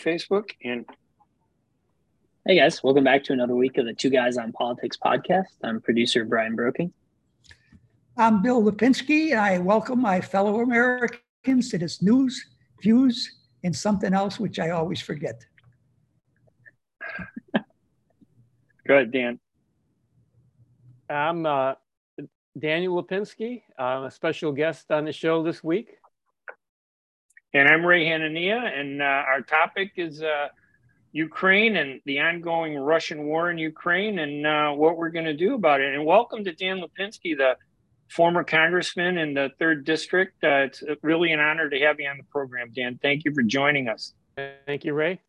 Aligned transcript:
Facebook, 0.00 0.50
and 0.64 0.86
Hey 2.46 2.56
guys, 2.56 2.82
welcome 2.82 3.04
back 3.04 3.22
to 3.24 3.34
another 3.34 3.54
week 3.54 3.76
of 3.76 3.84
the 3.84 3.92
Two 3.92 4.08
Guys 4.08 4.38
on 4.38 4.50
Politics 4.52 4.96
podcast. 4.96 5.44
I'm 5.62 5.78
producer 5.80 6.24
Brian 6.24 6.56
Broking. 6.56 6.90
I'm 8.16 8.40
Bill 8.40 8.62
Lipinski, 8.62 9.32
and 9.32 9.38
I 9.38 9.58
welcome 9.58 10.00
my 10.00 10.22
fellow 10.22 10.60
Americans 10.60 11.68
to 11.68 11.76
this 11.76 12.00
news, 12.00 12.42
views, 12.82 13.30
and 13.62 13.76
something 13.76 14.14
else 14.14 14.40
which 14.40 14.58
I 14.58 14.70
always 14.70 15.02
forget. 15.02 15.44
go 17.54 18.94
ahead, 18.94 19.12
Dan. 19.12 19.38
I'm 21.10 21.44
uh, 21.44 21.74
Daniel 22.58 23.02
Lipinski. 23.02 23.62
I'm 23.78 24.04
a 24.04 24.10
special 24.10 24.52
guest 24.52 24.90
on 24.90 25.04
the 25.04 25.12
show 25.12 25.42
this 25.42 25.62
week. 25.62 25.99
And 27.52 27.68
I'm 27.68 27.84
Ray 27.84 28.06
Hanania, 28.06 28.78
and 28.78 29.02
uh, 29.02 29.04
our 29.04 29.40
topic 29.42 29.92
is 29.96 30.22
uh, 30.22 30.48
Ukraine 31.12 31.76
and 31.76 32.00
the 32.06 32.20
ongoing 32.20 32.76
Russian 32.78 33.24
war 33.24 33.50
in 33.50 33.58
Ukraine 33.58 34.20
and 34.20 34.46
uh, 34.46 34.70
what 34.70 34.96
we're 34.96 35.08
going 35.10 35.24
to 35.24 35.36
do 35.36 35.54
about 35.54 35.80
it. 35.80 35.92
And 35.94 36.04
welcome 36.04 36.44
to 36.44 36.52
Dan 36.52 36.80
Lipinski, 36.80 37.36
the 37.36 37.56
former 38.08 38.44
congressman 38.44 39.18
in 39.18 39.34
the 39.34 39.50
third 39.58 39.84
district. 39.84 40.44
Uh, 40.44 40.68
it's 40.70 40.82
really 41.02 41.32
an 41.32 41.40
honor 41.40 41.68
to 41.68 41.78
have 41.80 41.98
you 41.98 42.08
on 42.08 42.18
the 42.18 42.22
program, 42.30 42.70
Dan. 42.72 43.00
Thank 43.02 43.24
you 43.24 43.34
for 43.34 43.42
joining 43.42 43.88
us. 43.88 44.14
Thank 44.66 44.84
you, 44.84 44.94
Ray. 44.94 45.20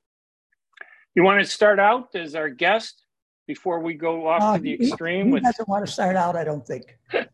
You 1.15 1.23
want 1.23 1.43
to 1.43 1.49
start 1.49 1.79
out 1.79 2.13
as 2.13 2.35
our 2.35 2.49
guest 2.49 3.01
before 3.47 3.79
we 3.79 3.95
go 3.95 4.27
off 4.27 4.43
Uh, 4.43 4.57
to 4.57 4.61
the 4.61 4.73
extreme? 4.75 5.25
He 5.27 5.31
with 5.33 5.43
doesn't 5.43 5.67
want 5.67 5.87
to 5.87 5.91
start 5.91 6.15
out, 6.15 6.35
I 6.35 6.43
don't 6.43 6.65
think. 6.65 6.99
Uh, 7.11 7.25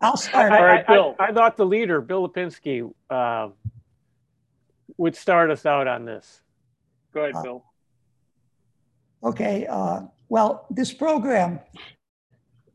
I'll 0.00 0.16
start 0.16 0.52
All 0.52 0.58
out. 0.58 0.64
right, 0.64 0.84
I- 0.88 0.92
I- 0.92 0.96
Bill. 0.96 1.16
I 1.20 1.32
thought 1.32 1.58
the 1.58 1.66
leader, 1.66 2.00
Bill 2.00 2.26
Lipinski, 2.26 2.90
uh, 3.10 3.50
would 4.98 5.16
start 5.16 5.50
us 5.50 5.66
out 5.66 5.86
on 5.86 6.04
this. 6.04 6.40
go 7.12 7.22
ahead, 7.22 7.36
uh, 7.36 7.42
Bill. 7.42 7.64
Okay, 9.24 9.66
uh, 9.66 10.02
well, 10.28 10.66
this 10.70 10.92
program, 10.92 11.60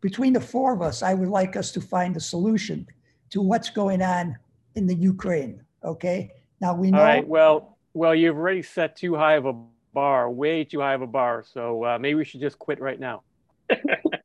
between 0.01 0.33
the 0.33 0.39
four 0.41 0.73
of 0.73 0.81
us, 0.81 1.03
I 1.03 1.13
would 1.13 1.27
like 1.29 1.55
us 1.55 1.71
to 1.73 1.81
find 1.81 2.15
a 2.15 2.19
solution 2.19 2.87
to 3.31 3.41
what's 3.41 3.69
going 3.69 4.01
on 4.01 4.37
in 4.75 4.87
the 4.87 4.95
Ukraine, 4.95 5.61
okay? 5.83 6.31
Now, 6.61 6.73
we 6.73 6.91
All 6.91 6.99
right. 6.99 7.23
know, 7.23 7.29
Well, 7.29 7.77
well, 7.93 8.15
you've 8.15 8.37
already 8.37 8.61
set 8.61 8.95
too 8.95 9.15
high 9.15 9.33
of 9.33 9.45
a 9.45 9.53
bar, 9.93 10.29
way 10.31 10.63
too 10.63 10.79
high 10.79 10.93
of 10.93 11.01
a 11.01 11.07
bar. 11.07 11.43
So 11.43 11.83
uh, 11.83 11.97
maybe 11.99 12.15
we 12.15 12.23
should 12.25 12.41
just 12.41 12.59
quit 12.59 12.79
right 12.79 12.99
now. 12.99 13.23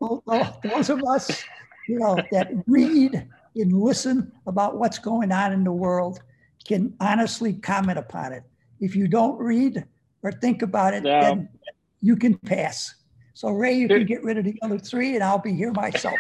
tho- 0.01 0.23
tho- 0.27 0.55
those 0.63 0.91
of 0.91 1.03
us, 1.05 1.43
you 1.89 1.99
know, 1.99 2.17
that 2.31 2.53
read 2.67 3.27
and 3.57 3.73
listen 3.73 4.31
about 4.47 4.79
what's 4.79 4.99
going 4.99 5.33
on 5.33 5.53
in 5.53 5.65
the 5.65 5.73
world 5.73 6.23
can 6.67 6.95
honestly 7.01 7.53
comment 7.55 7.99
upon 7.99 8.33
it. 8.33 8.43
If 8.81 8.97
you 8.97 9.09
don't 9.09 9.39
read 9.39 9.85
or 10.23 10.33
think 10.33 10.63
about 10.63 10.95
it, 10.95 11.03
No. 11.03 11.21
then 11.21 11.49
you 12.01 12.17
can 12.17 12.37
pass. 12.39 12.95
So 13.35 13.51
Ray, 13.51 13.75
you 13.75 13.89
There- 13.89 13.99
can 13.99 14.07
get 14.07 14.23
rid 14.23 14.39
of 14.39 14.45
the 14.45 14.59
other 14.63 14.79
three 14.79 15.15
and 15.15 15.23
I'll 15.25 15.39
be 15.39 15.55
here 15.55 15.73
myself. 15.73 16.19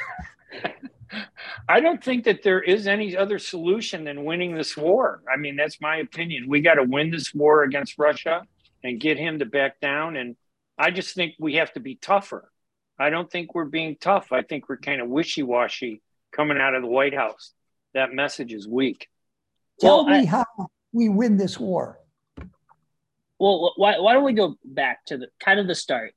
I 1.68 1.80
don't 1.80 2.02
think 2.02 2.24
that 2.24 2.42
there 2.42 2.62
is 2.62 2.86
any 2.86 3.16
other 3.16 3.38
solution 3.38 4.04
than 4.04 4.24
winning 4.24 4.54
this 4.54 4.76
war. 4.76 5.22
I 5.32 5.36
mean, 5.36 5.56
that's 5.56 5.80
my 5.80 5.96
opinion. 5.96 6.48
We 6.48 6.60
got 6.62 6.74
to 6.74 6.84
win 6.84 7.10
this 7.10 7.34
war 7.34 7.64
against 7.64 7.98
Russia 7.98 8.42
and 8.82 8.98
get 9.00 9.18
him 9.18 9.38
to 9.40 9.44
back 9.44 9.78
down. 9.80 10.16
And 10.16 10.36
I 10.78 10.90
just 10.90 11.14
think 11.14 11.34
we 11.38 11.54
have 11.56 11.72
to 11.74 11.80
be 11.80 11.96
tougher. 11.96 12.50
I 12.98 13.10
don't 13.10 13.30
think 13.30 13.54
we're 13.54 13.66
being 13.66 13.96
tough. 14.00 14.32
I 14.32 14.42
think 14.42 14.68
we're 14.68 14.78
kind 14.78 15.00
of 15.02 15.08
wishy 15.08 15.42
washy 15.42 16.00
coming 16.34 16.58
out 16.58 16.74
of 16.74 16.82
the 16.82 16.88
White 16.88 17.14
House. 17.14 17.52
That 17.94 18.14
message 18.14 18.52
is 18.54 18.66
weak. 18.66 19.08
Tell 19.82 20.04
Well, 20.04 20.14
I- 20.14 20.20
me 20.20 20.26
how 20.26 20.46
we 20.92 21.08
win 21.08 21.36
this 21.36 21.58
war. 21.58 21.98
Well, 23.38 23.72
why, 23.74 23.98
why 23.98 24.12
don't 24.12 24.22
we 24.22 24.34
go 24.34 24.54
back 24.64 25.04
to 25.06 25.18
the 25.18 25.26
kind 25.40 25.58
of 25.58 25.66
the 25.66 25.74
start? 25.74 26.14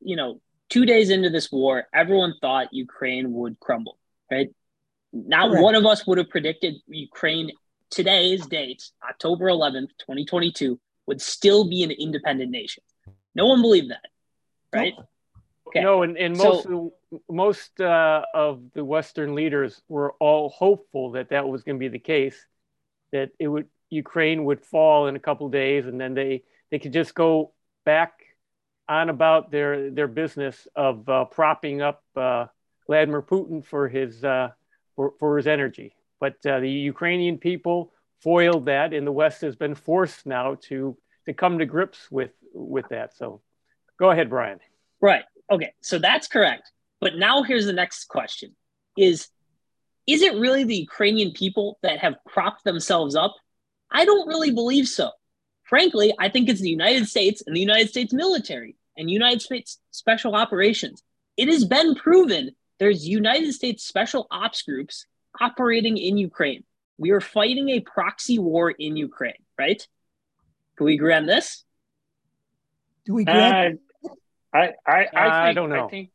You 0.00 0.14
know, 0.14 0.40
two 0.68 0.86
days 0.86 1.10
into 1.10 1.28
this 1.28 1.50
war, 1.50 1.88
everyone 1.92 2.34
thought 2.40 2.72
Ukraine 2.72 3.32
would 3.32 3.58
crumble, 3.58 3.98
right? 4.30 4.54
Not 5.12 5.50
Correct. 5.50 5.62
one 5.64 5.74
of 5.74 5.84
us 5.84 6.06
would 6.06 6.18
have 6.18 6.30
predicted 6.30 6.74
Ukraine 6.86 7.50
today's 7.90 8.46
date, 8.46 8.84
October 9.08 9.46
11th, 9.46 9.88
2022, 9.98 10.78
would 11.06 11.20
still 11.20 11.68
be 11.68 11.82
an 11.82 11.90
independent 11.90 12.52
nation. 12.52 12.84
No 13.34 13.46
one 13.46 13.60
believed 13.60 13.90
that, 13.90 14.06
right? 14.72 14.94
Okay. 15.66 15.80
No, 15.82 16.02
and, 16.02 16.16
and 16.16 16.36
So- 16.36 16.44
most 16.44 16.66
of, 16.66 16.92
most 17.28 17.80
uh, 17.80 18.22
of 18.32 18.62
the 18.74 18.84
Western 18.84 19.34
leaders 19.34 19.82
were 19.88 20.12
all 20.20 20.50
hopeful 20.50 21.12
that 21.12 21.30
that 21.30 21.48
was 21.48 21.64
going 21.64 21.76
to 21.76 21.80
be 21.80 21.88
the 21.88 21.98
case, 21.98 22.46
that 23.14 23.30
it 23.38 23.48
would 23.48 23.68
Ukraine 23.90 24.44
would 24.44 24.64
fall 24.64 25.06
in 25.06 25.16
a 25.16 25.20
couple 25.20 25.48
days, 25.48 25.86
and 25.86 26.00
then 26.00 26.14
they 26.14 26.42
they 26.70 26.78
could 26.78 26.92
just 26.92 27.14
go 27.14 27.52
back 27.84 28.12
on 28.88 29.08
about 29.08 29.50
their 29.50 29.90
their 29.90 30.08
business 30.08 30.68
of 30.76 31.08
uh, 31.08 31.24
propping 31.26 31.80
up 31.80 32.02
uh, 32.16 32.46
Vladimir 32.86 33.22
Putin 33.22 33.64
for 33.64 33.88
his 33.88 34.22
uh, 34.24 34.48
for, 34.96 35.14
for 35.18 35.36
his 35.36 35.46
energy. 35.46 35.94
But 36.20 36.34
uh, 36.44 36.60
the 36.60 36.70
Ukrainian 36.70 37.38
people 37.38 37.92
foiled 38.20 38.66
that, 38.66 38.92
and 38.92 39.06
the 39.06 39.12
West 39.12 39.40
has 39.42 39.56
been 39.56 39.74
forced 39.74 40.26
now 40.26 40.56
to 40.68 40.96
to 41.26 41.32
come 41.32 41.58
to 41.60 41.66
grips 41.66 42.10
with 42.10 42.32
with 42.52 42.88
that. 42.90 43.16
So, 43.16 43.40
go 43.98 44.10
ahead, 44.10 44.28
Brian. 44.28 44.58
Right. 45.00 45.24
Okay. 45.50 45.72
So 45.80 45.98
that's 45.98 46.26
correct. 46.26 46.70
But 47.00 47.16
now 47.16 47.42
here's 47.42 47.66
the 47.66 47.72
next 47.72 48.06
question 48.06 48.56
is 48.96 49.28
is 50.06 50.22
it 50.22 50.34
really 50.34 50.64
the 50.64 50.76
Ukrainian 50.76 51.32
people 51.32 51.78
that 51.82 51.98
have 51.98 52.16
propped 52.26 52.64
themselves 52.64 53.16
up? 53.16 53.34
I 53.90 54.04
don't 54.04 54.28
really 54.28 54.50
believe 54.50 54.86
so. 54.86 55.10
Frankly, 55.64 56.12
I 56.18 56.28
think 56.28 56.48
it's 56.48 56.60
the 56.60 56.68
United 56.70 57.08
States 57.08 57.42
and 57.46 57.56
the 57.56 57.60
United 57.60 57.88
States 57.88 58.12
military 58.12 58.76
and 58.96 59.10
United 59.10 59.40
States 59.42 59.78
special 59.90 60.34
operations. 60.34 61.02
It 61.36 61.48
has 61.48 61.64
been 61.64 61.94
proven 61.94 62.50
there's 62.78 63.06
United 63.06 63.52
States 63.52 63.84
special 63.84 64.26
ops 64.30 64.62
groups 64.62 65.06
operating 65.40 65.96
in 65.96 66.16
Ukraine. 66.16 66.64
We 66.98 67.10
are 67.10 67.20
fighting 67.20 67.70
a 67.70 67.80
proxy 67.80 68.38
war 68.38 68.70
in 68.70 68.96
Ukraine, 68.96 69.42
right? 69.58 69.86
Can 70.76 70.86
we 70.86 70.94
agree 70.94 71.14
on 71.14 71.26
this? 71.26 71.64
Do 73.06 73.14
we 73.14 73.24
grant? 73.24 73.80
Uh, 74.04 74.08
I, 74.52 74.72
I, 74.86 74.92
I, 74.92 75.06
I 75.14 75.46
think, 75.46 75.56
don't 75.56 75.70
know. 75.70 75.86
I 75.86 75.88
think, 75.88 76.10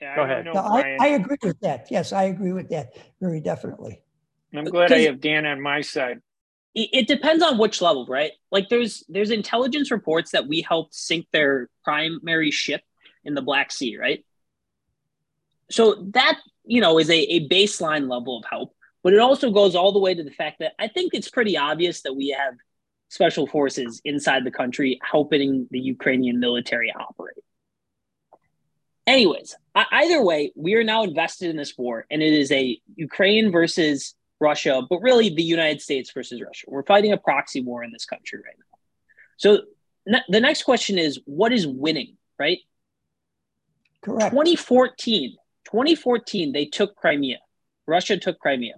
yeah, 0.00 0.16
Go 0.16 0.22
I 0.22 0.24
ahead. 0.24 0.44
know, 0.44 0.52
No, 0.52 0.60
I, 0.60 0.84
I 1.00 1.06
agree 1.08 1.38
with 1.42 1.60
that. 1.60 1.86
Yes, 1.90 2.12
I 2.12 2.24
agree 2.24 2.52
with 2.52 2.68
that 2.70 2.88
very 3.20 3.40
definitely. 3.40 4.00
I'm 4.54 4.68
glad 4.70 4.92
I 4.92 5.00
have 5.00 5.20
Dan 5.20 5.44
on 5.46 5.60
my 5.60 5.80
side. 5.82 6.20
it, 6.74 6.88
it 6.92 7.08
depends 7.08 7.42
on 7.42 7.58
which 7.58 7.80
level, 7.82 8.06
right? 8.06 8.32
Like 8.50 8.68
there's 8.68 9.04
there's 9.08 9.30
intelligence 9.30 9.90
reports 9.90 10.32
that 10.32 10.46
we 10.48 10.62
helped 10.62 10.94
sink 10.94 11.26
their 11.32 11.68
primary 11.84 12.50
ship 12.50 12.82
in 13.24 13.34
the 13.34 13.42
Black 13.42 13.72
Sea, 13.72 13.96
right? 13.98 14.24
So 15.70 16.06
that 16.14 16.38
you 16.64 16.80
know 16.80 16.98
is 16.98 17.10
a, 17.10 17.18
a 17.18 17.48
baseline 17.48 18.08
level 18.08 18.38
of 18.38 18.44
help, 18.48 18.74
but 19.02 19.12
it 19.12 19.18
also 19.20 19.50
goes 19.50 19.74
all 19.74 19.92
the 19.92 19.98
way 19.98 20.14
to 20.14 20.22
the 20.24 20.30
fact 20.30 20.58
that 20.60 20.72
I 20.78 20.88
think 20.88 21.12
it's 21.14 21.30
pretty 21.30 21.56
obvious 21.56 22.02
that 22.02 22.14
we 22.14 22.30
have 22.38 22.54
special 23.08 23.46
forces 23.46 24.00
inside 24.04 24.44
the 24.44 24.50
country 24.50 24.98
helping 25.02 25.68
the 25.70 25.78
Ukrainian 25.80 26.40
military 26.40 26.92
operate. 26.92 27.36
Anyways, 29.06 29.56
either 29.74 30.22
way, 30.22 30.52
we 30.56 30.74
are 30.74 30.84
now 30.84 31.04
invested 31.04 31.48
in 31.48 31.56
this 31.56 31.78
war, 31.78 32.06
and 32.10 32.22
it 32.22 32.32
is 32.32 32.50
a 32.50 32.80
Ukraine 32.96 33.52
versus 33.52 34.14
Russia, 34.40 34.82
but 34.88 35.00
really 35.00 35.28
the 35.28 35.42
United 35.42 35.80
States 35.80 36.10
versus 36.12 36.42
Russia. 36.42 36.66
We're 36.68 36.82
fighting 36.82 37.12
a 37.12 37.16
proxy 37.16 37.62
war 37.62 37.84
in 37.84 37.92
this 37.92 38.04
country 38.04 38.40
right 38.44 38.56
now. 38.58 38.78
So 39.36 39.62
the 40.28 40.40
next 40.40 40.64
question 40.64 40.98
is 40.98 41.20
what 41.24 41.52
is 41.52 41.66
winning, 41.66 42.16
right? 42.38 42.58
Correct. 44.02 44.30
2014, 44.30 45.36
2014, 45.64 46.52
they 46.52 46.66
took 46.66 46.96
Crimea. 46.96 47.38
Russia 47.86 48.16
took 48.16 48.38
Crimea. 48.38 48.74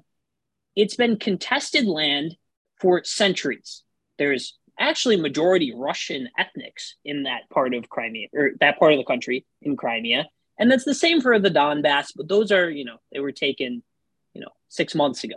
It's 0.76 0.96
been 0.96 1.16
contested 1.16 1.86
land 1.86 2.36
for 2.80 3.02
centuries. 3.04 3.82
There's 4.18 4.58
actually 4.78 5.16
majority 5.16 5.74
Russian 5.74 6.28
ethnics 6.38 6.96
in 7.04 7.24
that 7.24 7.48
part 7.50 7.74
of 7.74 7.88
Crimea 7.88 8.28
or 8.32 8.50
that 8.60 8.78
part 8.78 8.92
of 8.92 8.98
the 8.98 9.04
country 9.04 9.46
in 9.62 9.76
Crimea. 9.76 10.28
And 10.58 10.70
that's 10.70 10.84
the 10.84 10.94
same 10.94 11.20
for 11.20 11.38
the 11.38 11.50
Donbass, 11.50 12.08
but 12.16 12.28
those 12.28 12.50
are, 12.50 12.68
you 12.68 12.84
know, 12.84 12.98
they 13.12 13.20
were 13.20 13.32
taken, 13.32 13.82
you 14.34 14.40
know, 14.40 14.50
six 14.68 14.94
months 14.94 15.24
ago. 15.24 15.36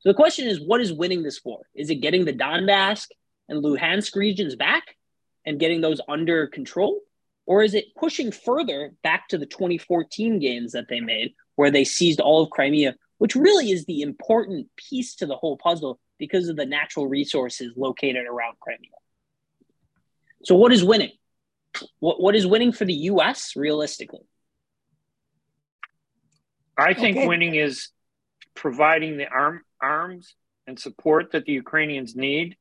So 0.00 0.08
the 0.08 0.14
question 0.14 0.46
is, 0.46 0.60
what 0.60 0.80
is 0.80 0.92
winning 0.92 1.22
this 1.22 1.44
war? 1.44 1.62
Is 1.74 1.90
it 1.90 1.96
getting 1.96 2.24
the 2.24 2.32
Donbass 2.32 3.06
and 3.48 3.62
Luhansk 3.62 4.14
regions 4.16 4.56
back 4.56 4.96
and 5.44 5.60
getting 5.60 5.80
those 5.80 6.00
under 6.08 6.46
control? 6.46 7.00
Or 7.46 7.62
is 7.62 7.74
it 7.74 7.94
pushing 7.96 8.30
further 8.30 8.92
back 9.02 9.28
to 9.28 9.38
the 9.38 9.46
2014 9.46 10.38
gains 10.38 10.72
that 10.72 10.88
they 10.88 11.00
made, 11.00 11.34
where 11.56 11.70
they 11.70 11.84
seized 11.84 12.20
all 12.20 12.42
of 12.42 12.50
Crimea, 12.50 12.94
which 13.18 13.34
really 13.34 13.70
is 13.70 13.84
the 13.84 14.02
important 14.02 14.68
piece 14.76 15.14
to 15.16 15.26
the 15.26 15.36
whole 15.36 15.56
puzzle 15.56 15.98
because 16.18 16.48
of 16.48 16.56
the 16.56 16.66
natural 16.66 17.08
resources 17.08 17.72
located 17.76 18.26
around 18.26 18.58
Crimea? 18.60 18.90
So, 20.44 20.54
what 20.56 20.72
is 20.72 20.84
winning? 20.84 21.12
What, 22.00 22.20
what 22.20 22.34
is 22.34 22.46
winning 22.46 22.72
for 22.72 22.84
the 22.84 22.94
US 22.94 23.54
realistically? 23.56 24.26
I 26.76 26.94
think 26.94 27.16
Okay. 27.16 27.26
winning 27.26 27.54
is 27.56 27.90
providing 28.54 29.16
the 29.18 29.28
arm, 29.28 29.62
arms 29.80 30.34
and 30.66 30.78
support 30.78 31.32
that 31.32 31.44
the 31.44 31.52
Ukrainians 31.52 32.14
need 32.16 32.56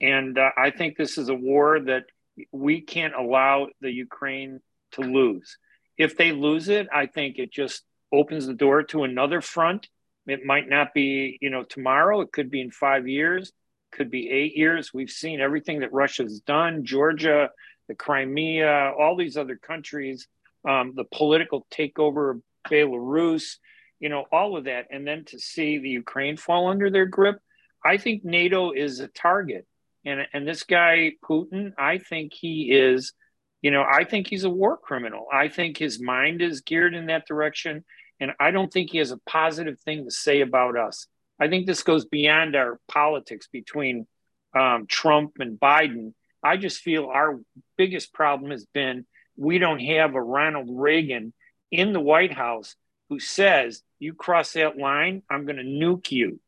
And 0.00 0.38
uh, 0.38 0.50
I 0.56 0.70
think 0.70 0.96
this 0.96 1.18
is 1.18 1.28
a 1.28 1.34
war 1.34 1.80
that 1.80 2.04
we 2.52 2.80
can't 2.80 3.14
allow 3.14 3.68
the 3.80 3.90
Ukraine 3.92 4.60
to 4.92 5.02
lose. 5.02 5.58
If 5.98 6.16
they 6.16 6.32
lose 6.32 6.68
it, 6.68 6.88
I 6.94 7.06
think 7.06 7.38
it 7.38 7.52
just 7.52 7.84
opens 8.12 8.46
the 8.46 8.54
door 8.54 8.82
to 8.84 9.04
another 9.04 9.40
front. 9.40 9.88
It 10.26 10.44
might 10.44 10.68
not 10.68 10.94
be, 10.94 11.38
you 11.40 11.50
know, 11.50 11.64
tomorrow. 11.64 12.20
It 12.20 12.32
could 12.32 12.50
be 12.50 12.60
in 12.60 12.70
five 12.70 13.08
years, 13.08 13.52
could 13.92 14.10
be 14.10 14.30
eight 14.30 14.56
years. 14.56 14.92
We've 14.92 15.10
seen 15.10 15.40
everything 15.40 15.80
that 15.80 15.92
Russia's 15.92 16.40
done, 16.40 16.84
Georgia, 16.84 17.50
the 17.88 17.94
Crimea, 17.94 18.92
all 18.98 19.16
these 19.16 19.36
other 19.36 19.56
countries, 19.56 20.28
um, 20.68 20.92
the 20.94 21.04
political 21.04 21.66
takeover 21.72 22.32
of 22.32 22.42
Belarus, 22.68 23.56
you 23.98 24.08
know, 24.08 24.24
all 24.30 24.56
of 24.56 24.64
that. 24.64 24.86
And 24.90 25.06
then 25.06 25.24
to 25.26 25.38
see 25.38 25.78
the 25.78 25.88
Ukraine 25.88 26.36
fall 26.36 26.68
under 26.68 26.90
their 26.90 27.06
grip, 27.06 27.38
I 27.84 27.96
think 27.96 28.24
NATO 28.24 28.72
is 28.72 29.00
a 29.00 29.08
target. 29.08 29.66
And, 30.04 30.26
and 30.32 30.46
this 30.46 30.62
guy, 30.62 31.12
Putin, 31.24 31.72
I 31.78 31.98
think 31.98 32.32
he 32.32 32.70
is, 32.72 33.12
you 33.60 33.70
know, 33.70 33.82
I 33.82 34.04
think 34.04 34.28
he's 34.28 34.44
a 34.44 34.50
war 34.50 34.76
criminal. 34.76 35.26
I 35.32 35.48
think 35.48 35.76
his 35.76 36.00
mind 36.00 36.40
is 36.40 36.62
geared 36.62 36.94
in 36.94 37.06
that 37.06 37.26
direction. 37.26 37.84
And 38.20 38.32
I 38.38 38.50
don't 38.50 38.72
think 38.72 38.90
he 38.90 38.98
has 38.98 39.10
a 39.10 39.20
positive 39.26 39.80
thing 39.80 40.04
to 40.04 40.10
say 40.10 40.42
about 40.42 40.76
us. 40.76 41.06
I 41.40 41.48
think 41.48 41.66
this 41.66 41.82
goes 41.82 42.04
beyond 42.04 42.54
our 42.54 42.78
politics 42.86 43.48
between 43.50 44.06
um, 44.54 44.86
Trump 44.86 45.32
and 45.38 45.58
Biden. 45.58 46.12
I 46.42 46.58
just 46.58 46.82
feel 46.82 47.06
our 47.06 47.40
biggest 47.76 48.12
problem 48.12 48.50
has 48.50 48.66
been 48.66 49.06
we 49.36 49.58
don't 49.58 49.80
have 49.80 50.14
a 50.14 50.22
Ronald 50.22 50.68
Reagan 50.70 51.32
in 51.70 51.92
the 51.92 52.00
White 52.00 52.32
House 52.32 52.76
who 53.08 53.18
says, 53.18 53.82
you 53.98 54.12
cross 54.12 54.52
that 54.52 54.76
line, 54.76 55.22
I'm 55.30 55.46
going 55.46 55.56
to 55.56 55.62
nuke 55.62 56.10
you. 56.10 56.40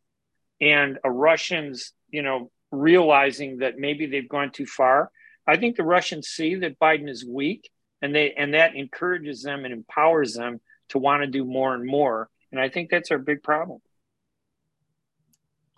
And 0.60 0.98
a 1.02 1.10
Russians, 1.10 1.92
you 2.10 2.22
know, 2.22 2.50
realizing 2.70 3.58
that 3.58 3.78
maybe 3.78 4.06
they've 4.06 4.28
gone 4.28 4.50
too 4.50 4.66
far. 4.66 5.10
I 5.46 5.56
think 5.56 5.76
the 5.76 5.84
Russians 5.84 6.28
see 6.28 6.54
that 6.56 6.78
Biden 6.78 7.08
is 7.08 7.24
weak 7.24 7.70
and 8.00 8.14
they 8.14 8.32
and 8.32 8.54
that 8.54 8.76
encourages 8.76 9.42
them 9.42 9.64
and 9.64 9.72
empowers 9.72 10.34
them 10.34 10.60
to 10.92 10.98
want 10.98 11.22
to 11.22 11.26
do 11.26 11.44
more 11.44 11.74
and 11.74 11.84
more. 11.84 12.30
And 12.50 12.60
I 12.60 12.68
think 12.68 12.90
that's 12.90 13.10
our 13.10 13.18
big 13.18 13.42
problem. 13.42 13.80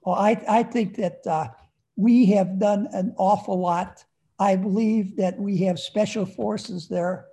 Well, 0.04 0.16
I, 0.16 0.42
I 0.48 0.62
think 0.62 0.96
that 0.96 1.26
uh, 1.26 1.48
we 1.96 2.26
have 2.26 2.58
done 2.58 2.88
an 2.92 3.14
awful 3.16 3.58
lot. 3.58 4.04
I 4.38 4.56
believe 4.56 5.16
that 5.16 5.38
we 5.38 5.58
have 5.58 5.78
special 5.78 6.26
forces 6.26 6.88
there. 6.88 7.26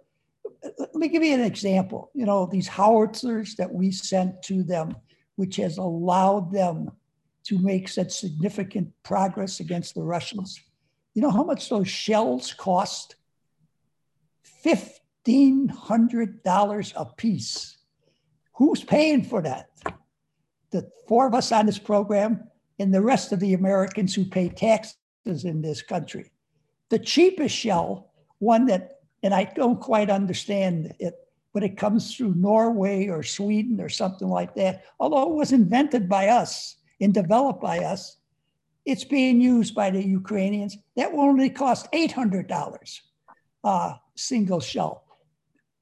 Let 0.78 0.96
me 0.96 1.08
give 1.08 1.24
you 1.24 1.34
an 1.34 1.42
example. 1.42 2.12
You 2.14 2.26
know, 2.26 2.46
these 2.46 2.68
howitzers 2.68 3.56
that 3.56 3.74
we 3.74 3.92
sent 3.92 4.44
to 4.44 4.64
them, 4.64 4.96
which 5.36 5.56
has 5.58 5.78
allowed 5.78 6.54
them 6.54 6.92
to 7.46 7.58
make 7.58 7.90
such 7.90 8.12
significant 8.12 8.94
progress 9.04 9.60
against 9.60 9.96
the 9.96 10.04
Russians. 10.04 10.62
You 11.16 11.24
know 11.24 11.32
how 11.32 11.44
much 11.44 11.68
those 11.68 11.90
shells 11.90 12.54
cost? 12.54 13.16
$1,500 15.26 16.94
a 16.96 17.06
piece. 17.16 17.78
Who's 18.54 18.84
paying 18.84 19.24
for 19.24 19.42
that? 19.42 19.70
The 20.72 20.90
four 21.08 21.28
of 21.28 21.34
us 21.34 21.52
on 21.52 21.66
this 21.66 21.80
program 21.80 22.44
and 22.80 22.94
the 22.94 23.02
rest 23.02 23.32
of 23.32 23.40
the 23.40 23.54
Americans 23.54 24.16
who 24.16 24.26
pay 24.26 24.50
taxes 24.50 24.96
in 25.44 25.62
this 25.62 25.82
country. 25.82 26.32
The 26.90 27.00
cheapest 27.00 27.56
shell, 27.56 28.12
one 28.40 28.66
that, 28.68 29.00
and 29.24 29.34
I 29.34 29.44
don't 29.44 29.80
quite 29.80 30.10
understand 30.10 30.94
it, 31.00 31.16
but 31.54 31.64
it 31.64 31.78
comes 31.78 32.16
through 32.16 32.36
Norway 32.36 33.08
or 33.08 33.24
Sweden 33.24 33.82
or 33.82 33.90
something 33.90 34.28
like 34.28 34.56
that, 34.56 34.84
although 35.00 35.32
it 35.32 35.36
was 35.36 35.52
invented 35.52 36.08
by 36.08 36.30
us 36.30 36.78
and 37.00 37.14
developed 37.14 37.62
by 37.62 37.80
us, 37.80 38.18
it's 38.86 39.04
being 39.04 39.42
used 39.42 39.76
by 39.76 39.90
the 39.90 40.04
Ukrainians. 40.04 40.78
That 40.96 41.12
will 41.12 41.22
only 41.22 41.50
cost 41.50 41.92
$800 41.92 43.00
uh, 43.64 43.94
single 44.16 44.60
shell. 44.60 45.01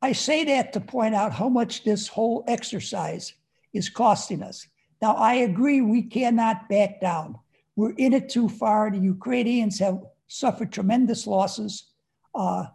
I 0.01 0.13
say 0.13 0.45
that 0.45 0.73
to 0.73 0.79
point 0.79 1.15
out 1.15 1.33
how 1.33 1.49
much 1.49 1.83
this 1.83 2.07
whole 2.07 2.43
exercise 2.47 3.33
is 3.73 3.89
costing 3.89 4.41
us. 4.43 4.67
Now, 5.01 5.13
I 5.15 5.35
agree 5.35 5.81
we 5.81 6.03
cannot 6.03 6.69
back 6.69 7.01
down. 7.01 7.37
We're 7.75 7.93
in 7.93 8.13
it 8.13 8.29
too 8.29 8.49
far. 8.49 8.91
The 8.91 8.99
Ukrainians 8.99 9.79
have 9.79 10.03
suffered 10.27 10.71
tremendous 10.71 11.27
losses. 11.27 11.91
Uh, 12.33 12.65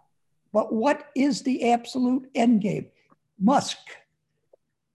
but 0.53 0.73
what 0.73 1.11
is 1.15 1.43
the 1.43 1.73
absolute 1.73 2.31
end 2.35 2.61
game? 2.61 2.87
Musk, 3.38 3.79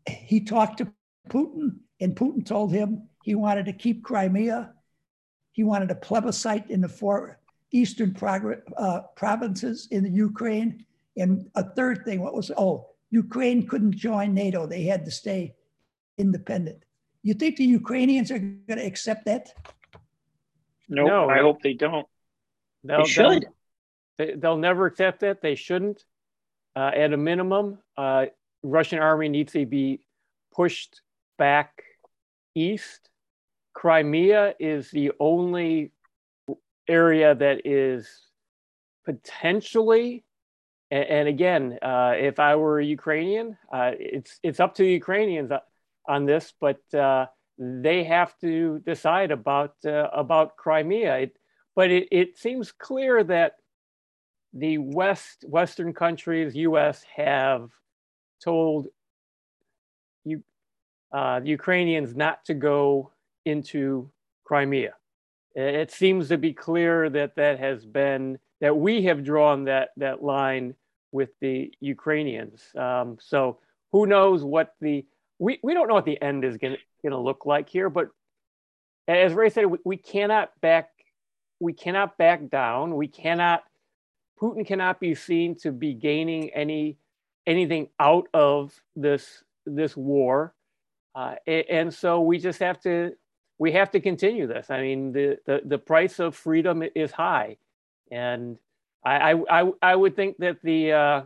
he 0.08 0.40
talked 0.40 0.78
to 0.78 0.92
Putin, 1.30 1.78
and 2.00 2.16
Putin 2.16 2.46
told 2.46 2.72
him 2.72 3.04
he 3.24 3.36
wanted 3.36 3.66
to 3.66 3.74
keep 3.74 4.04
Crimea. 4.04 4.74
He 5.52 5.64
wanted 5.64 5.92
a 5.92 5.96
plebiscite 5.96 6.70
in 6.70 6.81
the 6.81 6.90
four 6.90 7.40
eastern 7.72 8.14
prog- 8.14 8.64
uh, 8.78 9.02
provinces 9.16 9.88
in 9.92 10.04
the 10.04 10.10
Ukraine. 10.10 10.86
And 11.17 11.50
a 11.56 11.63
third 11.63 12.06
thing, 12.06 12.21
what 12.21 12.33
was, 12.33 12.51
oh, 12.57 12.88
Ukraine 13.11 13.67
couldn't 13.67 13.95
join 13.95 14.33
NATO. 14.33 14.65
They 14.65 14.83
had 14.83 15.06
to 15.06 15.11
stay 15.11 15.56
independent. 16.17 16.85
You 17.23 17.33
think 17.33 17.57
the 17.57 17.65
Ukrainians 17.65 18.31
are 18.31 18.39
going 18.39 18.79
to 18.79 18.85
accept 18.85 19.25
that? 19.25 19.53
Nope, 20.88 21.07
no, 21.07 21.29
I 21.29 21.39
hope 21.39 21.61
they 21.61 21.73
don't. 21.73 22.07
They'll, 22.83 23.03
they 23.03 23.09
should. 23.09 23.47
They'll, 24.17 24.39
they'll 24.39 24.57
never 24.57 24.85
accept 24.85 25.19
that. 25.21 25.41
They 25.41 25.56
shouldn't. 25.56 26.03
Uh, 26.75 26.91
at 26.95 27.13
a 27.13 27.17
minimum, 27.17 27.79
uh, 27.97 28.27
Russian 28.63 29.00
army 29.00 29.27
needs 29.27 29.53
to 29.53 29.65
be 29.65 30.01
pushed 30.53 31.01
back 31.38 31.83
east. 32.56 33.09
Crimea 33.73 34.56
is 34.59 34.89
the 34.91 35.11
only 35.19 35.91
area 36.88 37.35
that 37.35 37.65
is 37.65 38.09
potentially, 39.06 40.23
and, 40.91 41.03
and 41.03 41.27
again, 41.27 41.80
uh, 41.81 42.13
if 42.18 42.39
I 42.39 42.56
were 42.56 42.80
a 42.80 42.86
Ukrainian, 42.86 43.57
uh, 43.71 43.91
it's 44.00 44.39
it's 44.44 44.59
up 44.59 44.75
to 44.75 44.83
the 44.83 44.91
Ukrainians 44.91 45.51
on 46.07 46.25
this, 46.25 46.53
but 46.59 46.81
uh, 46.94 47.27
they 47.57 48.03
have 48.03 48.38
to 48.39 48.80
decide 48.80 49.31
about 49.31 49.75
uh, 49.86 50.09
about 50.13 50.57
Crimea. 50.57 51.18
It, 51.18 51.38
but 51.75 51.91
it, 51.91 52.07
it 52.12 52.38
seems 52.38 52.71
clear 52.71 53.24
that 53.24 53.53
the 54.53 54.77
West 54.80 55.45
Western 55.47 55.94
countries, 55.94 56.56
U.S., 56.56 57.03
have 57.15 57.69
told 58.44 58.88
you 60.25 60.44
uh, 61.12 61.39
the 61.42 61.50
Ukrainians 61.50 62.15
not 62.15 62.45
to 62.45 62.53
go 62.53 63.12
into 63.45 64.09
Crimea. 64.44 64.94
It 65.59 65.91
seems 65.91 66.29
to 66.29 66.38
be 66.38 66.53
clear 66.53 67.09
that 67.09 67.35
that 67.35 67.59
has 67.59 67.85
been 67.85 68.39
that 68.61 68.77
we 68.77 69.03
have 69.03 69.23
drawn 69.23 69.65
that 69.65 69.89
that 69.97 70.23
line 70.23 70.75
with 71.11 71.30
the 71.42 71.73
Ukrainians. 71.81 72.63
Um, 72.78 73.18
so 73.19 73.59
who 73.92 74.06
knows 74.06 74.44
what 74.44 74.75
the 74.80 75.06
we, 75.37 75.59
we 75.63 75.73
don't 75.73 75.87
know 75.87 75.95
what 75.95 76.06
the 76.06 76.21
end 76.21 76.45
is 76.45 76.57
going 76.57 76.78
to 77.04 77.18
look 77.18 77.45
like 77.45 77.69
here, 77.69 77.89
but 77.89 78.09
as 79.07 79.33
Ray 79.33 79.49
said, 79.49 79.66
we, 79.66 79.80
we 79.83 79.97
cannot 79.97 80.51
back 80.61 80.89
we 81.59 81.73
cannot 81.73 82.18
back 82.18 82.49
down. 82.49 82.95
We 82.95 83.07
cannot 83.07 83.63
Putin 84.42 84.66
cannot 84.66 85.01
be 85.01 85.13
seen 85.13 85.56
to 85.56 85.73
be 85.73 85.94
gaining 85.94 86.51
any 86.51 86.97
anything 87.45 87.89
out 87.99 88.28
of 88.33 88.73
this 88.95 89.44
this 89.66 89.97
war. 89.97 90.54
Uh, 91.16 91.35
and 91.47 91.94
so 91.94 92.21
we 92.21 92.37
just 92.37 92.59
have 92.59 92.80
to 92.81 93.13
we 93.59 93.73
have 93.73 93.92
to 93.92 93.99
continue 93.99 94.47
this. 94.47 94.71
I 94.71 94.81
mean, 94.81 95.11
the 95.11 95.37
the, 95.45 95.61
the 95.63 95.78
price 95.78 96.18
of 96.19 96.35
freedom 96.35 96.81
is 96.95 97.11
high, 97.11 97.57
and 98.09 98.57
I 99.04 99.33
I, 99.33 99.71
I 99.81 99.95
would 99.95 100.16
think 100.16 100.37
that 100.37 100.61
the 100.63 100.94
uh, 100.94 101.21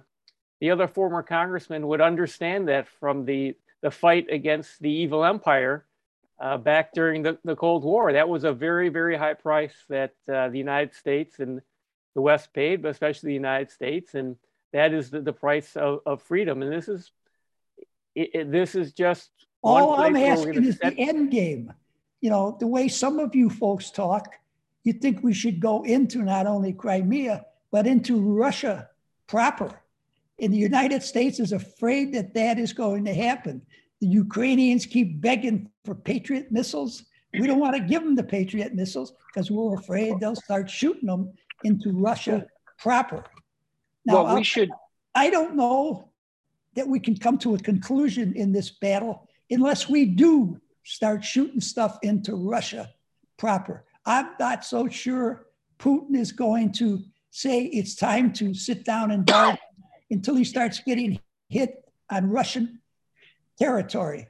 the 0.59 0.71
other 0.71 0.87
former 0.87 1.23
congressman 1.23 1.87
would 1.87 2.01
understand 2.01 2.67
that 2.67 2.87
from 2.99 3.25
the 3.25 3.55
the 3.81 3.91
fight 3.91 4.27
against 4.31 4.81
the 4.81 4.89
evil 4.89 5.23
empire 5.23 5.85
uh, 6.39 6.57
back 6.57 6.93
during 6.93 7.21
the, 7.21 7.37
the 7.43 7.55
Cold 7.55 7.83
War. 7.83 8.13
That 8.13 8.27
was 8.27 8.43
a 8.43 8.51
very 8.51 8.89
very 8.89 9.15
high 9.15 9.35
price 9.35 9.75
that 9.89 10.15
uh, 10.27 10.49
the 10.49 10.57
United 10.57 10.95
States 10.95 11.39
and 11.39 11.61
the 12.15 12.21
West 12.21 12.53
paid, 12.53 12.81
but 12.81 12.89
especially 12.89 13.27
the 13.27 13.35
United 13.35 13.71
States, 13.71 14.15
and 14.15 14.37
that 14.71 14.93
is 14.93 15.09
the, 15.09 15.21
the 15.21 15.33
price 15.33 15.75
of, 15.75 15.99
of 16.05 16.21
freedom. 16.21 16.61
And 16.61 16.71
this 16.71 16.87
is 16.87 17.11
it, 18.15 18.29
it, 18.33 18.51
this 18.51 18.75
is 18.75 18.93
just 18.93 19.29
all 19.61 19.95
I'm 19.99 20.15
asking 20.15 20.63
is 20.63 20.77
set... 20.77 20.95
the 20.95 21.01
end 21.01 21.31
game. 21.31 21.73
You 22.23 22.29
know, 22.29 22.55
the 22.57 22.67
way 22.67 22.87
some 22.87 23.19
of 23.19 23.35
you 23.35 23.49
folks 23.49 23.91
talk, 23.91 24.35
you 24.85 24.93
think 24.93 25.21
we 25.21 25.33
should 25.33 25.59
go 25.59 25.83
into 25.83 26.19
not 26.19 26.47
only 26.47 26.71
Crimea, 26.71 27.45
but 27.69 27.85
into 27.85 28.17
Russia 28.21 28.87
proper. 29.27 29.77
And 30.39 30.53
the 30.53 30.57
United 30.57 31.03
States 31.03 31.41
is 31.41 31.51
afraid 31.51 32.13
that 32.13 32.33
that 32.35 32.59
is 32.59 32.71
going 32.71 33.03
to 33.03 33.13
happen. 33.13 33.61
The 33.99 34.07
Ukrainians 34.07 34.85
keep 34.85 35.19
begging 35.19 35.69
for 35.83 35.95
Patriot 35.95 36.49
missiles. 36.49 37.03
We 37.37 37.45
don't 37.45 37.59
want 37.59 37.75
to 37.75 37.83
give 37.83 38.01
them 38.05 38.15
the 38.15 38.23
Patriot 38.23 38.73
missiles 38.73 39.11
because 39.27 39.51
we're 39.51 39.75
afraid 39.75 40.21
they'll 40.21 40.37
start 40.37 40.69
shooting 40.69 41.07
them 41.07 41.33
into 41.65 41.91
Russia 41.91 42.47
proper. 42.77 43.25
Now, 44.05 44.23
well, 44.23 44.35
we 44.37 44.45
should. 44.45 44.69
I 45.13 45.29
don't 45.29 45.57
know 45.57 46.07
that 46.75 46.87
we 46.87 47.01
can 47.01 47.17
come 47.17 47.37
to 47.39 47.55
a 47.55 47.59
conclusion 47.59 48.31
in 48.33 48.53
this 48.53 48.69
battle 48.69 49.27
unless 49.49 49.89
we 49.89 50.05
do 50.05 50.61
start 50.83 51.23
shooting 51.23 51.61
stuff 51.61 51.97
into 52.01 52.35
Russia 52.35 52.89
proper. 53.37 53.85
I'm 54.05 54.31
not 54.39 54.65
so 54.65 54.87
sure 54.87 55.47
Putin 55.79 56.15
is 56.15 56.31
going 56.31 56.71
to 56.73 57.03
say 57.31 57.63
it's 57.63 57.95
time 57.95 58.31
to 58.33 58.53
sit 58.53 58.85
down 58.85 59.11
and 59.11 59.25
bargain 59.25 59.57
until 60.11 60.35
he 60.35 60.43
starts 60.43 60.79
getting 60.79 61.19
hit 61.49 61.83
on 62.09 62.29
Russian 62.29 62.79
territory. 63.57 64.27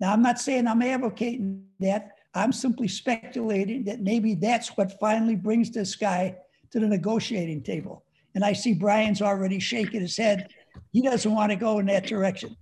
Now, 0.00 0.12
I'm 0.12 0.22
not 0.22 0.40
saying 0.40 0.66
I'm 0.66 0.82
advocating 0.82 1.64
that. 1.80 2.12
I'm 2.34 2.52
simply 2.52 2.88
speculating 2.88 3.84
that 3.84 4.00
maybe 4.00 4.34
that's 4.34 4.76
what 4.76 4.98
finally 5.00 5.36
brings 5.36 5.70
this 5.70 5.96
guy 5.96 6.36
to 6.70 6.80
the 6.80 6.86
negotiating 6.86 7.62
table. 7.62 8.04
And 8.34 8.44
I 8.44 8.52
see 8.52 8.72
Brian's 8.72 9.20
already 9.20 9.58
shaking 9.58 10.00
his 10.00 10.16
head. 10.16 10.48
He 10.92 11.02
doesn't 11.02 11.32
want 11.32 11.50
to 11.50 11.56
go 11.56 11.80
in 11.80 11.86
that 11.86 12.06
direction. 12.06 12.56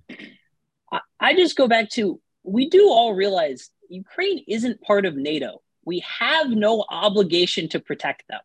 I 1.21 1.35
just 1.35 1.57
go 1.57 1.69
back 1.69 1.91
to 1.91 2.21
we 2.49 2.69
do 2.71 2.89
all 2.89 3.15
realize 3.15 3.71
Ukraine 3.89 4.45
isn't 4.49 4.81
part 4.81 5.07
of 5.07 5.17
NATO. 5.17 5.63
We 5.85 6.03
have 6.19 6.49
no 6.49 6.85
obligation 6.89 7.69
to 7.71 7.81
protect 7.81 8.25
them. 8.29 8.41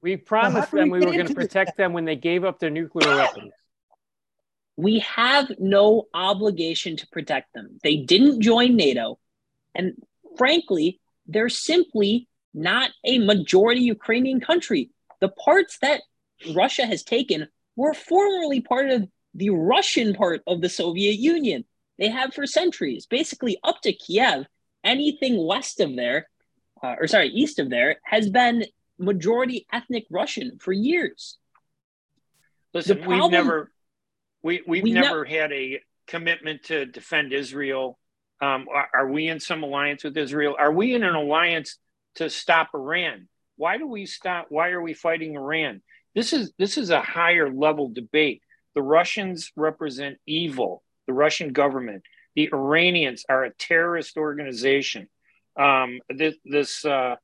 We 0.00 0.16
promised 0.16 0.72
well, 0.72 0.82
them 0.82 0.90
we, 0.90 1.00
we 1.00 1.06
were 1.06 1.12
going 1.12 1.26
to 1.26 1.34
protect 1.34 1.76
them 1.76 1.92
when 1.92 2.04
they 2.04 2.16
gave 2.16 2.44
up 2.44 2.60
their 2.60 2.70
nuclear 2.70 3.16
weapons. 3.16 3.52
We 4.76 5.00
have 5.00 5.50
no 5.58 6.06
obligation 6.14 6.96
to 6.98 7.06
protect 7.08 7.52
them. 7.52 7.78
They 7.82 7.96
didn't 7.96 8.40
join 8.40 8.76
NATO. 8.76 9.18
And 9.74 9.94
frankly, 10.36 11.00
they're 11.26 11.48
simply 11.48 12.28
not 12.54 12.90
a 13.04 13.18
majority 13.18 13.82
Ukrainian 13.82 14.40
country. 14.40 14.90
The 15.20 15.28
parts 15.28 15.78
that 15.82 16.02
Russia 16.54 16.86
has 16.86 17.02
taken 17.02 17.48
were 17.74 17.92
formerly 17.92 18.60
part 18.60 18.90
of 18.90 19.08
the 19.34 19.50
Russian 19.50 20.14
part 20.14 20.42
of 20.46 20.60
the 20.60 20.68
Soviet 20.68 21.16
Union. 21.18 21.64
They 21.98 22.08
have 22.08 22.34
for 22.34 22.46
centuries, 22.46 23.06
basically 23.06 23.58
up 23.62 23.80
to 23.82 23.92
Kiev. 23.92 24.46
Anything 24.84 25.44
west 25.44 25.80
of 25.80 25.96
there, 25.96 26.28
uh, 26.82 26.94
or 27.00 27.08
sorry, 27.08 27.28
east 27.28 27.58
of 27.58 27.68
there, 27.68 27.96
has 28.04 28.30
been 28.30 28.64
majority 28.98 29.66
ethnic 29.72 30.06
Russian 30.10 30.58
for 30.60 30.72
years. 30.72 31.36
Listen, 32.72 32.98
problem, 32.98 33.20
we've 33.22 33.30
never 33.30 33.72
we 34.42 34.62
we've 34.66 34.82
we 34.84 34.92
never 34.92 35.24
ne- 35.24 35.36
had 35.36 35.52
a 35.52 35.80
commitment 36.06 36.64
to 36.64 36.86
defend 36.86 37.32
Israel. 37.32 37.98
Um, 38.40 38.66
are, 38.72 38.88
are, 38.94 39.10
we 39.10 39.26
in 39.26 39.40
some 39.40 39.64
alliance 39.64 40.04
with 40.04 40.16
Israel? 40.16 40.54
Are 40.56 40.72
we 40.72 40.94
in 40.94 41.02
an 41.02 41.16
alliance 41.16 41.76
to 42.16 42.30
stop 42.30 42.70
Iran? 42.72 43.28
Why 43.56 43.78
do 43.78 43.86
we 43.88 44.06
stop? 44.06 44.46
Why 44.48 44.70
are 44.70 44.80
we 44.80 44.94
fighting 44.94 45.34
Iran? 45.34 45.82
This 46.14 46.32
is 46.32 46.52
this 46.58 46.78
is 46.78 46.90
a 46.90 47.02
higher 47.02 47.52
level 47.52 47.88
debate. 47.88 48.42
The 48.74 48.82
Russians 48.82 49.50
represent 49.56 50.18
evil, 50.26 50.82
the 51.08 51.12
Russian 51.14 51.52
government. 51.52 52.04
The 52.36 52.50
Iranians 52.52 53.24
are 53.28 53.42
a 53.42 53.54
terrorist 53.54 54.16
organization. 54.16 55.08
Um, 55.56 55.98
this, 56.08 56.36
this 56.44 56.84
uh, 56.84 57.16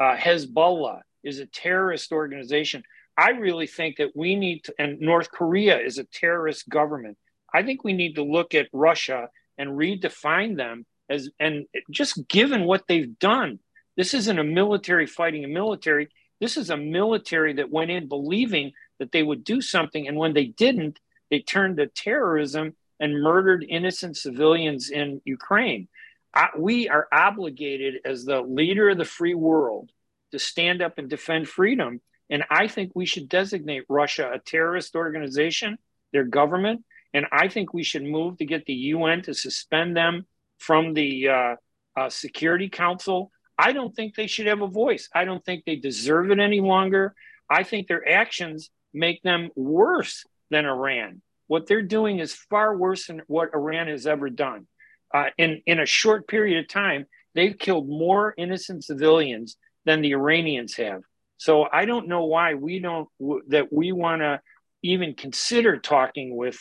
uh, 0.00 0.16
Hezbollah 0.16 1.00
is 1.22 1.40
a 1.40 1.46
terrorist 1.46 2.12
organization. 2.12 2.84
I 3.18 3.30
really 3.30 3.66
think 3.66 3.96
that 3.98 4.16
we 4.16 4.36
need 4.36 4.64
to, 4.64 4.74
and 4.78 5.00
North 5.00 5.30
Korea 5.30 5.78
is 5.78 5.98
a 5.98 6.04
terrorist 6.04 6.66
government. 6.68 7.18
I 7.52 7.62
think 7.62 7.84
we 7.84 7.92
need 7.92 8.14
to 8.14 8.22
look 8.22 8.54
at 8.54 8.68
Russia 8.72 9.28
and 9.58 9.70
redefine 9.70 10.56
them 10.56 10.86
as, 11.10 11.28
and 11.38 11.66
just 11.90 12.26
given 12.28 12.64
what 12.64 12.84
they've 12.88 13.18
done, 13.18 13.58
this 13.96 14.14
isn't 14.14 14.38
a 14.38 14.44
military 14.44 15.06
fighting 15.06 15.44
a 15.44 15.48
military. 15.48 16.08
This 16.40 16.56
is 16.56 16.70
a 16.70 16.76
military 16.78 17.54
that 17.54 17.70
went 17.70 17.90
in 17.90 18.08
believing 18.08 18.72
that 18.98 19.12
they 19.12 19.22
would 19.22 19.44
do 19.44 19.60
something. 19.60 20.08
And 20.08 20.16
when 20.16 20.32
they 20.32 20.46
didn't, 20.46 20.98
they 21.30 21.40
turned 21.40 21.76
to 21.76 21.88
terrorism 21.88 22.74
and 23.02 23.22
murdered 23.22 23.66
innocent 23.68 24.16
civilians 24.16 24.88
in 24.88 25.20
Ukraine. 25.26 25.88
I, 26.34 26.48
we 26.56 26.88
are 26.88 27.06
obligated 27.12 27.96
as 28.06 28.24
the 28.24 28.40
leader 28.40 28.88
of 28.88 28.96
the 28.96 29.04
free 29.04 29.34
world 29.34 29.90
to 30.30 30.38
stand 30.38 30.80
up 30.80 30.96
and 30.96 31.10
defend 31.10 31.46
freedom 31.46 32.00
and 32.32 32.44
I 32.48 32.66
think 32.66 32.92
we 32.94 33.04
should 33.04 33.28
designate 33.28 33.84
Russia 33.90 34.30
a 34.32 34.38
terrorist 34.38 34.96
organization, 34.96 35.76
their 36.14 36.24
government. 36.24 36.82
And 37.12 37.26
I 37.30 37.48
think 37.48 37.74
we 37.74 37.82
should 37.82 38.04
move 38.04 38.38
to 38.38 38.46
get 38.46 38.64
the 38.64 38.72
UN 38.72 39.20
to 39.24 39.34
suspend 39.34 39.94
them 39.94 40.26
from 40.58 40.94
the 40.94 41.28
uh, 41.28 41.56
uh, 41.94 42.08
Security 42.08 42.70
Council. 42.70 43.30
I 43.58 43.72
don't 43.72 43.94
think 43.94 44.14
they 44.14 44.26
should 44.26 44.46
have 44.46 44.62
a 44.62 44.66
voice. 44.66 45.10
I 45.14 45.26
don't 45.26 45.44
think 45.44 45.64
they 45.66 45.76
deserve 45.76 46.30
it 46.30 46.38
any 46.38 46.62
longer. 46.62 47.14
I 47.50 47.64
think 47.64 47.86
their 47.86 48.08
actions 48.08 48.70
make 48.94 49.22
them 49.22 49.50
worse 49.54 50.24
than 50.50 50.64
Iran. 50.64 51.20
What 51.52 51.66
they're 51.66 51.82
doing 51.82 52.18
is 52.18 52.32
far 52.32 52.74
worse 52.74 53.08
than 53.08 53.20
what 53.26 53.50
Iran 53.52 53.88
has 53.88 54.06
ever 54.06 54.30
done. 54.30 54.66
Uh, 55.12 55.26
in, 55.36 55.60
in 55.66 55.80
a 55.80 55.84
short 55.84 56.26
period 56.26 56.64
of 56.64 56.66
time, 56.66 57.04
they've 57.34 57.58
killed 57.58 57.86
more 57.90 58.32
innocent 58.38 58.84
civilians 58.84 59.58
than 59.84 60.00
the 60.00 60.12
Iranians 60.12 60.76
have. 60.76 61.02
So 61.36 61.66
I 61.70 61.84
don't 61.84 62.08
know 62.08 62.24
why 62.24 62.54
we 62.54 62.78
don't 62.78 63.06
that 63.48 63.70
we 63.70 63.92
want 63.92 64.22
to 64.22 64.40
even 64.82 65.12
consider 65.12 65.76
talking 65.76 66.34
with 66.34 66.58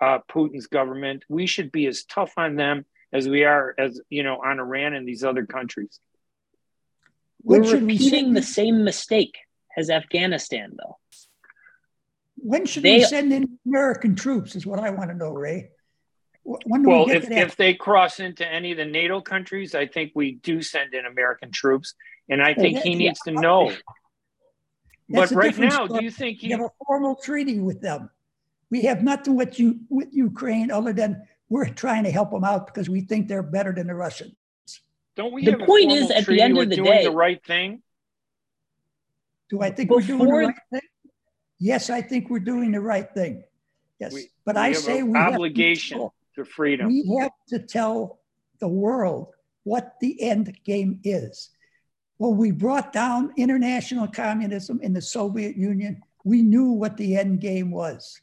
uh, 0.00 0.18
Putin's 0.28 0.66
government. 0.66 1.22
We 1.28 1.46
should 1.46 1.70
be 1.70 1.86
as 1.86 2.02
tough 2.02 2.32
on 2.36 2.56
them 2.56 2.84
as 3.12 3.28
we 3.28 3.44
are 3.44 3.76
as 3.78 4.00
you 4.10 4.24
know 4.24 4.42
on 4.44 4.58
Iran 4.58 4.94
and 4.94 5.06
these 5.06 5.22
other 5.22 5.46
countries. 5.46 6.00
We're 7.44 7.60
repeating 7.60 8.30
we 8.30 8.40
the 8.40 8.42
same 8.42 8.82
mistake 8.82 9.36
as 9.76 9.88
Afghanistan, 9.88 10.72
though. 10.76 10.98
When 12.44 12.66
should 12.66 12.82
they, 12.82 12.98
we 12.98 13.04
send 13.04 13.32
in 13.32 13.58
American 13.66 14.14
troops? 14.14 14.56
Is 14.56 14.66
what 14.66 14.80
I 14.80 14.90
want 14.90 15.10
to 15.10 15.16
know, 15.16 15.32
Ray. 15.32 15.70
When 16.44 16.82
well, 16.82 17.06
we 17.06 17.12
if, 17.12 17.30
if 17.30 17.56
they 17.56 17.72
cross 17.72 18.18
into 18.18 18.46
any 18.46 18.72
of 18.72 18.78
the 18.78 18.84
NATO 18.84 19.20
countries, 19.20 19.76
I 19.76 19.86
think 19.86 20.10
we 20.14 20.32
do 20.32 20.60
send 20.60 20.92
in 20.92 21.06
American 21.06 21.52
troops. 21.52 21.94
And 22.28 22.42
I 22.42 22.54
think 22.54 22.78
he 22.78 22.96
needs 22.96 23.20
yeah. 23.26 23.32
to 23.32 23.40
know 23.40 23.72
but 25.12 25.30
right 25.32 25.56
now, 25.58 25.86
story. 25.86 26.00
do 26.00 26.04
you 26.04 26.10
think 26.10 26.38
he... 26.38 26.48
we 26.48 26.52
have 26.52 26.60
a 26.60 26.70
formal 26.86 27.16
treaty 27.16 27.58
with 27.58 27.80
them? 27.80 28.10
We 28.70 28.82
have 28.82 29.02
nothing 29.02 29.36
with 29.36 29.58
you 29.60 29.80
with 29.90 30.08
Ukraine 30.12 30.70
other 30.70 30.92
than 30.92 31.26
we're 31.48 31.68
trying 31.68 32.04
to 32.04 32.10
help 32.10 32.30
them 32.30 32.44
out 32.44 32.66
because 32.66 32.88
we 32.88 33.02
think 33.02 33.28
they're 33.28 33.42
better 33.42 33.72
than 33.72 33.86
the 33.86 33.94
Russians. 33.94 34.34
Don't 35.14 35.32
we? 35.32 35.44
The 35.44 35.58
point 35.58 35.92
is, 35.92 36.10
at 36.10 36.24
the 36.24 36.40
end 36.40 36.56
of 36.56 36.70
the 36.70 36.76
day, 36.76 36.82
doing 36.82 37.04
the 37.04 37.10
right 37.10 37.44
thing. 37.44 37.82
Do 39.50 39.60
I 39.60 39.70
think 39.70 39.90
Before... 39.90 40.00
we're 40.00 40.06
doing 40.06 40.26
the 40.26 40.32
right 40.32 40.54
thing? 40.70 40.80
Yes, 41.62 41.90
I 41.90 42.00
think 42.02 42.28
we're 42.28 42.40
doing 42.40 42.72
the 42.72 42.80
right 42.80 43.08
thing. 43.14 43.44
Yes, 44.00 44.12
we, 44.12 44.30
but 44.44 44.56
we 44.56 44.60
I 44.60 44.72
say 44.72 45.04
we 45.04 45.16
obligation 45.16 46.00
have 46.00 46.10
to, 46.34 46.42
to 46.42 46.44
freedom. 46.44 46.88
We 46.88 47.16
have 47.20 47.30
to 47.50 47.60
tell 47.60 48.18
the 48.58 48.66
world 48.66 49.28
what 49.62 49.94
the 50.00 50.20
end 50.20 50.58
game 50.64 50.98
is. 51.04 51.50
When 52.16 52.36
we 52.36 52.50
brought 52.50 52.92
down 52.92 53.32
international 53.36 54.08
communism 54.08 54.80
in 54.82 54.92
the 54.92 55.00
Soviet 55.00 55.56
Union, 55.56 56.02
we 56.24 56.42
knew 56.42 56.72
what 56.72 56.96
the 56.96 57.16
end 57.16 57.40
game 57.40 57.70
was. 57.70 58.20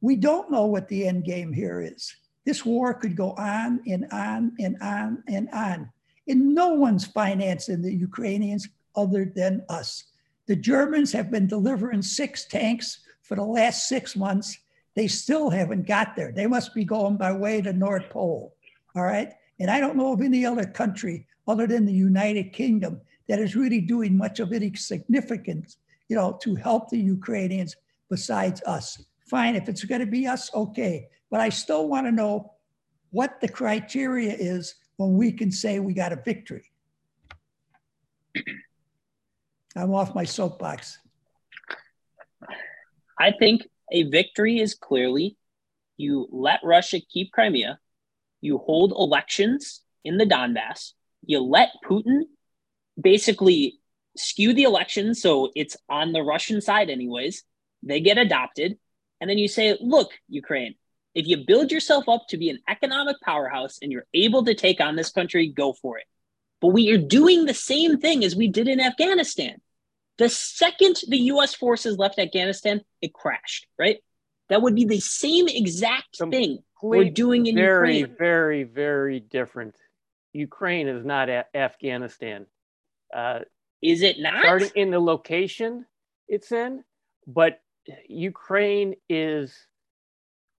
We 0.00 0.14
don't 0.14 0.48
know 0.48 0.66
what 0.66 0.86
the 0.86 1.08
end 1.08 1.24
game 1.24 1.52
here 1.52 1.80
is. 1.80 2.14
This 2.44 2.64
war 2.64 2.94
could 2.94 3.16
go 3.16 3.32
on 3.32 3.80
and 3.88 4.06
on 4.12 4.52
and 4.60 4.76
on 4.80 5.24
and 5.26 5.48
on. 5.52 5.90
And 6.28 6.54
no 6.54 6.68
one's 6.68 7.04
financing 7.04 7.82
the 7.82 7.92
Ukrainians 7.92 8.68
other 8.94 9.24
than 9.24 9.64
us. 9.68 10.04
The 10.48 10.56
Germans 10.56 11.12
have 11.12 11.30
been 11.30 11.46
delivering 11.46 12.00
six 12.00 12.46
tanks 12.46 13.00
for 13.20 13.36
the 13.36 13.44
last 13.44 13.86
six 13.86 14.16
months. 14.16 14.58
They 14.96 15.06
still 15.06 15.50
haven't 15.50 15.86
got 15.86 16.16
there. 16.16 16.32
They 16.32 16.46
must 16.46 16.74
be 16.74 16.84
going 16.84 17.18
by 17.18 17.32
way 17.32 17.60
to 17.60 17.72
North 17.74 18.08
Pole. 18.08 18.56
All 18.96 19.04
right. 19.04 19.30
And 19.60 19.70
I 19.70 19.78
don't 19.78 19.96
know 19.96 20.14
of 20.14 20.22
any 20.22 20.46
other 20.46 20.64
country 20.64 21.26
other 21.46 21.66
than 21.66 21.84
the 21.84 21.92
United 21.92 22.54
Kingdom 22.54 23.00
that 23.28 23.38
is 23.38 23.54
really 23.54 23.82
doing 23.82 24.16
much 24.16 24.40
of 24.40 24.54
any 24.54 24.74
significance, 24.74 25.76
you 26.08 26.16
know, 26.16 26.38
to 26.42 26.54
help 26.54 26.88
the 26.88 26.98
Ukrainians 26.98 27.76
besides 28.08 28.62
us. 28.62 29.04
Fine, 29.26 29.54
if 29.54 29.68
it's 29.68 29.84
going 29.84 30.00
to 30.00 30.06
be 30.06 30.26
us, 30.26 30.52
okay. 30.54 31.08
But 31.30 31.40
I 31.40 31.50
still 31.50 31.88
want 31.88 32.06
to 32.06 32.12
know 32.12 32.52
what 33.10 33.38
the 33.42 33.48
criteria 33.48 34.34
is 34.34 34.76
when 34.96 35.12
we 35.12 35.30
can 35.30 35.52
say 35.52 35.78
we 35.78 35.92
got 35.92 36.12
a 36.12 36.16
victory. 36.16 36.70
I'm 39.76 39.94
off 39.94 40.14
my 40.14 40.24
soapbox. 40.24 40.98
I 43.18 43.32
think 43.32 43.62
a 43.92 44.04
victory 44.04 44.58
is 44.58 44.74
clearly 44.74 45.36
you 45.96 46.28
let 46.30 46.60
Russia 46.62 47.00
keep 47.00 47.32
Crimea, 47.32 47.78
you 48.40 48.58
hold 48.58 48.92
elections 48.92 49.82
in 50.04 50.16
the 50.16 50.24
Donbass, 50.24 50.92
you 51.24 51.40
let 51.40 51.70
Putin 51.84 52.22
basically 53.00 53.78
skew 54.16 54.52
the 54.52 54.62
election 54.62 55.14
so 55.14 55.50
it's 55.54 55.76
on 55.88 56.12
the 56.12 56.22
Russian 56.22 56.60
side, 56.60 56.90
anyways. 56.90 57.44
They 57.82 58.00
get 58.00 58.18
adopted. 58.18 58.78
And 59.20 59.28
then 59.28 59.38
you 59.38 59.48
say, 59.48 59.76
look, 59.80 60.10
Ukraine, 60.28 60.74
if 61.14 61.26
you 61.26 61.44
build 61.46 61.72
yourself 61.72 62.08
up 62.08 62.22
to 62.28 62.36
be 62.36 62.50
an 62.50 62.60
economic 62.68 63.16
powerhouse 63.20 63.78
and 63.82 63.90
you're 63.90 64.06
able 64.14 64.44
to 64.44 64.54
take 64.54 64.80
on 64.80 64.96
this 64.96 65.10
country, 65.10 65.48
go 65.48 65.72
for 65.72 65.98
it. 65.98 66.04
But 66.60 66.68
we 66.68 66.90
are 66.90 66.98
doing 66.98 67.44
the 67.44 67.54
same 67.54 67.98
thing 67.98 68.24
as 68.24 68.34
we 68.34 68.48
did 68.48 68.68
in 68.68 68.80
Afghanistan. 68.80 69.60
The 70.18 70.28
second 70.28 70.96
the 71.08 71.18
US 71.32 71.54
forces 71.54 71.96
left 71.96 72.18
Afghanistan, 72.18 72.82
it 73.00 73.12
crashed, 73.12 73.66
right? 73.78 73.98
That 74.48 74.62
would 74.62 74.74
be 74.74 74.84
the 74.84 75.00
same 75.00 75.46
exact 75.46 76.18
thing 76.30 76.58
we're 76.82 77.10
doing 77.10 77.46
in 77.46 77.54
very, 77.54 77.98
Ukraine. 77.98 78.16
Very, 78.18 78.64
very, 78.64 78.64
very 78.64 79.20
different 79.20 79.76
Ukraine 80.32 80.88
is 80.88 81.04
not 81.04 81.28
a- 81.28 81.46
Afghanistan. 81.54 82.46
Uh, 83.14 83.40
Is 83.82 84.02
it 84.02 84.18
not? 84.18 84.42
Starting 84.42 84.70
in 84.74 84.90
the 84.90 85.00
location 85.00 85.86
it's 86.28 86.52
in, 86.52 86.84
but 87.26 87.60
Ukraine 88.08 88.94
is 89.08 89.56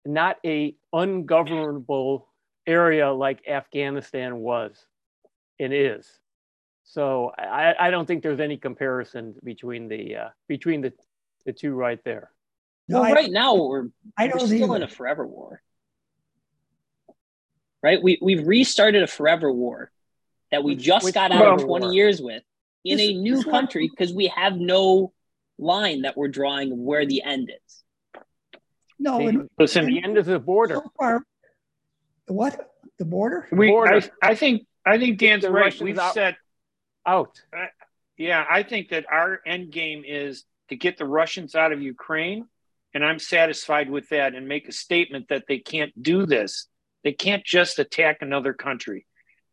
not 0.07 0.39
a 0.47 0.77
ungovernable 0.93 2.29
area 2.67 3.13
like 3.13 3.47
Afghanistan 3.47 4.39
was 4.39 4.87
and 5.59 5.73
is. 5.73 6.09
So 6.85 7.33
I, 7.37 7.75
I 7.79 7.91
don't 7.91 8.07
think 8.07 8.23
there's 8.23 8.41
any 8.41 8.57
comparison 8.57 9.35
between 9.45 9.89
the 9.89 10.17
uh, 10.17 10.29
between 10.49 10.81
the 10.81 10.93
the 11.45 11.53
two 11.53 11.75
right 11.75 12.03
there. 12.05 12.31
No, 12.89 13.01
well, 13.01 13.11
I, 13.11 13.13
right 13.13 13.31
now 13.31 13.55
we're, 13.55 13.89
I 14.17 14.31
we're 14.33 14.47
still 14.47 14.75
in 14.75 14.83
a 14.83 14.89
forever 14.89 15.27
war. 15.27 15.61
Right? 17.83 18.03
We 18.03 18.19
we've 18.23 18.47
restarted 18.47 19.03
a 19.03 19.07
forever 19.07 19.53
war 19.53 19.91
that 20.51 20.65
we 20.65 20.75
just 20.75 21.13
got 21.13 21.31
out 21.31 21.61
of 21.61 21.67
20 21.67 21.87
war. 21.87 21.95
years 21.95 22.23
with 22.23 22.43
in 22.85 22.97
this, 22.97 23.09
a 23.09 23.13
new 23.13 23.43
country 23.43 23.89
because 23.89 24.13
we 24.13 24.29
have 24.29 24.57
no 24.57 25.13
line 25.59 26.03
that 26.03 26.17
we're 26.17 26.29
drawing 26.29 26.73
of 26.73 26.79
where 26.79 27.05
the 27.05 27.23
end 27.23 27.51
is. 27.51 28.23
No, 28.99 29.21
and, 29.27 29.49
listen, 29.59 29.87
the 29.87 30.03
end 30.03 30.17
is 30.19 30.27
the 30.27 30.39
border. 30.39 30.77
So 30.77 30.93
far, 30.99 31.23
what 32.27 32.73
the 32.99 33.05
border? 33.05 33.47
We, 33.53 33.69
border. 33.69 34.03
I, 34.23 34.31
I 34.31 34.35
think, 34.35 34.67
I 34.89 34.99
think 34.99 35.19
Dan's 35.19 35.43
the 35.43 35.51
right. 35.51 35.65
Russians 35.65 35.83
We've 35.83 35.99
out, 35.99 36.15
said 36.15 36.37
out. 37.07 37.41
Uh, 37.57 37.67
yeah, 38.17 38.45
I 38.51 38.63
think 38.63 38.89
that 38.91 39.07
our 39.11 39.41
end 39.47 39.71
game 39.71 40.03
is 40.07 40.45
to 40.69 40.77
get 40.77 40.99
the 40.99 41.05
Russians 41.05 41.55
out 41.55 41.73
of 41.73 41.83
Ukraine, 41.83 42.47
and 42.95 43.05
I'm 43.05 43.19
satisfied 43.19 43.91
with 43.91 44.09
that. 44.11 44.35
And 44.35 44.49
make 44.49 44.69
a 44.69 44.73
statement 44.73 45.29
that 45.29 45.45
they 45.49 45.59
can't 45.59 45.93
do 46.03 46.27
this. 46.27 46.67
They 47.05 47.13
can't 47.13 47.45
just 47.45 47.79
attack 47.79 48.19
another 48.21 48.53
country. 48.53 49.07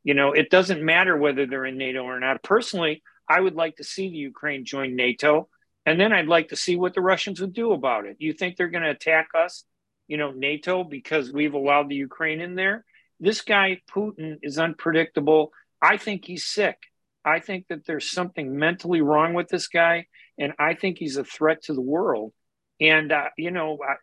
You 0.03 0.13
know, 0.13 0.31
it 0.31 0.49
doesn't 0.49 0.83
matter 0.83 1.17
whether 1.17 1.45
they're 1.45 1.65
in 1.65 1.77
NATO 1.77 2.03
or 2.03 2.19
not. 2.19 2.43
Personally, 2.43 3.01
I 3.27 3.39
would 3.39 3.55
like 3.55 3.77
to 3.77 3.83
see 3.83 4.09
the 4.09 4.17
Ukraine 4.17 4.65
join 4.65 4.95
NATO. 4.95 5.49
And 5.85 5.99
then 5.99 6.13
I'd 6.13 6.27
like 6.27 6.49
to 6.49 6.55
see 6.55 6.75
what 6.75 6.93
the 6.93 7.01
Russians 7.01 7.39
would 7.41 7.53
do 7.53 7.71
about 7.71 8.05
it. 8.05 8.17
You 8.19 8.33
think 8.33 8.55
they're 8.55 8.69
going 8.69 8.83
to 8.83 8.89
attack 8.89 9.29
us, 9.35 9.63
you 10.07 10.17
know, 10.17 10.31
NATO, 10.31 10.83
because 10.83 11.31
we've 11.31 11.53
allowed 11.53 11.89
the 11.89 11.95
Ukraine 11.95 12.41
in 12.41 12.55
there? 12.55 12.85
This 13.19 13.41
guy, 13.41 13.81
Putin, 13.89 14.39
is 14.41 14.57
unpredictable. 14.57 15.51
I 15.81 15.97
think 15.97 16.25
he's 16.25 16.45
sick. 16.45 16.77
I 17.23 17.39
think 17.39 17.67
that 17.69 17.85
there's 17.85 18.09
something 18.09 18.57
mentally 18.57 19.01
wrong 19.01 19.33
with 19.33 19.47
this 19.49 19.67
guy. 19.67 20.07
And 20.37 20.53
I 20.59 20.73
think 20.73 20.97
he's 20.97 21.17
a 21.17 21.23
threat 21.23 21.63
to 21.63 21.73
the 21.73 21.81
world. 21.81 22.33
And, 22.79 23.11
uh, 23.11 23.29
you 23.37 23.51
know, 23.51 23.79
I, 23.81 23.95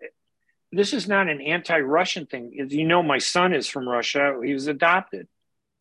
this 0.73 0.93
is 0.93 1.07
not 1.07 1.29
an 1.29 1.41
anti 1.41 1.79
Russian 1.79 2.27
thing. 2.27 2.53
You 2.53 2.87
know, 2.87 3.03
my 3.03 3.19
son 3.19 3.53
is 3.53 3.69
from 3.69 3.89
Russia, 3.89 4.39
he 4.43 4.55
was 4.55 4.67
adopted. 4.67 5.29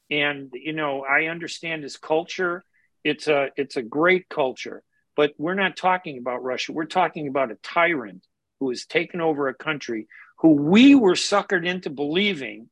And, 0.09 0.51
you 0.53 0.73
know, 0.73 1.05
I 1.05 1.27
understand 1.27 1.83
his 1.83 1.97
culture. 1.97 2.63
It's 3.03 3.27
a, 3.27 3.49
it's 3.55 3.77
a 3.77 3.81
great 3.81 4.27
culture 4.29 4.83
but 5.15 5.33
we're 5.37 5.53
not 5.53 5.77
talking 5.77 6.17
about 6.17 6.43
Russia. 6.43 6.71
We're 6.71 6.85
talking 6.85 7.27
about 7.27 7.51
a 7.51 7.57
tyrant 7.61 8.25
who 8.59 8.69
has 8.69 8.87
taken 8.87 9.21
over 9.21 9.47
a 9.47 9.53
country 9.53 10.07
who 10.39 10.53
we 10.53 10.95
were 10.95 11.13
suckered 11.13 11.63
into 11.63 11.91
believing 11.91 12.69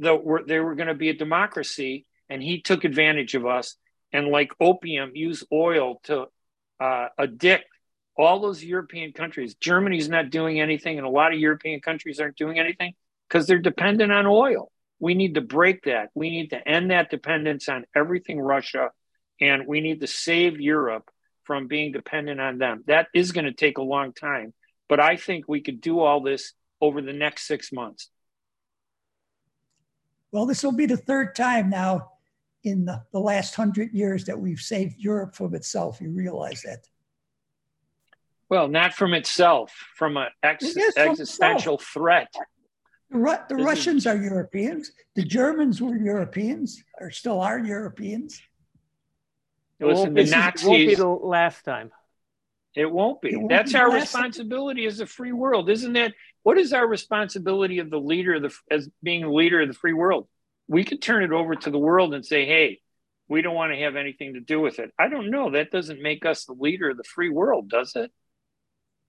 that 0.00 0.24
we're, 0.24 0.44
they 0.44 0.60
were 0.60 0.74
going 0.74 0.88
to 0.88 0.94
be 0.94 1.10
a 1.10 1.14
democracy. 1.14 2.06
And 2.30 2.42
he 2.42 2.60
took 2.60 2.84
advantage 2.84 3.34
of 3.34 3.46
us 3.46 3.76
and, 4.12 4.28
like 4.28 4.52
opium, 4.60 5.12
use 5.14 5.44
oil 5.50 6.00
to 6.04 6.26
uh, 6.78 7.08
addict 7.18 7.64
all 8.16 8.40
those 8.40 8.62
European 8.62 9.12
countries. 9.12 9.54
Germany's 9.54 10.08
not 10.08 10.30
doing 10.30 10.60
anything, 10.60 10.98
and 10.98 11.06
a 11.06 11.10
lot 11.10 11.32
of 11.32 11.38
European 11.38 11.80
countries 11.80 12.20
aren't 12.20 12.36
doing 12.36 12.58
anything 12.58 12.94
because 13.28 13.46
they're 13.46 13.58
dependent 13.58 14.12
on 14.12 14.26
oil. 14.26 14.70
We 14.98 15.14
need 15.14 15.34
to 15.36 15.40
break 15.40 15.84
that. 15.84 16.10
We 16.14 16.28
need 16.30 16.50
to 16.50 16.68
end 16.68 16.90
that 16.90 17.10
dependence 17.10 17.68
on 17.68 17.86
everything 17.94 18.40
Russia, 18.40 18.90
and 19.40 19.66
we 19.66 19.80
need 19.80 20.00
to 20.00 20.06
save 20.06 20.60
Europe 20.60 21.08
from 21.44 21.68
being 21.68 21.92
dependent 21.92 22.40
on 22.40 22.58
them. 22.58 22.84
That 22.88 23.06
is 23.14 23.32
going 23.32 23.46
to 23.46 23.52
take 23.52 23.78
a 23.78 23.82
long 23.82 24.12
time, 24.12 24.52
but 24.88 25.00
I 25.00 25.16
think 25.16 25.46
we 25.46 25.62
could 25.62 25.80
do 25.80 26.00
all 26.00 26.20
this 26.20 26.52
over 26.80 27.00
the 27.00 27.12
next 27.12 27.46
six 27.46 27.72
months. 27.72 28.10
Well, 30.32 30.46
this 30.46 30.62
will 30.62 30.72
be 30.72 30.86
the 30.86 30.96
third 30.96 31.34
time 31.34 31.70
now 31.70 32.10
in 32.64 32.84
the, 32.84 33.02
the 33.12 33.18
last 33.20 33.54
hundred 33.54 33.92
years 33.92 34.24
that 34.24 34.38
we've 34.38 34.60
saved 34.60 34.96
Europe 34.98 35.34
from 35.34 35.54
itself. 35.54 36.00
You 36.00 36.10
realize 36.10 36.62
that? 36.62 36.86
Well, 38.50 38.68
not 38.68 38.94
from 38.94 39.14
itself, 39.14 39.72
from 39.94 40.16
an 40.16 40.28
ex- 40.42 40.74
yes, 40.76 40.96
existential 40.96 41.74
itself. 41.74 41.92
threat. 41.92 42.32
The, 43.10 43.18
Ru- 43.18 43.36
the 43.48 43.56
Russians 43.56 44.02
is- 44.02 44.06
are 44.06 44.16
Europeans. 44.16 44.90
The 45.16 45.22
Germans 45.24 45.80
were 45.80 45.96
Europeans, 45.96 46.82
or 47.00 47.10
still 47.10 47.40
are 47.40 47.58
Europeans. 47.58 48.40
Listen, 49.80 50.12
the 50.14 50.24
Nazis 50.24 50.66
won't 50.66 50.78
be 50.88 50.94
the 50.94 51.06
last 51.06 51.64
time. 51.64 51.92
It 52.74 52.90
won't 52.90 53.20
be. 53.20 53.32
It 53.32 53.36
won't 53.36 53.48
That's 53.48 53.72
be 53.72 53.78
our 53.78 53.92
responsibility 53.92 54.82
time. 54.82 54.88
as 54.88 55.00
a 55.00 55.06
free 55.06 55.32
world, 55.32 55.70
isn't 55.70 55.94
it? 55.96 56.14
What 56.42 56.58
is 56.58 56.72
our 56.72 56.86
responsibility 56.86 57.78
of 57.78 57.90
the 57.90 58.00
leader 58.00 58.34
of 58.34 58.42
the 58.42 58.54
as 58.70 58.88
being 59.02 59.22
the 59.22 59.30
leader 59.30 59.60
of 59.60 59.68
the 59.68 59.74
free 59.74 59.92
world? 59.92 60.28
We 60.66 60.84
could 60.84 61.02
turn 61.02 61.22
it 61.22 61.32
over 61.32 61.54
to 61.54 61.70
the 61.70 61.78
world 61.78 62.14
and 62.14 62.24
say, 62.24 62.46
"Hey, 62.46 62.80
we 63.28 63.42
don't 63.42 63.54
want 63.54 63.72
to 63.72 63.78
have 63.80 63.96
anything 63.96 64.34
to 64.34 64.40
do 64.40 64.60
with 64.60 64.78
it." 64.78 64.92
I 64.98 65.08
don't 65.08 65.30
know. 65.30 65.50
That 65.50 65.70
doesn't 65.70 66.02
make 66.02 66.24
us 66.24 66.44
the 66.44 66.52
leader 66.52 66.90
of 66.90 66.96
the 66.96 67.04
free 67.04 67.30
world, 67.30 67.68
does 67.68 67.94
it? 67.96 68.12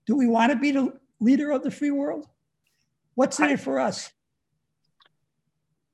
Do 0.06 0.16
we 0.16 0.26
want 0.26 0.52
to 0.52 0.58
be 0.58 0.72
the 0.72 0.98
leader 1.20 1.50
of 1.50 1.62
the 1.62 1.70
free 1.70 1.90
world? 1.90 2.26
What's 3.14 3.38
in 3.38 3.46
I, 3.46 3.52
it 3.52 3.60
for 3.60 3.78
us? 3.78 4.10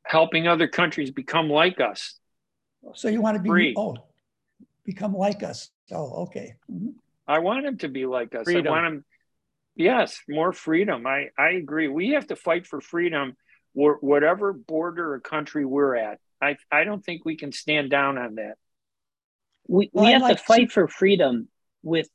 Helping 0.04 0.46
other 0.46 0.68
countries 0.68 1.10
become 1.10 1.50
like 1.50 1.80
us. 1.80 2.18
So 2.94 3.08
you 3.08 3.20
want 3.20 3.36
to 3.36 3.42
be 3.42 3.48
free. 3.48 3.74
oh 3.76 3.96
become 4.86 5.14
like 5.14 5.42
us. 5.42 5.70
Oh, 5.92 6.22
okay. 6.24 6.54
Mm-hmm. 6.72 6.90
I 7.28 7.40
want 7.40 7.66
him 7.66 7.76
to 7.78 7.88
be 7.88 8.06
like 8.06 8.34
us. 8.34 8.44
Freedom. 8.44 8.68
I 8.68 8.70
want 8.70 8.86
him. 8.86 9.04
Yes, 9.76 10.20
more 10.28 10.52
freedom. 10.52 11.06
I 11.06 11.28
I 11.38 11.50
agree. 11.50 11.88
We 11.88 12.10
have 12.10 12.26
to 12.28 12.36
fight 12.36 12.66
for 12.66 12.80
freedom, 12.80 13.36
whatever 13.74 14.52
border 14.52 15.14
or 15.14 15.20
country 15.20 15.64
we're 15.64 15.94
at. 15.96 16.18
I 16.40 16.56
I 16.72 16.84
don't 16.84 17.04
think 17.04 17.24
we 17.24 17.36
can 17.36 17.52
stand 17.52 17.90
down 17.90 18.18
on 18.18 18.36
that. 18.36 18.54
We 19.68 19.90
we 19.92 20.12
have 20.12 20.22
like 20.22 20.38
to 20.38 20.42
fight 20.42 20.68
to... 20.68 20.72
for 20.72 20.88
freedom 20.88 21.48
with 21.82 22.08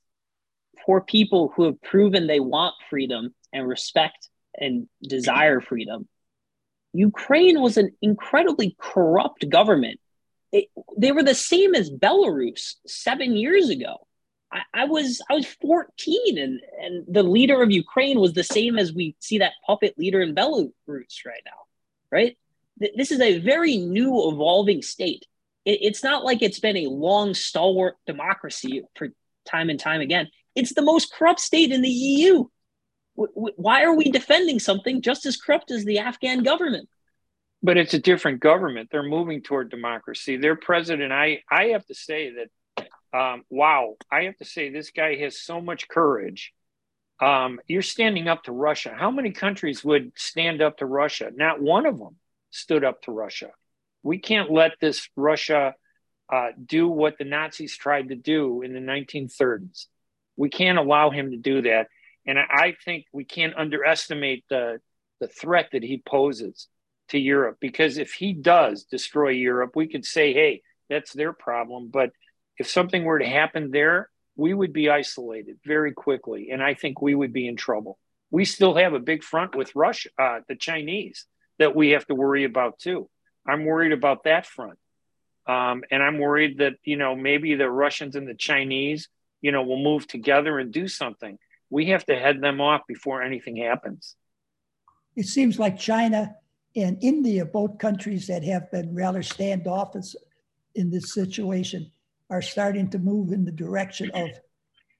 for 0.85 1.01
people 1.01 1.53
who 1.55 1.65
have 1.65 1.81
proven 1.81 2.27
they 2.27 2.39
want 2.39 2.73
freedom 2.89 3.33
and 3.53 3.67
respect 3.67 4.29
and 4.55 4.87
desire 5.01 5.61
freedom. 5.61 6.07
Ukraine 6.93 7.61
was 7.61 7.77
an 7.77 7.91
incredibly 8.01 8.75
corrupt 8.79 9.47
government 9.47 9.99
it, 10.51 10.65
they 10.97 11.11
were 11.11 11.23
the 11.23 11.35
same 11.35 11.75
as 11.75 11.89
Belarus 11.89 12.75
seven 12.85 13.35
years 13.35 13.69
ago. 13.69 14.07
I, 14.51 14.61
I, 14.73 14.85
was 14.85 15.21
I 15.29 15.33
was 15.33 15.45
14 15.45 16.37
and, 16.37 16.59
and 16.79 17.05
the 17.07 17.23
leader 17.23 17.61
of 17.61 17.71
Ukraine 17.71 18.19
was 18.19 18.33
the 18.33 18.43
same 18.43 18.77
as 18.77 18.93
we 18.93 19.15
see 19.19 19.39
that 19.39 19.53
puppet 19.65 19.97
leader 19.97 20.21
in 20.21 20.35
Belarus 20.35 21.25
right 21.25 21.41
now, 21.45 21.65
right? 22.11 22.37
This 22.77 23.11
is 23.11 23.21
a 23.21 23.39
very 23.39 23.77
new 23.77 24.29
evolving 24.29 24.81
state. 24.81 25.25
It, 25.65 25.79
it's 25.81 26.03
not 26.03 26.23
like 26.23 26.41
it's 26.41 26.59
been 26.59 26.77
a 26.77 26.87
long 26.87 27.33
stalwart 27.33 27.95
democracy 28.05 28.83
for 28.95 29.09
time 29.45 29.69
and 29.69 29.79
time 29.79 30.01
again. 30.01 30.27
It's 30.55 30.73
the 30.73 30.81
most 30.81 31.13
corrupt 31.13 31.39
state 31.39 31.71
in 31.71 31.81
the 31.81 31.89
EU. 31.89 32.45
why 33.15 33.83
are 33.83 33.95
we 33.95 34.11
defending 34.11 34.59
something 34.59 35.01
just 35.01 35.25
as 35.25 35.37
corrupt 35.37 35.71
as 35.71 35.85
the 35.85 35.99
Afghan 35.99 36.43
government? 36.43 36.89
but 37.63 37.77
it's 37.77 37.93
a 37.93 37.99
different 37.99 38.39
government. 38.39 38.89
They're 38.91 39.03
moving 39.03 39.41
toward 39.41 39.69
democracy. 39.69 40.37
Their 40.37 40.55
president, 40.55 41.13
I, 41.13 41.43
I 41.49 41.65
have 41.65 41.85
to 41.87 41.95
say 41.95 42.33
that, 42.35 42.47
um, 43.13 43.43
wow, 43.49 43.95
I 44.11 44.23
have 44.23 44.37
to 44.37 44.45
say 44.45 44.69
this 44.69 44.91
guy 44.91 45.15
has 45.15 45.41
so 45.41 45.61
much 45.61 45.87
courage. 45.87 46.53
Um, 47.19 47.59
you're 47.67 47.81
standing 47.81 48.27
up 48.27 48.43
to 48.43 48.51
Russia. 48.51 48.93
How 48.97 49.11
many 49.11 49.31
countries 49.31 49.83
would 49.83 50.13
stand 50.15 50.61
up 50.61 50.77
to 50.77 50.85
Russia? 50.85 51.31
Not 51.33 51.61
one 51.61 51.85
of 51.85 51.99
them 51.99 52.15
stood 52.49 52.83
up 52.83 53.01
to 53.03 53.11
Russia. 53.11 53.51
We 54.03 54.17
can't 54.17 54.51
let 54.51 54.73
this 54.79 55.07
Russia 55.15 55.75
uh, 56.31 56.49
do 56.63 56.87
what 56.87 57.17
the 57.17 57.25
Nazis 57.25 57.75
tried 57.75 58.09
to 58.09 58.15
do 58.15 58.61
in 58.61 58.73
the 58.73 58.79
1930s. 58.79 59.85
We 60.37 60.49
can't 60.49 60.77
allow 60.77 61.09
him 61.09 61.31
to 61.31 61.37
do 61.37 61.61
that. 61.63 61.87
And 62.25 62.39
I 62.39 62.75
think 62.85 63.05
we 63.11 63.25
can't 63.25 63.55
underestimate 63.55 64.45
the, 64.49 64.79
the 65.19 65.27
threat 65.27 65.69
that 65.73 65.83
he 65.83 66.01
poses 66.03 66.67
to 67.09 67.19
Europe 67.19 67.57
because 67.59 67.97
if 67.97 68.13
he 68.13 68.33
does 68.33 68.85
destroy 68.85 69.29
Europe, 69.29 69.75
we 69.75 69.87
could 69.87 70.05
say, 70.05 70.33
hey, 70.33 70.61
that's 70.89 71.13
their 71.13 71.33
problem. 71.33 71.89
But 71.89 72.11
if 72.61 72.69
something 72.69 73.03
were 73.03 73.17
to 73.17 73.25
happen 73.25 73.71
there, 73.71 74.09
we 74.35 74.53
would 74.53 74.71
be 74.71 74.87
isolated 74.87 75.57
very 75.65 75.93
quickly. 75.93 76.51
And 76.51 76.61
I 76.61 76.75
think 76.75 77.01
we 77.01 77.15
would 77.15 77.33
be 77.33 77.47
in 77.47 77.55
trouble. 77.55 77.97
We 78.29 78.45
still 78.45 78.75
have 78.75 78.93
a 78.93 78.99
big 78.99 79.23
front 79.23 79.55
with 79.55 79.75
Russia, 79.75 80.09
uh, 80.17 80.39
the 80.47 80.55
Chinese, 80.55 81.25
that 81.57 81.75
we 81.75 81.89
have 81.89 82.05
to 82.05 82.15
worry 82.15 82.43
about 82.43 82.77
too. 82.77 83.09
I'm 83.47 83.65
worried 83.65 83.93
about 83.93 84.25
that 84.25 84.45
front. 84.45 84.77
Um, 85.47 85.83
and 85.89 86.03
I'm 86.03 86.19
worried 86.19 86.59
that, 86.59 86.75
you 86.83 86.97
know, 86.97 87.15
maybe 87.15 87.55
the 87.55 87.69
Russians 87.69 88.15
and 88.15 88.27
the 88.27 88.35
Chinese, 88.35 89.09
you 89.41 89.51
know, 89.51 89.63
will 89.63 89.83
move 89.83 90.05
together 90.05 90.59
and 90.59 90.71
do 90.71 90.87
something. 90.87 91.39
We 91.71 91.87
have 91.87 92.05
to 92.05 92.15
head 92.15 92.41
them 92.41 92.61
off 92.61 92.81
before 92.87 93.23
anything 93.23 93.55
happens. 93.55 94.15
It 95.15 95.25
seems 95.25 95.57
like 95.57 95.79
China 95.79 96.35
and 96.75 96.97
India, 97.01 97.43
both 97.43 97.79
countries 97.79 98.27
that 98.27 98.43
have 98.43 98.69
been 98.71 98.93
rather 98.93 99.23
standoffish 99.23 100.15
in 100.75 100.91
this 100.91 101.13
situation, 101.13 101.91
are 102.31 102.41
starting 102.41 102.89
to 102.89 102.97
move 102.97 103.33
in 103.33 103.43
the 103.43 103.51
direction 103.51 104.09
of 104.15 104.29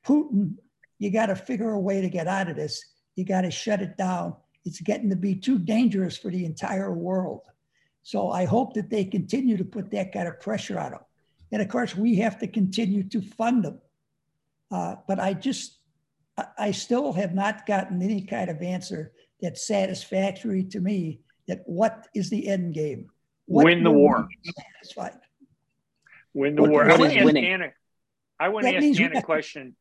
Putin. 0.06 0.56
You 1.00 1.10
got 1.10 1.28
to 1.28 1.36
figure 1.36 1.72
a 1.72 1.80
way 1.80 2.02
to 2.02 2.10
get 2.10 2.28
out 2.28 2.50
of 2.50 2.58
this. 2.58 2.84
You 3.16 3.24
got 3.24 3.42
to 3.42 3.52
shut 3.52 3.82
it 3.82 3.98
down. 3.98 4.36
It's 4.66 4.82
getting 4.82 5.10
to 5.10 5.16
be 5.16 5.36
too 5.36 5.58
dangerous 5.58 6.18
for 6.18 6.30
the 6.30 6.46
entire 6.46 6.92
world. 6.92 7.42
So 8.04 8.30
I 8.30 8.46
hope 8.46 8.74
that 8.74 8.90
they 8.90 9.06
continue 9.06 9.58
to 9.58 9.64
put 9.64 9.92
that 9.92 10.12
kind 10.12 10.28
of 10.28 10.42
pressure 10.42 10.78
on 10.78 10.92
them. 10.92 11.00
And 11.54 11.62
of 11.62 11.70
course, 11.70 11.96
we 11.96 12.16
have 12.18 12.38
to 12.40 12.48
continue 12.48 13.04
to 13.10 13.22
fund 13.22 13.64
them. 13.64 13.80
Uh, 14.70 14.96
but 15.08 15.20
I 15.20 15.34
just, 15.34 15.80
I 16.58 16.72
still 16.72 17.14
have 17.14 17.34
not 17.34 17.66
gotten 17.66 18.02
any 18.02 18.22
kind 18.22 18.50
of 18.50 18.62
answer 18.62 19.14
that's 19.42 19.66
satisfactory 19.66 20.66
to 20.66 20.80
me 20.82 21.22
that 21.48 21.62
what 21.66 22.08
is 22.14 22.30
the 22.30 22.48
end 22.48 22.74
game? 22.74 23.08
What 23.46 23.66
Win 23.66 23.84
the 23.84 23.92
war. 23.92 24.28
Satisfied? 24.82 25.20
Win 26.34 26.56
the 26.56 26.64
war. 26.64 26.90
I 26.90 26.98
want 26.98 27.12
to 27.12 27.20
ask 27.20 27.34
Dan 27.34 27.62
a, 27.62 27.74
I 28.40 28.50
want 28.50 28.66
to 28.68 28.76
ask 28.76 28.98
Dan 28.98 29.16
a 29.16 29.22
question. 29.22 29.76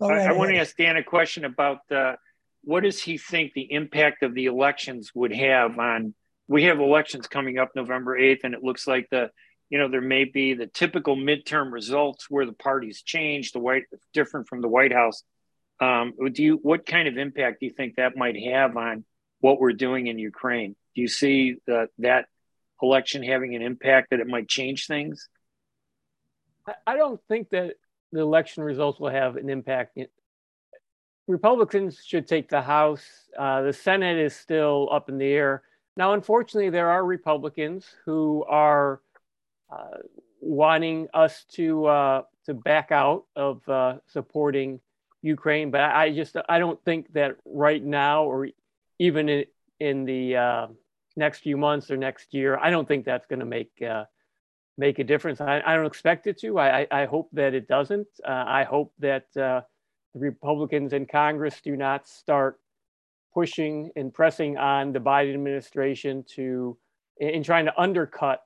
Right, 0.00 0.26
I, 0.26 0.30
I 0.30 0.32
want 0.32 0.50
to 0.50 0.58
ask 0.58 0.76
Dan 0.76 0.96
a 0.96 1.02
question 1.02 1.44
about 1.44 1.78
uh, 1.90 2.14
what 2.62 2.82
does 2.82 3.02
he 3.02 3.18
think 3.18 3.52
the 3.52 3.72
impact 3.72 4.22
of 4.22 4.34
the 4.34 4.46
elections 4.46 5.12
would 5.14 5.32
have 5.32 5.78
on 5.78 6.14
we 6.48 6.64
have 6.64 6.80
elections 6.80 7.28
coming 7.28 7.58
up 7.58 7.70
November 7.74 8.18
8th, 8.18 8.40
and 8.44 8.54
it 8.54 8.62
looks 8.62 8.86
like 8.86 9.08
the, 9.10 9.30
you 9.70 9.78
know, 9.78 9.88
there 9.88 10.00
may 10.00 10.24
be 10.24 10.54
the 10.54 10.66
typical 10.66 11.16
midterm 11.16 11.72
results 11.72 12.26
where 12.28 12.44
the 12.44 12.52
parties 12.52 13.02
change, 13.02 13.52
the 13.52 13.58
white 13.58 13.84
different 14.12 14.48
from 14.48 14.60
the 14.60 14.68
White 14.68 14.92
House. 14.92 15.22
Um, 15.80 16.12
do 16.32 16.42
you 16.42 16.60
what 16.62 16.86
kind 16.86 17.08
of 17.08 17.16
impact 17.16 17.60
do 17.60 17.66
you 17.66 17.72
think 17.72 17.96
that 17.96 18.16
might 18.16 18.36
have 18.38 18.76
on 18.76 19.04
what 19.40 19.58
we're 19.58 19.72
doing 19.72 20.06
in 20.06 20.18
Ukraine? 20.18 20.76
Do 20.94 21.00
you 21.00 21.08
see 21.08 21.56
that 21.66 21.88
that 21.98 22.26
election 22.82 23.22
having 23.22 23.54
an 23.56 23.62
impact 23.62 24.10
that 24.10 24.20
it 24.20 24.26
might 24.26 24.48
change 24.48 24.86
things? 24.86 25.28
I 26.86 26.96
don't 26.96 27.20
think 27.28 27.50
that 27.50 27.74
the 28.12 28.20
election 28.20 28.62
results 28.62 29.00
will 29.00 29.10
have 29.10 29.36
an 29.36 29.48
impact. 29.48 29.98
Republicans 31.26 32.02
should 32.04 32.26
take 32.26 32.48
the 32.48 32.62
House. 32.62 33.04
Uh, 33.38 33.62
the 33.62 33.72
Senate 33.72 34.18
is 34.18 34.34
still 34.34 34.88
up 34.92 35.08
in 35.08 35.18
the 35.18 35.26
air. 35.26 35.62
Now, 35.96 36.14
unfortunately, 36.14 36.70
there 36.70 36.90
are 36.90 37.04
Republicans 37.04 37.86
who 38.04 38.44
are 38.48 39.00
uh, 39.70 39.98
wanting 40.40 41.08
us 41.14 41.44
to 41.52 41.86
uh, 41.86 42.22
to 42.46 42.54
back 42.54 42.90
out 42.90 43.24
of 43.36 43.66
uh, 43.68 43.96
supporting 44.06 44.80
Ukraine, 45.22 45.70
but 45.70 45.80
I 45.80 46.12
just 46.12 46.36
I 46.48 46.58
don't 46.58 46.82
think 46.84 47.12
that 47.12 47.36
right 47.44 47.82
now, 47.82 48.24
or 48.24 48.48
even 48.98 49.28
in, 49.28 49.44
in 49.80 50.04
the 50.04 50.36
uh, 50.36 50.66
next 51.16 51.40
few 51.40 51.56
months 51.56 51.90
or 51.90 51.96
next 51.96 52.34
year, 52.34 52.58
I 52.58 52.70
don't 52.70 52.88
think 52.88 53.04
that's 53.04 53.26
going 53.26 53.40
to 53.40 53.46
make 53.46 53.70
uh, 53.82 54.04
make 54.82 54.98
a 54.98 55.04
difference. 55.04 55.40
I, 55.40 55.62
I, 55.64 55.76
don't 55.76 55.86
expect 55.86 56.26
it 56.26 56.36
to. 56.40 56.58
I, 56.58 56.86
I, 56.90 57.04
hope 57.06 57.28
that 57.34 57.54
it 57.54 57.68
doesn't. 57.68 58.08
Uh, 58.26 58.44
I 58.60 58.64
hope 58.64 58.92
that 58.98 59.26
the 59.34 59.64
Republicans 60.14 60.92
in 60.92 61.06
Congress 61.06 61.60
do 61.62 61.76
not 61.76 62.08
start 62.08 62.58
pushing 63.32 63.90
and 63.96 64.12
pressing 64.12 64.58
on 64.58 64.92
the 64.92 64.98
Biden 64.98 65.34
administration 65.34 66.24
to 66.34 66.76
in 67.18 67.42
trying 67.42 67.66
to 67.66 67.80
undercut 67.80 68.42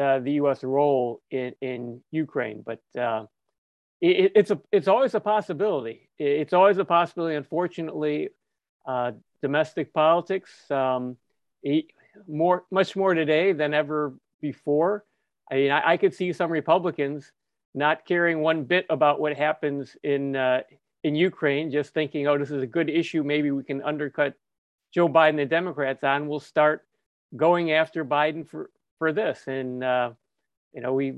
uh, 0.00 0.18
the 0.20 0.32
U.S. 0.32 0.64
role 0.64 1.20
in, 1.30 1.52
in 1.60 2.00
Ukraine. 2.10 2.64
But 2.64 2.80
uh, 2.98 3.26
it, 4.00 4.32
it's 4.34 4.50
a 4.50 4.58
it's 4.72 4.88
always 4.88 5.14
a 5.14 5.20
possibility. 5.20 6.08
It's 6.18 6.52
always 6.52 6.78
a 6.78 6.84
possibility. 6.84 7.36
Unfortunately, 7.36 8.30
uh, 8.86 9.12
domestic 9.42 9.92
politics 9.92 10.50
um, 10.70 11.16
more 12.26 12.64
much 12.70 12.96
more 12.96 13.14
today 13.14 13.52
than 13.52 13.74
ever 13.74 14.14
before. 14.40 15.04
I 15.50 15.54
mean, 15.54 15.70
I, 15.70 15.92
I, 15.92 15.96
could 15.96 16.14
see 16.14 16.32
some 16.32 16.50
Republicans 16.50 17.32
not 17.74 18.04
caring 18.04 18.40
one 18.40 18.64
bit 18.64 18.86
about 18.90 19.20
what 19.20 19.36
happens 19.36 19.96
in 20.02 20.36
uh, 20.36 20.60
in 21.04 21.14
Ukraine, 21.14 21.70
just 21.70 21.94
thinking, 21.94 22.26
oh, 22.26 22.36
this 22.38 22.50
is 22.50 22.62
a 22.62 22.66
good 22.66 22.90
issue. 22.90 23.22
Maybe 23.22 23.50
we 23.50 23.62
can 23.62 23.82
undercut 23.82 24.34
Joe 24.92 25.08
Biden, 25.08 25.36
the 25.36 25.46
Democrats, 25.46 26.04
on. 26.04 26.28
We'll 26.28 26.40
start 26.40 26.86
going 27.36 27.72
after 27.72 28.04
Biden 28.04 28.46
for 28.46 28.70
for 28.98 29.12
this, 29.12 29.44
and 29.46 29.84
uh, 29.84 30.10
you 30.72 30.80
know, 30.80 30.92
we 30.92 31.14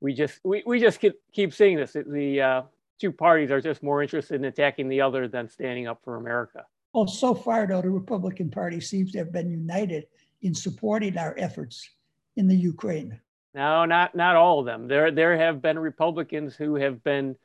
we 0.00 0.14
just 0.14 0.40
we, 0.44 0.62
we 0.66 0.80
just 0.80 1.00
keep, 1.00 1.14
keep 1.32 1.52
seeing 1.52 1.76
this. 1.76 1.92
The 1.92 2.40
uh, 2.40 2.62
two 3.00 3.12
parties 3.12 3.50
are 3.50 3.60
just 3.60 3.82
more 3.82 4.02
interested 4.02 4.36
in 4.36 4.44
attacking 4.44 4.88
the 4.88 5.00
other 5.00 5.28
than 5.28 5.48
standing 5.48 5.86
up 5.86 6.00
for 6.04 6.16
America. 6.16 6.64
Well, 6.92 7.06
so 7.06 7.34
far, 7.34 7.66
though, 7.66 7.82
the 7.82 7.90
Republican 7.90 8.50
Party 8.50 8.80
seems 8.80 9.12
to 9.12 9.18
have 9.18 9.32
been 9.32 9.50
united 9.50 10.06
in 10.42 10.54
supporting 10.54 11.18
our 11.18 11.34
efforts 11.38 11.88
in 12.36 12.46
the 12.46 12.54
Ukraine. 12.54 13.18
No, 13.54 13.84
not 13.84 14.14
not 14.14 14.36
all 14.36 14.60
of 14.60 14.66
them. 14.66 14.88
There 14.88 15.10
there 15.10 15.36
have 15.36 15.62
been 15.62 15.78
Republicans 15.78 16.56
who 16.56 16.74
have 16.74 17.04
been 17.04 17.36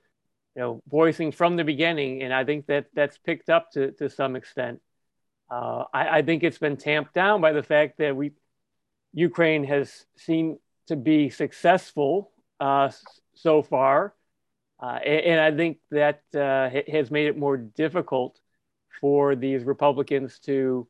you 0.55 0.61
know, 0.61 0.83
voicing 0.89 1.31
from 1.31 1.55
the 1.55 1.63
beginning, 1.63 2.23
and 2.23 2.33
I 2.33 2.43
think 2.43 2.65
that 2.67 2.87
that's 2.93 3.17
picked 3.17 3.49
up 3.49 3.71
to, 3.71 3.91
to 3.93 4.09
some 4.09 4.35
extent. 4.35 4.81
Uh, 5.49 5.85
I, 5.93 6.17
I, 6.17 6.21
think 6.21 6.43
it's 6.43 6.57
been 6.57 6.77
tamped 6.77 7.13
down 7.13 7.41
by 7.41 7.53
the 7.53 7.63
fact 7.63 7.97
that 7.99 8.15
we 8.15 8.33
Ukraine 9.13 9.63
has 9.63 10.05
seen 10.17 10.59
to 10.87 10.95
be 10.95 11.29
successful 11.29 12.31
uh, 12.59 12.91
so 13.35 13.61
far, 13.61 14.13
uh, 14.81 14.99
and, 15.03 15.25
and, 15.25 15.39
I 15.39 15.55
think 15.55 15.77
that 15.91 16.21
uh, 16.35 16.69
has 16.91 17.09
made 17.09 17.27
it 17.27 17.37
more 17.37 17.57
difficult 17.57 18.39
for 18.99 19.35
these 19.35 19.63
Republicans 19.63 20.39
to, 20.39 20.87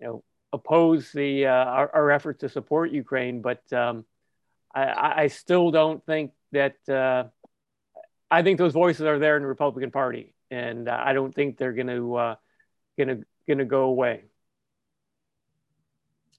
you 0.00 0.06
know, 0.06 0.24
oppose 0.52 1.12
the 1.12 1.46
uh, 1.46 1.50
our, 1.50 1.94
our, 1.94 2.10
effort 2.10 2.40
to 2.40 2.48
support 2.48 2.90
Ukraine. 2.90 3.42
But 3.42 3.70
um, 3.72 4.04
I, 4.74 5.22
I, 5.24 5.26
still 5.26 5.70
don't 5.70 6.04
think 6.06 6.32
that 6.52 6.76
uh, 6.88 7.24
I 8.30 8.42
think 8.42 8.58
those 8.58 8.72
voices 8.72 9.02
are 9.02 9.18
there 9.18 9.36
in 9.36 9.42
the 9.42 9.48
Republican 9.48 9.90
Party, 9.90 10.34
and 10.50 10.88
uh, 10.88 11.02
I 11.04 11.12
don't 11.12 11.34
think 11.34 11.58
they're 11.58 11.74
going 11.74 11.88
to 11.88 12.14
uh, 12.14 12.34
going 12.96 13.08
to 13.08 13.26
going 13.46 13.58
to 13.58 13.64
go 13.64 13.82
away. 13.82 14.24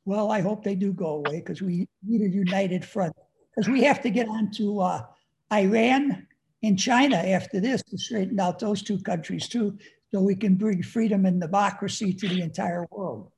Well, 0.06 0.32
I 0.32 0.42
hope 0.42 0.64
they 0.64 0.76
do 0.76 0.92
go 0.92 1.24
away 1.26 1.40
because 1.40 1.62
we 1.62 1.88
need 2.06 2.22
a 2.22 2.30
united 2.30 2.84
front. 2.84 3.16
Because 3.56 3.70
we 3.70 3.84
have 3.84 4.02
to 4.02 4.10
get 4.10 4.28
on 4.28 4.52
to 4.54 4.80
uh, 4.80 5.06
Iran 5.52 6.28
and 6.64 6.80
China 6.80 7.18
after 7.18 7.60
this 7.60 7.84
to 7.84 7.98
straighten 7.98 8.40
out 8.40 8.60
those 8.60 8.82
two 8.82 9.00
countries 9.00 9.48
too, 9.48 9.78
so 10.12 10.22
we 10.22 10.36
can 10.36 10.56
bring 10.56 10.82
freedom 10.82 11.26
and 11.26 11.40
democracy 11.40 12.14
to 12.14 12.28
the 12.28 12.42
entire 12.42 12.86
world. 12.90 13.32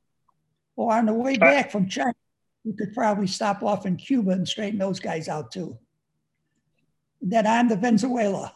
Or 0.75 0.93
on 0.93 1.05
the 1.05 1.13
way 1.13 1.37
back 1.37 1.71
from 1.71 1.87
China, 1.87 2.13
we 2.65 2.73
could 2.73 2.93
probably 2.93 3.27
stop 3.27 3.63
off 3.63 3.85
in 3.85 3.95
Cuba 3.95 4.31
and 4.31 4.47
straighten 4.47 4.79
those 4.79 4.99
guys 4.99 5.29
out 5.29 5.51
too 5.51 5.77
that 7.21 7.47
I'm 7.47 7.67
the 7.67 7.75
Venezuela. 7.75 8.53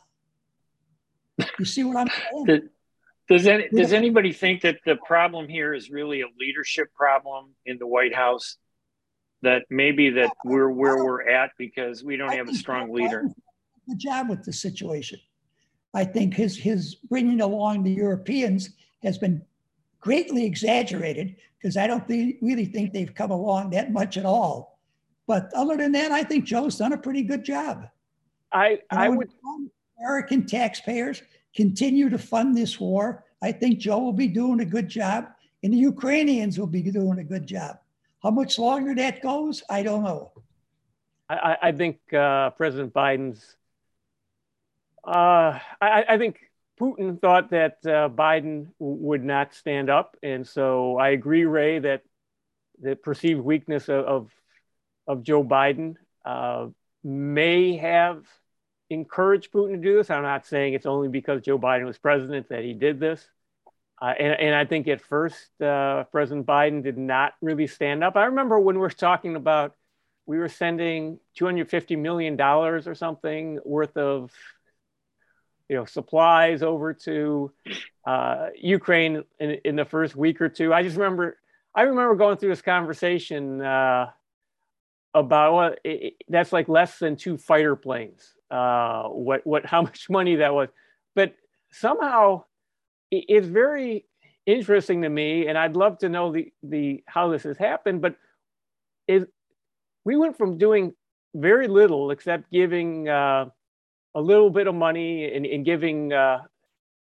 You 1.58 1.66
see 1.66 1.84
what 1.84 1.98
I'm 1.98 2.08
saying? 2.48 2.70
Does, 3.30 3.48
any, 3.48 3.70
does 3.70 3.94
anybody 3.94 4.34
think 4.34 4.62
that 4.62 4.80
the 4.86 4.96
problem 4.96 5.48
here 5.48 5.74
is 5.74 5.90
really 5.90 6.22
a 6.22 6.26
leadership 6.40 6.94
problem 6.96 7.54
in 7.66 7.78
the 7.78 7.88
White 7.88 8.14
House? 8.14 8.58
That 9.42 9.64
maybe 9.70 10.10
that 10.10 10.34
we're 10.44 10.70
where 10.70 11.02
we're 11.04 11.30
at 11.30 11.52
because 11.58 12.04
we 12.04 12.18
don't 12.18 12.34
have 12.34 12.50
a 12.50 12.54
strong 12.54 12.92
leader. 12.92 13.26
The 13.88 13.96
job 13.96 14.30
with 14.30 14.44
the 14.44 14.52
situation. 14.52 15.20
I 15.94 16.04
think 16.04 16.34
his 16.34 16.58
his 16.58 16.96
bringing 16.96 17.40
along 17.40 17.84
the 17.84 17.92
Europeans 17.92 18.70
has 19.02 19.18
been 19.18 19.42
greatly 20.00 20.46
exaggerated 20.46 21.36
because 21.58 21.78
I 21.78 21.88
don't 21.88 22.08
think, 22.08 22.38
really 22.42 22.66
think 22.66 22.94
they've 22.94 23.14
come 23.14 23.32
along 23.32 23.72
that 23.72 23.92
much 23.92 24.18
at 24.18 24.26
all. 24.26 24.80
But 25.28 25.52
other 25.54 25.78
than 25.78 25.92
that, 25.92 26.12
I 26.12 26.24
think 26.24 26.46
Joe's 26.46 26.78
done 26.78 26.94
a 26.94 26.98
pretty 26.98 27.24
good 27.24 27.44
job. 27.44 27.88
I 28.52 28.80
I 28.90 29.10
would 29.10 29.30
American 30.00 30.46
taxpayers 30.46 31.22
continue 31.56 32.10
to 32.10 32.18
fund 32.18 32.58
this 32.58 32.80
war. 32.80 33.26
I 33.42 33.52
think 33.52 33.80
Joe 33.80 34.00
will 34.00 34.14
be 34.14 34.28
doing 34.28 34.62
a 34.62 34.66
good 34.66 34.88
job, 34.88 35.28
and 35.64 35.74
the 35.74 35.78
Ukrainians 35.78 36.58
will 36.58 36.68
be 36.68 36.82
doing 36.82 37.20
a 37.20 37.24
good 37.24 37.46
job. 37.46 37.78
How 38.24 38.32
much 38.32 38.60
longer 38.60 38.96
that 38.96 39.22
goes, 39.22 39.64
I 39.70 39.84
don't 39.84 40.04
know. 40.04 40.32
I, 41.30 41.58
I 41.62 41.72
think 41.72 41.98
uh, 42.14 42.50
President 42.52 42.94
Biden's. 42.94 43.56
Uh, 45.04 45.60
I, 45.80 46.06
I, 46.10 46.18
think 46.18 46.49
Putin 46.80 47.20
thought 47.20 47.50
that 47.52 47.80
uh, 47.86 48.10
Biden 48.10 48.68
would 48.80 49.24
not 49.24 49.54
stand 49.54 49.90
up, 49.90 50.16
and 50.24 50.48
so 50.48 50.98
I 50.98 51.10
agree, 51.10 51.46
Ray, 51.46 51.80
that 51.80 52.04
the 52.82 52.96
perceived 52.96 53.42
weakness 53.42 53.90
of 53.90 54.06
of, 54.06 54.32
of 55.08 55.24
Joe 55.24 55.44
Biden 55.44 55.96
uh, 56.26 56.68
may 57.04 57.78
have 57.78 58.26
encouraged 58.90 59.52
Putin 59.52 59.74
to 59.74 59.78
do 59.78 59.98
this. 59.98 60.10
I'm 60.10 60.24
not 60.24 60.46
saying 60.46 60.74
it's 60.74 60.86
only 60.86 61.10
because 61.10 61.42
Joe 61.42 61.60
Biden 61.60 61.86
was 61.86 61.98
president 61.98 62.50
that 62.50 62.64
he 62.64 62.74
did 62.74 63.00
this. 63.00 63.28
Uh, 64.02 64.14
and, 64.18 64.40
and, 64.40 64.56
I 64.56 64.64
think 64.64 64.88
at 64.88 65.02
first, 65.02 65.62
uh, 65.62 66.06
President 66.06 66.48
Biden 66.48 66.82
did 66.82 66.98
not 66.98 67.34
really 67.42 67.68
stand 67.68 68.02
up. 68.02 68.16
I 68.16 68.26
remember 68.26 68.58
when 68.58 68.76
we 68.76 68.82
were 68.82 68.90
talking 68.90 69.36
about, 69.36 69.76
we 70.26 70.38
were 70.38 70.48
sending 70.48 71.20
$250 71.38 71.98
million 71.98 72.40
or 72.40 72.96
something 72.96 73.60
worth 73.66 73.98
of 73.98 74.32
you 75.70 75.76
know, 75.76 75.86
supplies 75.86 76.64
over 76.64 76.94
to 76.94 77.52
uh, 78.06 78.48
Ukraine 78.56 79.24
in, 79.40 79.52
in, 79.64 79.76
the 79.76 79.86
first 79.86 80.16
week 80.16 80.42
or 80.42 80.50
two. 80.50 80.74
I 80.74 80.82
just 80.82 80.98
remember, 80.98 81.38
I 81.76 81.84
remember 81.84 82.16
going 82.16 82.38
through 82.38 82.50
this 82.50 82.62
conversation 82.62 83.62
uh, 83.62 84.08
about 85.14 85.54
well, 85.54 86.02
that's 86.28 86.52
like 86.52 86.68
less 86.68 86.98
than 86.98 87.16
two 87.16 87.38
fighter 87.38 87.76
planes. 87.76 88.34
Uh, 88.50 89.04
what 89.04 89.46
what 89.46 89.66
how 89.66 89.82
much 89.84 90.10
money 90.10 90.38
that 90.38 90.54
was, 90.54 90.70
but 91.16 91.36
somehow 91.72 92.44
it, 93.12 93.26
it's 93.30 93.48
very 93.48 94.06
interesting 94.48 95.04
to 95.04 95.10
me, 95.10 95.48
and 95.48 95.58
I'd 95.58 95.76
love 95.76 96.00
to 96.00 96.10
know 96.10 96.32
the 96.32 96.52
the 96.64 97.04
how 97.06 97.30
this 97.30 97.44
has 97.44 97.58
happened. 97.58 98.02
But 98.02 98.16
is 99.08 99.26
we 100.04 100.18
went 100.18 100.36
from 100.36 100.58
doing 100.58 100.94
very 101.36 101.68
little 101.68 102.10
except 102.10 102.52
giving 102.52 103.08
uh, 103.08 103.46
a 104.16 104.22
little 104.22 104.50
bit 104.50 104.68
of 104.68 104.76
money 104.76 105.34
and, 105.34 105.46
and 105.46 105.66
giving 105.66 106.14
uh, 106.14 106.40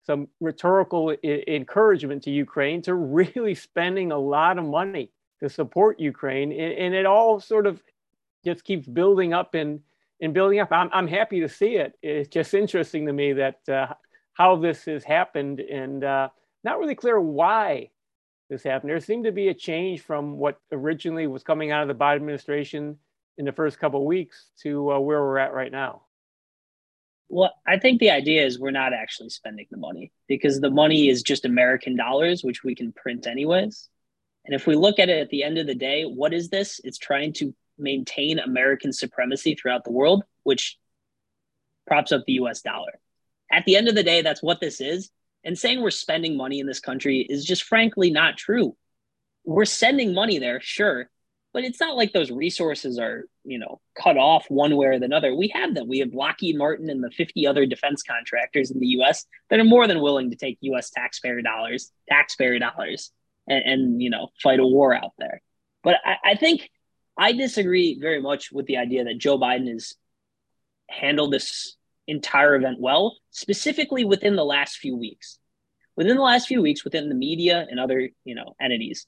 some 0.05 0.27
rhetorical 0.39 1.15
I- 1.23 1.43
encouragement 1.47 2.23
to 2.23 2.31
Ukraine 2.31 2.81
to 2.83 2.93
really 3.19 3.55
spending 3.55 4.11
a 4.11 4.17
lot 4.17 4.57
of 4.57 4.65
money 4.65 5.11
to 5.41 5.49
support 5.49 5.99
Ukraine, 5.99 6.51
and, 6.51 6.73
and 6.73 6.93
it 6.95 7.05
all 7.05 7.39
sort 7.39 7.67
of 7.67 7.81
just 8.43 8.63
keeps 8.63 8.87
building 8.87 9.33
up 9.33 9.53
and 9.53 9.81
and 10.21 10.33
building 10.33 10.59
up. 10.59 10.71
I'm 10.71 10.89
I'm 10.91 11.07
happy 11.07 11.41
to 11.41 11.49
see 11.49 11.75
it. 11.75 11.93
It's 12.01 12.29
just 12.29 12.53
interesting 12.53 13.05
to 13.05 13.13
me 13.13 13.33
that 13.33 13.69
uh, 13.69 13.93
how 14.33 14.55
this 14.55 14.85
has 14.85 15.03
happened, 15.03 15.59
and 15.59 16.03
uh, 16.03 16.29
not 16.63 16.79
really 16.79 16.95
clear 16.95 17.19
why 17.19 17.89
this 18.49 18.63
happened. 18.63 18.89
There 18.89 18.99
seemed 18.99 19.25
to 19.25 19.31
be 19.31 19.49
a 19.49 19.53
change 19.53 20.01
from 20.01 20.37
what 20.37 20.59
originally 20.71 21.27
was 21.27 21.43
coming 21.43 21.71
out 21.71 21.83
of 21.83 21.87
the 21.87 22.03
Biden 22.03 22.15
administration 22.15 22.97
in 23.37 23.45
the 23.45 23.51
first 23.51 23.79
couple 23.79 23.99
of 23.99 24.05
weeks 24.05 24.51
to 24.63 24.91
uh, 24.93 24.99
where 24.99 25.21
we're 25.21 25.37
at 25.37 25.53
right 25.53 25.71
now. 25.71 26.01
Well, 27.29 27.53
I 27.65 27.77
think 27.77 27.99
the 27.99 28.11
idea 28.11 28.45
is 28.45 28.59
we're 28.59 28.71
not 28.71 28.93
actually 28.93 29.29
spending 29.29 29.67
the 29.69 29.77
money 29.77 30.11
because 30.27 30.59
the 30.59 30.69
money 30.69 31.09
is 31.09 31.23
just 31.23 31.45
American 31.45 31.95
dollars, 31.95 32.43
which 32.43 32.63
we 32.63 32.73
can 32.73 32.93
print 32.93 33.27
anyways. 33.27 33.89
And 34.45 34.55
if 34.55 34.65
we 34.65 34.75
look 34.75 34.97
at 34.97 35.09
it 35.09 35.19
at 35.19 35.29
the 35.29 35.43
end 35.43 35.57
of 35.57 35.67
the 35.67 35.75
day, 35.75 36.03
what 36.03 36.33
is 36.33 36.49
this? 36.49 36.79
It's 36.83 36.97
trying 36.97 37.33
to 37.33 37.53
maintain 37.77 38.39
American 38.39 38.93
supremacy 38.93 39.55
throughout 39.55 39.83
the 39.83 39.91
world, 39.91 40.23
which 40.43 40.77
props 41.85 42.13
up 42.13 42.23
the 42.25 42.33
US 42.33 42.61
dollar. 42.61 42.99
At 43.51 43.65
the 43.65 43.75
end 43.75 43.89
of 43.89 43.95
the 43.95 44.03
day, 44.03 44.21
that's 44.21 44.43
what 44.43 44.61
this 44.61 44.79
is. 44.79 45.09
And 45.43 45.57
saying 45.57 45.81
we're 45.81 45.91
spending 45.91 46.37
money 46.37 46.59
in 46.59 46.67
this 46.67 46.79
country 46.79 47.19
is 47.19 47.45
just 47.45 47.63
frankly 47.63 48.09
not 48.09 48.37
true. 48.37 48.75
We're 49.45 49.65
sending 49.65 50.13
money 50.13 50.39
there, 50.39 50.59
sure, 50.61 51.09
but 51.57 51.63
it's 51.63 51.79
not 51.79 51.97
like 51.97 52.13
those 52.13 52.29
resources 52.29 52.99
are, 52.99 53.25
you 53.43 53.57
know, 53.57 53.81
cut 53.99 54.15
off 54.15 54.45
one 54.47 54.75
way 54.75 54.85
or 54.85 54.91
another. 54.91 55.33
We 55.33 55.47
have 55.55 55.73
them. 55.73 55.87
We 55.87 55.97
have 55.97 56.13
Lockheed 56.13 56.55
Martin 56.55 56.87
and 56.87 57.03
the 57.03 57.09
50 57.09 57.47
other 57.47 57.65
defense 57.65 58.03
contractors 58.03 58.69
in 58.69 58.79
the 58.79 58.85
US 58.99 59.25
that 59.49 59.59
are 59.59 59.63
more 59.63 59.87
than 59.87 59.99
willing 59.99 60.29
to 60.29 60.35
take 60.35 60.59
US 60.61 60.91
taxpayer 60.91 61.41
dollars, 61.41 61.91
taxpayer 62.07 62.59
dollars, 62.59 63.11
and, 63.47 63.63
and 63.65 64.03
you 64.03 64.11
know, 64.11 64.27
fight 64.43 64.59
a 64.59 64.67
war 64.67 64.93
out 64.93 65.13
there. 65.17 65.41
But 65.83 65.95
I, 66.05 66.17
I 66.23 66.35
think 66.35 66.69
I 67.17 67.31
disagree 67.31 67.97
very 67.99 68.21
much 68.21 68.51
with 68.51 68.67
the 68.67 68.77
idea 68.77 69.05
that 69.05 69.17
Joe 69.17 69.39
Biden 69.39 69.71
has 69.71 69.95
handled 70.87 71.33
this 71.33 71.75
entire 72.05 72.53
event 72.53 72.79
well, 72.79 73.17
specifically 73.31 74.05
within 74.05 74.35
the 74.35 74.45
last 74.45 74.77
few 74.77 74.95
weeks. 74.95 75.39
Within 75.95 76.17
the 76.17 76.21
last 76.21 76.47
few 76.47 76.61
weeks, 76.61 76.83
within 76.83 77.09
the 77.09 77.15
media 77.15 77.65
and 77.67 77.79
other, 77.79 78.09
you 78.25 78.35
know, 78.35 78.53
entities, 78.61 79.07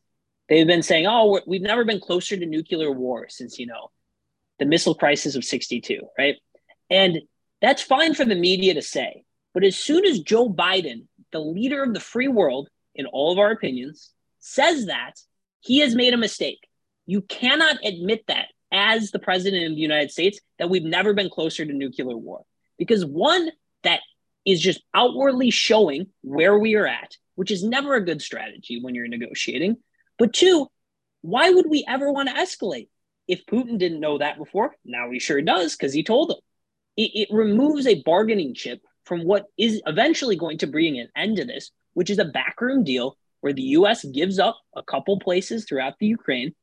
they've 0.49 0.67
been 0.67 0.83
saying, 0.83 1.05
"Oh, 1.07 1.39
we've 1.47 1.62
never 1.62 1.85
been 1.85 1.99
closer 1.99 2.35
to 2.35 2.45
nuclear 2.45 2.91
war 2.91 3.27
since 3.29 3.59
you 3.59 3.67
know 3.67 3.91
the 4.57 4.65
missile 4.65 4.95
crisis 4.95 5.35
of 5.35 5.45
'62," 5.45 6.01
right? 6.17 6.35
And 6.89 7.19
that's 7.62 7.81
fine 7.81 8.13
for 8.13 8.25
the 8.25 8.35
media 8.35 8.73
to 8.73 8.81
say, 8.81 9.23
but 9.53 9.63
as 9.63 9.77
soon 9.77 10.05
as 10.05 10.19
Joe 10.19 10.49
Biden, 10.49 11.07
the 11.31 11.39
leader 11.39 11.83
of 11.83 11.93
the 11.93 11.99
free 11.99 12.27
world, 12.27 12.69
in 12.95 13.05
all 13.05 13.31
of 13.31 13.39
our 13.39 13.51
opinions, 13.51 14.12
says 14.39 14.88
that, 14.88 15.19
he 15.62 15.79
has 15.79 15.95
made 15.95 16.13
a 16.13 16.17
mistake. 16.17 16.67
You 17.05 17.21
cannot 17.21 17.77
admit 17.83 18.25
that 18.27 18.47
as 18.71 19.12
the 19.12 19.19
president 19.19 19.65
of 19.65 19.71
the 19.71 19.81
United 19.81 20.12
States 20.12 20.39
that 20.57 20.69
we've 20.69 20.83
never 20.83 21.13
been 21.13 21.29
closer 21.29 21.65
to 21.65 21.73
nuclear 21.73 22.15
war. 22.15 22.45
Because 22.77 23.05
one, 23.05 23.49
that 23.83 23.99
is 24.45 24.62
just 24.62 24.81
outwardly 24.93 25.49
showing 25.49 26.07
where 26.21 26.57
we 26.57 26.75
are 26.75 26.88
at, 26.88 27.17
which 27.35 27.51
is 27.51 27.63
never 27.63 27.95
a 27.95 28.05
good 28.05 28.21
strategy 28.21 28.79
when 28.81 28.95
you're 28.95 29.07
negotiating. 29.07 29.77
But 30.19 30.34
two, 30.34 30.67
why 31.21 31.49
would 31.49 31.69
we 31.69 31.86
ever 31.88 32.12
want 32.12 32.29
to 32.29 32.36
escalate? 32.36 32.89
If 33.27 33.45
Putin 33.45 33.77
didn't 33.77 33.99
know 33.99 34.17
that 34.17 34.38
before, 34.38 34.75
now 34.86 35.10
he 35.12 35.19
sure 35.19 35.41
does 35.41 35.75
because 35.75 35.93
he 35.93 36.03
told 36.03 36.29
them. 36.29 36.39
It, 36.97 37.12
it 37.13 37.27
removes 37.32 37.88
a 37.88 38.01
bargaining 38.03 38.53
chip 38.53 38.82
from 39.05 39.23
what 39.23 39.45
is 39.58 39.82
eventually 39.88 40.36
going 40.36 40.60
to 40.60 40.67
bring 40.67 40.99
an 40.99 41.10
end 41.15 41.38
to 41.38 41.45
this, 41.45 41.71
which 41.93 42.10
is 42.10 42.19
a 42.19 42.25
backroom 42.25 42.84
deal 42.84 43.17
where 43.41 43.53
the 43.53 43.62
US 43.62 44.03
gives 44.03 44.38
up 44.39 44.60
a 44.75 44.84
couple 44.84 45.19
places 45.19 45.65
throughout 45.65 45.97
the 45.99 46.08
Ukraine 46.08 46.53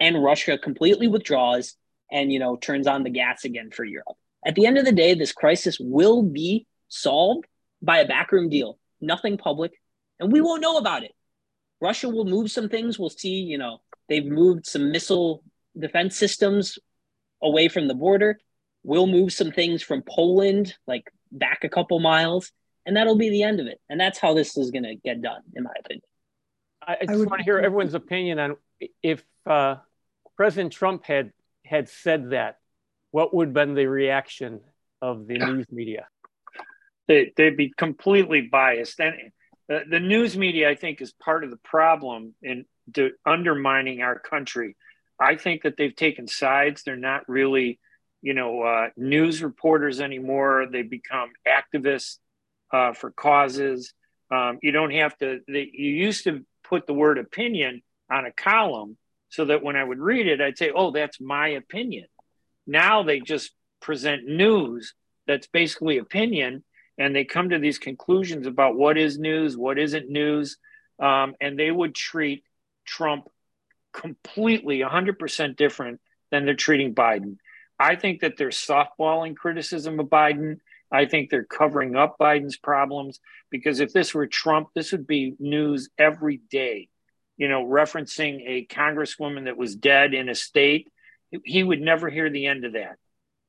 and 0.00 0.22
Russia 0.22 0.58
completely 0.58 1.08
withdraws 1.08 1.76
and 2.10 2.32
you 2.32 2.38
know 2.38 2.56
turns 2.56 2.86
on 2.86 3.04
the 3.04 3.10
gas 3.10 3.44
again 3.44 3.70
for 3.70 3.84
Europe. 3.84 4.16
At 4.44 4.54
the 4.54 4.66
end 4.66 4.78
of 4.78 4.84
the 4.84 4.92
day, 4.92 5.14
this 5.14 5.32
crisis 5.32 5.78
will 5.80 6.22
be 6.22 6.66
solved 6.88 7.46
by 7.80 7.98
a 7.98 8.06
backroom 8.06 8.48
deal, 8.50 8.78
nothing 9.00 9.38
public, 9.38 9.72
and 10.20 10.32
we 10.32 10.40
won't 10.40 10.62
know 10.62 10.76
about 10.76 11.04
it. 11.04 11.12
Russia 11.84 12.08
will 12.08 12.24
move 12.24 12.50
some 12.50 12.68
things. 12.70 12.98
We'll 12.98 13.10
see, 13.10 13.36
you 13.52 13.58
know, 13.58 13.82
they've 14.08 14.24
moved 14.24 14.66
some 14.66 14.90
missile 14.90 15.44
defense 15.78 16.16
systems 16.16 16.78
away 17.42 17.68
from 17.68 17.88
the 17.88 17.94
border. 17.94 18.38
We'll 18.82 19.06
move 19.06 19.34
some 19.34 19.52
things 19.52 19.82
from 19.82 20.02
Poland, 20.02 20.74
like 20.86 21.04
back 21.30 21.60
a 21.62 21.68
couple 21.68 22.00
miles, 22.00 22.50
and 22.86 22.96
that'll 22.96 23.18
be 23.18 23.28
the 23.28 23.42
end 23.42 23.60
of 23.60 23.66
it. 23.66 23.78
And 23.90 24.00
that's 24.00 24.18
how 24.18 24.32
this 24.32 24.56
is 24.56 24.70
going 24.70 24.84
to 24.84 24.94
get 24.94 25.20
done, 25.20 25.42
in 25.54 25.62
my 25.62 25.74
opinion. 25.78 26.08
I, 26.86 26.92
I 27.00 27.04
just 27.06 27.18
would, 27.18 27.28
want 27.28 27.40
to 27.40 27.44
hear 27.44 27.58
everyone's 27.58 27.94
opinion 27.94 28.38
on 28.38 28.56
if 29.02 29.22
uh, 29.46 29.76
President 30.36 30.72
Trump 30.72 31.04
had 31.04 31.32
had 31.66 31.88
said 31.88 32.30
that, 32.30 32.58
what 33.10 33.34
would 33.34 33.48
have 33.48 33.54
been 33.54 33.74
the 33.74 33.86
reaction 33.86 34.60
of 35.02 35.26
the 35.26 35.38
news 35.38 35.66
media? 35.70 36.06
They, 37.08 37.32
they'd 37.36 37.56
be 37.56 37.72
completely 37.76 38.42
biased. 38.42 38.98
And 39.00 39.14
the, 39.68 39.82
the 39.88 40.00
news 40.00 40.36
media, 40.36 40.70
I 40.70 40.74
think, 40.74 41.00
is 41.00 41.12
part 41.12 41.44
of 41.44 41.50
the 41.50 41.58
problem 41.58 42.34
in 42.42 42.66
de- 42.90 43.12
undermining 43.24 44.02
our 44.02 44.18
country. 44.18 44.76
I 45.18 45.36
think 45.36 45.62
that 45.62 45.76
they've 45.76 45.94
taken 45.94 46.26
sides. 46.26 46.82
They're 46.82 46.96
not 46.96 47.28
really, 47.28 47.78
you 48.20 48.34
know, 48.34 48.62
uh, 48.62 48.88
news 48.96 49.42
reporters 49.42 50.00
anymore. 50.00 50.66
They 50.70 50.82
become 50.82 51.30
activists 51.46 52.18
uh, 52.72 52.92
for 52.92 53.10
causes. 53.10 53.94
Um, 54.30 54.58
you 54.62 54.72
don't 54.72 54.92
have 54.92 55.16
to. 55.18 55.40
They, 55.46 55.70
you 55.72 55.92
used 55.92 56.24
to 56.24 56.44
put 56.64 56.86
the 56.86 56.94
word 56.94 57.18
opinion 57.18 57.82
on 58.10 58.26
a 58.26 58.32
column 58.32 58.96
so 59.28 59.46
that 59.46 59.62
when 59.62 59.76
I 59.76 59.84
would 59.84 59.98
read 59.98 60.26
it, 60.26 60.40
I'd 60.40 60.58
say, 60.58 60.72
"Oh, 60.74 60.90
that's 60.90 61.20
my 61.20 61.48
opinion." 61.48 62.06
Now 62.66 63.02
they 63.02 63.20
just 63.20 63.52
present 63.80 64.26
news 64.26 64.94
that's 65.26 65.46
basically 65.46 65.98
opinion, 65.98 66.64
and 66.98 67.14
they 67.14 67.24
come 67.24 67.50
to 67.50 67.58
these 67.58 67.78
conclusions 67.78 68.46
about 68.46 68.76
what 68.76 68.96
is 68.96 69.18
news, 69.18 69.56
what 69.56 69.78
isn't 69.78 70.08
news, 70.08 70.58
um, 70.98 71.34
and 71.40 71.58
they 71.58 71.70
would 71.70 71.94
treat 71.94 72.44
Trump 72.84 73.28
completely 73.92 74.80
100% 74.80 75.56
different 75.56 76.00
than 76.30 76.44
they're 76.44 76.54
treating 76.54 76.94
Biden. 76.94 77.36
I 77.78 77.96
think 77.96 78.20
that 78.20 78.36
they're 78.36 78.48
softballing 78.48 79.36
criticism 79.36 79.98
of 79.98 80.06
Biden. 80.06 80.58
I 80.92 81.06
think 81.06 81.30
they're 81.30 81.44
covering 81.44 81.96
up 81.96 82.16
Biden's 82.20 82.56
problems 82.56 83.20
because 83.50 83.80
if 83.80 83.92
this 83.92 84.14
were 84.14 84.26
Trump, 84.26 84.68
this 84.74 84.92
would 84.92 85.06
be 85.06 85.34
news 85.38 85.88
every 85.98 86.36
day. 86.50 86.88
You 87.36 87.48
know, 87.48 87.64
referencing 87.64 88.42
a 88.46 88.66
congresswoman 88.66 89.44
that 89.44 89.56
was 89.56 89.74
dead 89.74 90.14
in 90.14 90.28
a 90.28 90.34
state, 90.36 90.88
he 91.44 91.64
would 91.64 91.80
never 91.80 92.08
hear 92.08 92.30
the 92.30 92.46
end 92.46 92.64
of 92.64 92.74
that. 92.74 92.96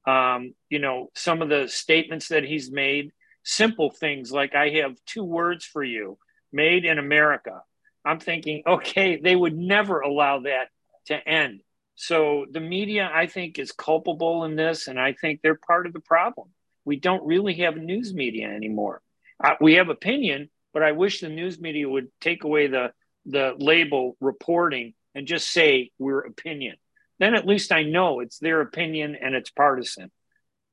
Um, 0.10 0.54
you 0.70 0.80
know, 0.80 1.12
some 1.16 1.42
of 1.42 1.50
the 1.50 1.68
statements 1.68 2.30
that 2.30 2.44
he's 2.44 2.72
made, 2.72 3.12
simple 3.46 3.92
things 3.92 4.32
like 4.32 4.56
I 4.56 4.82
have 4.82 4.98
two 5.06 5.24
words 5.24 5.64
for 5.64 5.84
you 5.84 6.18
made 6.52 6.84
in 6.84 7.00
America. 7.00 7.62
I'm 8.04 8.20
thinking, 8.20 8.64
okay, 8.68 9.18
they 9.18 9.36
would 9.36 9.56
never 9.56 10.02
allow 10.02 10.42
that 10.42 10.70
to 11.08 11.28
end. 11.28 11.62
So 11.96 12.46
the 12.52 12.60
media, 12.60 13.10
I 13.12 13.28
think, 13.28 13.58
is 13.58 13.72
culpable 13.72 14.44
in 14.44 14.56
this, 14.56 14.88
and 14.88 15.00
I 15.00 15.14
think 15.14 15.40
they're 15.42 15.56
part 15.56 15.88
of 15.88 15.94
the 15.94 16.02
problem. 16.02 16.50
We 16.84 16.98
don't 16.98 17.26
really 17.26 17.54
have 17.56 17.78
news 17.78 18.14
media 18.14 18.48
anymore. 18.48 19.02
Uh, 19.42 19.56
we 19.62 19.76
have 19.76 19.90
opinion, 19.90 20.50
but 20.74 20.84
I 20.84 20.92
wish 20.92 21.22
the 21.22 21.30
news 21.30 21.60
media 21.60 21.88
would 21.88 22.10
take 22.20 22.44
away 22.44 22.68
the 22.68 22.92
the 23.28 23.56
label 23.58 24.16
reporting 24.22 24.94
and 25.16 25.26
just 25.26 25.52
say 25.52 25.90
we're 25.98 26.20
opinion. 26.20 26.76
Then 27.18 27.34
at 27.34 27.48
least 27.48 27.72
I 27.72 27.84
know 27.84 28.20
it's 28.20 28.38
their 28.38 28.62
opinion 28.62 29.16
and 29.20 29.34
it's 29.34 29.50
partisan. 29.50 30.12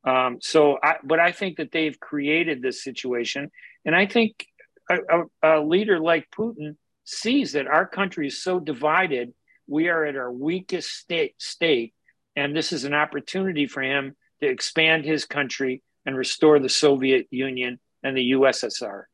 Um, 0.04 0.38
so, 0.40 0.78
I, 0.82 0.96
but 1.04 1.20
I 1.20 1.32
think 1.32 1.58
that 1.58 1.70
they've 1.72 1.98
created 1.98 2.60
this 2.60 2.82
situation, 2.82 3.50
and 3.84 3.94
I 3.94 4.06
think 4.06 4.46
a, 4.90 4.96
a, 5.42 5.58
a 5.58 5.60
leader 5.60 6.00
like 6.00 6.28
Putin 6.30 6.76
sees 7.04 7.52
that 7.52 7.66
our 7.66 7.86
country 7.86 8.26
is 8.26 8.42
so 8.42 8.58
divided. 8.58 9.32
We 9.66 9.88
are 9.88 10.04
at 10.04 10.16
our 10.16 10.32
weakest 10.32 10.90
state, 10.90 11.34
state, 11.40 11.94
and 12.36 12.56
this 12.56 12.72
is 12.72 12.84
an 12.84 12.94
opportunity 12.94 13.66
for 13.66 13.82
him 13.82 14.16
to 14.40 14.48
expand 14.48 15.04
his 15.04 15.24
country 15.24 15.82
and 16.04 16.16
restore 16.16 16.58
the 16.58 16.68
Soviet 16.68 17.28
Union 17.30 17.78
and 18.02 18.16
the 18.16 18.32
USSR. 18.32 19.04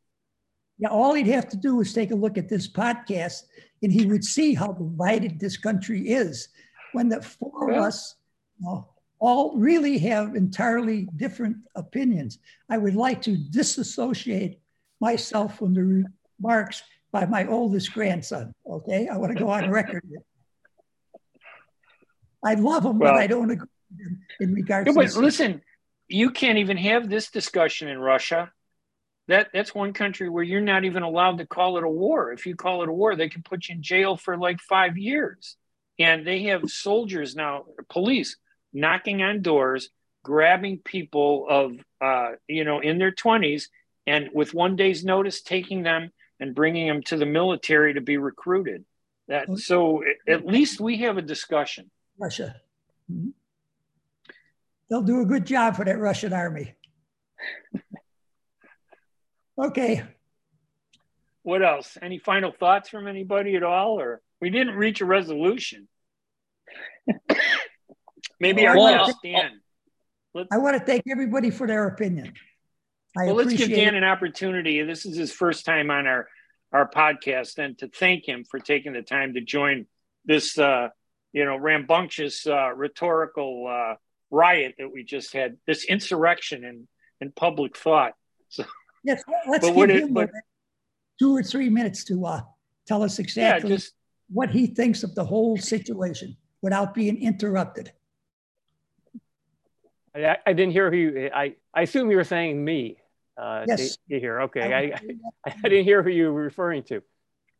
Yeah, 0.79 0.89
all 0.89 1.13
he'd 1.13 1.27
have 1.27 1.49
to 1.49 1.57
do 1.57 1.81
is 1.81 1.93
take 1.93 2.11
a 2.11 2.15
look 2.15 2.37
at 2.37 2.49
this 2.49 2.71
podcast, 2.71 3.43
and 3.83 3.91
he 3.91 4.05
would 4.05 4.23
see 4.23 4.53
how 4.53 4.71
divided 4.71 5.39
this 5.39 5.57
country 5.57 6.09
is. 6.09 6.49
When 6.93 7.09
the 7.09 7.21
four 7.21 7.71
of 7.71 7.77
us 7.83 8.15
know, 8.59 8.89
all 9.19 9.57
really 9.57 9.97
have 9.99 10.35
entirely 10.35 11.07
different 11.15 11.57
opinions. 11.75 12.39
I 12.69 12.77
would 12.77 12.95
like 12.95 13.21
to 13.23 13.35
disassociate 13.37 14.59
myself 14.99 15.57
from 15.57 15.73
the 15.73 16.05
remarks 16.39 16.83
by 17.11 17.25
my 17.25 17.45
oldest 17.47 17.93
grandson. 17.93 18.53
Okay, 18.65 19.07
I 19.07 19.17
want 19.17 19.33
to 19.33 19.39
go 19.39 19.49
on 19.49 19.69
record. 19.69 20.03
I 22.43 22.53
love 22.53 22.85
him, 22.85 22.99
well, 22.99 23.13
but 23.13 23.19
I 23.19 23.27
don't 23.27 23.51
agree 23.51 23.67
in 24.39 24.53
regards. 24.53 24.93
But 24.93 25.15
listen, 25.15 25.61
you 26.07 26.31
can't 26.31 26.57
even 26.57 26.77
have 26.77 27.09
this 27.09 27.29
discussion 27.29 27.89
in 27.89 27.99
Russia. 27.99 28.51
That 29.27 29.49
that's 29.53 29.75
one 29.75 29.93
country 29.93 30.29
where 30.29 30.43
you're 30.43 30.61
not 30.61 30.85
even 30.85 31.03
allowed 31.03 31.37
to 31.39 31.45
call 31.45 31.77
it 31.77 31.83
a 31.83 31.89
war. 31.89 32.31
If 32.31 32.45
you 32.45 32.55
call 32.55 32.81
it 32.81 32.89
a 32.89 32.93
war, 32.93 33.15
they 33.15 33.29
can 33.29 33.43
put 33.43 33.67
you 33.67 33.75
in 33.75 33.83
jail 33.83 34.15
for 34.17 34.37
like 34.37 34.59
five 34.61 34.97
years. 34.97 35.57
And 35.99 36.25
they 36.25 36.43
have 36.43 36.69
soldiers 36.69 37.35
now, 37.35 37.65
police 37.89 38.37
knocking 38.73 39.21
on 39.21 39.41
doors, 39.41 39.89
grabbing 40.23 40.79
people 40.79 41.45
of 41.49 41.73
uh, 42.01 42.31
you 42.47 42.63
know 42.63 42.79
in 42.79 42.97
their 42.97 43.11
twenties, 43.11 43.69
and 44.07 44.29
with 44.33 44.53
one 44.53 44.75
day's 44.75 45.03
notice, 45.03 45.41
taking 45.41 45.83
them 45.83 46.11
and 46.39 46.55
bringing 46.55 46.87
them 46.87 47.03
to 47.03 47.17
the 47.17 47.25
military 47.25 47.93
to 47.93 48.01
be 48.01 48.17
recruited. 48.17 48.85
That 49.27 49.45
oh. 49.49 49.55
so 49.55 50.03
at 50.27 50.45
least 50.45 50.79
we 50.79 50.97
have 50.97 51.17
a 51.17 51.21
discussion. 51.21 51.91
Russia. 52.17 52.55
Mm-hmm. 53.11 53.29
They'll 54.89 55.03
do 55.03 55.21
a 55.21 55.25
good 55.25 55.45
job 55.45 55.75
for 55.75 55.85
that 55.85 55.99
Russian 55.99 56.33
army. 56.33 56.73
okay. 59.59 60.03
What 61.43 61.63
else? 61.63 61.97
Any 62.01 62.17
final 62.17 62.51
thoughts 62.51 62.89
from 62.89 63.07
anybody 63.07 63.55
at 63.55 63.63
all? 63.63 63.99
Or 63.99 64.21
we 64.41 64.49
didn't 64.49 64.75
reach 64.75 65.01
a 65.01 65.05
resolution. 65.05 65.87
Maybe 68.39 68.63
well, 68.63 68.81
our 68.81 69.05
guest 69.07 69.17
Dan. 69.23 69.61
I 70.51 70.57
want 70.57 70.77
to 70.77 70.83
thank 70.83 71.03
everybody 71.09 71.49
for 71.49 71.67
their 71.67 71.87
opinion. 71.87 72.33
I 73.17 73.25
well, 73.25 73.35
let's 73.35 73.53
give 73.53 73.69
Dan 73.69 73.95
an 73.95 74.03
opportunity. 74.03 74.81
This 74.83 75.05
is 75.05 75.17
his 75.17 75.31
first 75.31 75.65
time 75.65 75.89
on 75.89 76.07
our 76.07 76.27
our 76.71 76.89
podcast, 76.89 77.57
and 77.57 77.77
to 77.79 77.87
thank 77.87 78.27
him 78.27 78.43
for 78.43 78.59
taking 78.59 78.93
the 78.93 79.01
time 79.01 79.33
to 79.33 79.41
join 79.41 79.87
this, 80.25 80.57
uh, 80.59 80.89
you 81.33 81.45
know, 81.45 81.57
rambunctious 81.57 82.45
uh, 82.45 82.71
rhetorical 82.75 83.67
uh, 83.67 83.95
riot 84.29 84.75
that 84.77 84.91
we 84.93 85.03
just 85.03 85.33
had. 85.33 85.57
This 85.65 85.85
insurrection 85.85 86.63
in 86.63 86.87
in 87.21 87.31
public 87.31 87.77
thought. 87.77 88.13
So 88.51 88.65
yes, 89.03 89.21
let's 89.47 89.69
give 89.69 89.89
him 89.91 90.13
but, 90.13 90.31
two 91.19 91.35
or 91.35 91.43
three 91.43 91.69
minutes 91.69 92.03
to 92.05 92.25
uh, 92.25 92.41
tell 92.87 93.03
us 93.03 93.19
exactly 93.19 93.69
yeah, 93.69 93.75
just, 93.75 93.93
what 94.31 94.49
he 94.49 94.65
thinks 94.65 95.03
of 95.03 95.13
the 95.13 95.23
whole 95.23 95.55
situation 95.55 96.35
without 96.63 96.95
being 96.95 97.21
interrupted. 97.21 97.91
I, 100.15 100.37
I 100.45 100.53
didn't 100.53 100.71
hear 100.71 100.91
who 100.91 100.97
you, 100.97 101.29
I, 101.33 101.55
I 101.73 101.83
assume 101.83 102.09
you 102.11 102.17
were 102.17 102.23
saying 102.23 102.63
me. 102.63 102.97
Uh, 103.37 103.65
yes. 103.67 103.97
To, 104.09 104.19
hear. 104.19 104.41
Okay. 104.41 104.73
I, 104.73 104.79
I, 105.45 105.51
I, 105.63 105.69
didn't 105.69 105.85
hear 105.85 106.03
who 106.03 106.09
you 106.09 106.33
were 106.33 106.43
referring 106.43 106.83
to. 106.83 106.95
Your 106.95 107.03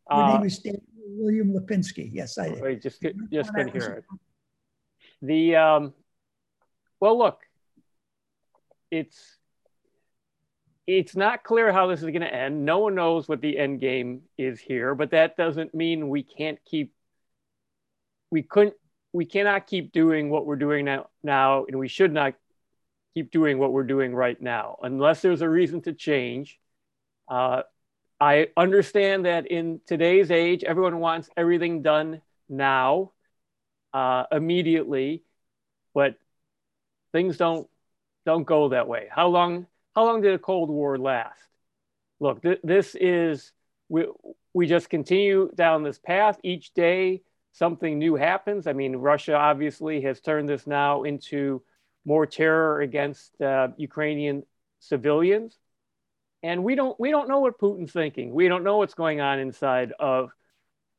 uh, 0.09 0.37
name 0.37 0.47
is 0.47 0.61
William 0.97 1.53
Lipinski. 1.53 2.09
Yes, 2.11 2.37
I 2.37 2.49
did. 2.49 2.81
Just, 2.81 3.01
just 3.31 3.53
couldn't 3.53 3.71
hear 3.71 4.03
it. 4.03 4.03
The, 5.21 5.55
um, 5.55 5.93
well, 6.99 7.17
look, 7.17 7.39
it's, 8.91 9.37
it's 10.87 11.15
not 11.15 11.43
clear 11.43 11.71
how 11.71 11.87
this 11.87 11.99
is 11.99 12.05
going 12.05 12.21
to 12.21 12.33
end. 12.33 12.65
No 12.65 12.79
one 12.79 12.95
knows 12.95 13.29
what 13.29 13.41
the 13.41 13.57
end 13.57 13.79
game 13.79 14.23
is 14.37 14.59
here, 14.59 14.95
but 14.95 15.11
that 15.11 15.37
doesn't 15.37 15.73
mean 15.73 16.09
we 16.09 16.23
can't 16.23 16.59
keep, 16.65 16.93
we 18.31 18.41
couldn't, 18.41 18.75
we 19.13 19.25
cannot 19.25 19.67
keep 19.67 19.91
doing 19.91 20.29
what 20.29 20.45
we're 20.45 20.55
doing 20.55 20.85
now, 20.85 21.07
now, 21.23 21.65
and 21.65 21.79
we 21.79 21.87
should 21.87 22.13
not 22.13 22.35
keep 23.13 23.31
doing 23.31 23.57
what 23.57 23.71
we're 23.71 23.83
doing 23.83 24.13
right 24.13 24.39
now 24.39 24.77
unless 24.83 25.21
there's 25.21 25.41
a 25.41 25.49
reason 25.49 25.81
to 25.81 25.93
change. 25.93 26.59
Uh, 27.27 27.63
I 28.19 28.49
understand 28.57 29.25
that 29.25 29.47
in 29.47 29.81
today's 29.87 30.29
age, 30.29 30.63
everyone 30.63 30.99
wants 30.99 31.29
everything 31.37 31.81
done 31.81 32.21
now, 32.47 33.11
uh, 33.93 34.25
immediately, 34.31 35.23
but 35.93 36.15
things 37.11 37.37
don't 37.37 37.67
don't 38.25 38.43
go 38.43 38.69
that 38.69 38.87
way. 38.87 39.07
How 39.09 39.27
long 39.27 39.67
how 39.95 40.05
long 40.05 40.21
did 40.21 40.33
the 40.33 40.39
Cold 40.39 40.69
War 40.69 40.97
last? 40.97 41.41
Look, 42.19 42.41
th- 42.41 42.59
this 42.63 42.95
is 42.95 43.53
we 43.87 44.05
we 44.53 44.67
just 44.67 44.89
continue 44.89 45.49
down 45.55 45.83
this 45.83 45.97
path 45.97 46.39
each 46.43 46.73
day. 46.73 47.21
Something 47.59 47.99
new 47.99 48.15
happens. 48.15 48.67
I 48.67 48.71
mean, 48.71 48.95
Russia 48.95 49.35
obviously 49.35 49.99
has 50.03 50.21
turned 50.21 50.47
this 50.47 50.65
now 50.65 51.03
into 51.03 51.61
more 52.05 52.25
terror 52.25 52.79
against 52.79 53.39
uh, 53.41 53.67
Ukrainian 53.75 54.43
civilians. 54.79 55.59
And 56.41 56.63
we 56.63 56.75
don't 56.75 56.97
we 56.97 57.11
don't 57.11 57.27
know 57.27 57.41
what 57.41 57.59
Putin's 57.59 57.91
thinking. 57.91 58.33
We 58.33 58.47
don't 58.47 58.63
know 58.63 58.77
what's 58.77 58.93
going 58.93 59.19
on 59.19 59.39
inside 59.39 59.91
of 59.99 60.31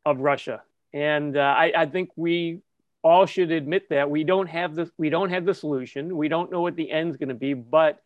of 0.04 0.20
Russia. 0.20 0.60
And 0.92 1.34
uh, 1.34 1.40
I, 1.40 1.72
I 1.74 1.86
think 1.86 2.10
we 2.14 2.60
all 3.02 3.24
should 3.24 3.52
admit 3.52 3.88
that 3.88 4.10
we 4.10 4.22
don't 4.22 4.48
have 4.48 4.74
the 4.74 4.90
we 4.98 5.08
don't 5.08 5.30
have 5.30 5.46
the 5.46 5.54
solution. 5.54 6.14
We 6.14 6.28
don't 6.28 6.52
know 6.52 6.60
what 6.60 6.76
the 6.76 6.90
end's 6.90 7.16
going 7.16 7.30
to 7.30 7.34
be, 7.34 7.54
but 7.54 8.02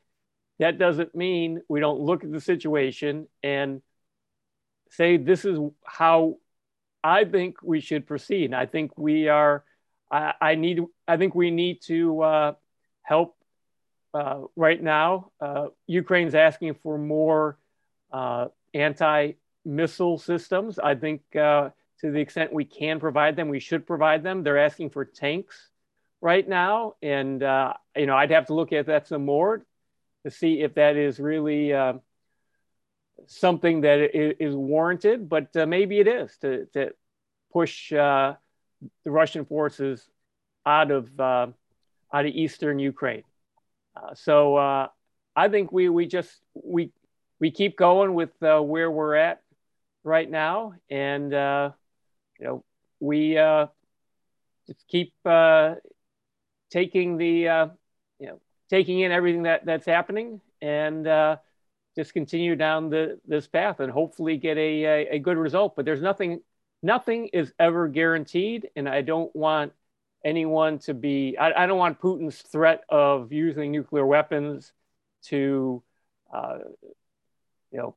that 0.60 0.78
doesn't 0.78 1.12
mean 1.12 1.60
we 1.68 1.80
don't 1.80 1.98
look 1.98 2.22
at 2.22 2.30
the 2.30 2.40
situation 2.40 3.26
and 3.42 3.82
say 4.90 5.16
this 5.16 5.44
is 5.44 5.58
how 5.84 6.36
I 7.04 7.26
think 7.26 7.62
we 7.62 7.80
should 7.80 8.06
proceed. 8.06 8.54
I 8.54 8.64
think 8.64 8.96
we 8.96 9.28
are. 9.28 9.62
I, 10.10 10.32
I 10.40 10.54
need. 10.54 10.80
I 11.06 11.18
think 11.18 11.34
we 11.34 11.50
need 11.50 11.82
to 11.82 12.22
uh, 12.22 12.52
help 13.02 13.36
uh, 14.14 14.40
right 14.56 14.82
now. 14.82 15.30
Uh, 15.38 15.66
Ukraine's 15.86 16.34
asking 16.34 16.74
for 16.82 16.96
more 16.96 17.58
uh, 18.10 18.46
anti 18.72 19.32
missile 19.66 20.18
systems. 20.18 20.78
I 20.78 20.94
think 20.94 21.20
uh, 21.36 21.70
to 22.00 22.10
the 22.10 22.20
extent 22.20 22.54
we 22.54 22.64
can 22.64 22.98
provide 23.00 23.36
them, 23.36 23.48
we 23.48 23.60
should 23.60 23.86
provide 23.86 24.22
them. 24.22 24.42
They're 24.42 24.58
asking 24.58 24.90
for 24.90 25.04
tanks 25.04 25.68
right 26.22 26.48
now. 26.48 26.94
And, 27.02 27.42
uh, 27.42 27.74
you 27.94 28.06
know, 28.06 28.16
I'd 28.16 28.30
have 28.30 28.46
to 28.46 28.54
look 28.54 28.72
at 28.72 28.86
that 28.86 29.06
some 29.06 29.26
more 29.26 29.64
to 30.24 30.30
see 30.30 30.62
if 30.62 30.74
that 30.74 30.96
is 30.96 31.20
really 31.20 31.72
something 33.26 33.82
that 33.82 34.10
is 34.14 34.54
warranted, 34.54 35.28
but 35.28 35.54
maybe 35.54 36.00
it 36.00 36.06
is 36.06 36.36
to, 36.38 36.66
to 36.74 36.92
push 37.52 37.90
the 37.90 38.36
Russian 39.04 39.44
forces 39.44 40.08
out 40.66 40.90
of 40.90 41.20
out 42.14 42.26
of 42.26 42.26
eastern 42.26 42.78
Ukraine. 42.78 43.24
Uh, 43.96 44.14
so 44.14 44.56
uh, 44.56 44.88
I 45.36 45.48
think 45.48 45.72
we 45.72 45.88
we 45.88 46.06
just 46.06 46.30
we 46.54 46.92
we 47.40 47.50
keep 47.50 47.76
going 47.76 48.14
with 48.14 48.30
uh, 48.42 48.60
where 48.60 48.90
we're 48.90 49.16
at 49.16 49.42
right 50.04 50.30
now, 50.30 50.74
and 50.88 51.34
uh, 51.34 51.70
you 52.38 52.46
know 52.46 52.64
we 53.00 53.36
uh, 53.36 53.66
just 54.66 54.86
keep 54.88 55.12
uh, 55.24 55.74
taking 56.70 57.16
the 57.16 57.70
you 58.18 58.26
know 58.26 58.40
taking 58.70 59.00
in 59.00 59.12
everything 59.12 59.42
that 59.42 59.64
that's 59.64 59.86
happening 59.86 60.40
and 60.62 61.06
just 61.96 62.12
continue 62.12 62.56
down 62.56 62.90
the 62.90 63.20
this 63.26 63.46
path 63.46 63.80
and 63.80 63.92
hopefully 63.92 64.36
get 64.36 64.56
a, 64.56 64.84
a, 64.84 65.08
a 65.12 65.18
good 65.18 65.36
result. 65.36 65.76
But 65.76 65.84
there's 65.84 66.02
nothing 66.02 66.40
nothing 66.82 67.28
is 67.32 67.52
ever 67.58 67.88
guaranteed, 67.88 68.68
and 68.76 68.88
I 68.88 69.00
don't 69.00 69.34
want 69.34 69.72
anyone 70.24 70.78
to 70.80 70.94
be, 70.94 71.36
I, 71.38 71.64
I 71.64 71.66
don't 71.66 71.78
want 71.78 72.00
Putin's 72.00 72.40
threat 72.40 72.84
of 72.88 73.32
using 73.32 73.70
nuclear 73.70 74.06
weapons 74.06 74.72
to, 75.24 75.82
uh, 76.32 76.58
you 77.70 77.78
know, 77.78 77.96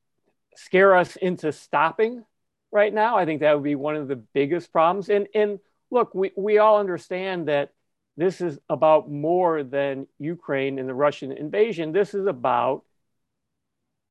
scare 0.56 0.96
us 0.96 1.16
into 1.16 1.52
stopping 1.52 2.26
right 2.72 2.94
now. 2.94 3.18
I 3.18 3.26
think 3.26 3.42
that 3.42 3.54
would 3.54 3.64
be 3.64 3.76
one 3.76 3.96
of 3.96 4.08
the 4.08 4.18
biggest 4.18 4.72
problems. 4.72 5.10
And, 5.10 5.28
and 5.34 5.60
look, 5.90 6.14
we, 6.14 6.32
we 6.36 6.58
all 6.58 6.80
understand 6.80 7.48
that 7.48 7.72
this 8.18 8.42
is 8.42 8.60
about 8.70 9.10
more 9.10 9.64
than 9.64 10.08
Ukraine 10.20 10.80
and 10.80 10.90
the 10.90 10.94
Russian 10.94 11.32
invasion. 11.32 11.92
This 11.92 12.14
is 12.14 12.26
about 12.26 12.84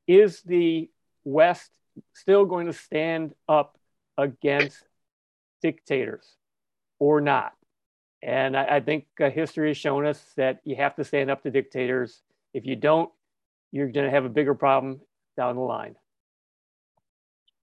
is 0.07 0.43
the 0.43 0.91
West 1.25 1.71
still 2.15 2.45
going 2.45 2.67
to 2.67 2.73
stand 2.73 3.35
up 3.49 3.79
against 4.17 4.79
dictators 5.63 6.27
or 6.99 7.21
not? 7.21 7.53
And 8.23 8.57
I, 8.57 8.77
I 8.77 8.81
think 8.81 9.07
uh, 9.21 9.31
history 9.31 9.69
has 9.69 9.77
shown 9.77 10.07
us 10.07 10.23
that 10.37 10.61
you 10.65 10.77
have 10.77 10.97
to 10.97 11.05
stand 11.05 11.31
up 11.31 11.43
to 11.43 11.51
dictators. 11.51 12.23
If 12.55 12.67
you 12.67 12.77
don't, 12.77 13.11
you're 13.73 13.91
going 13.91 14.07
to 14.07 14.11
have 14.11 14.25
a 14.25 14.31
bigger 14.31 14.55
problem 14.55 15.01
down 15.37 15.57
the 15.57 15.63
line. 15.63 15.97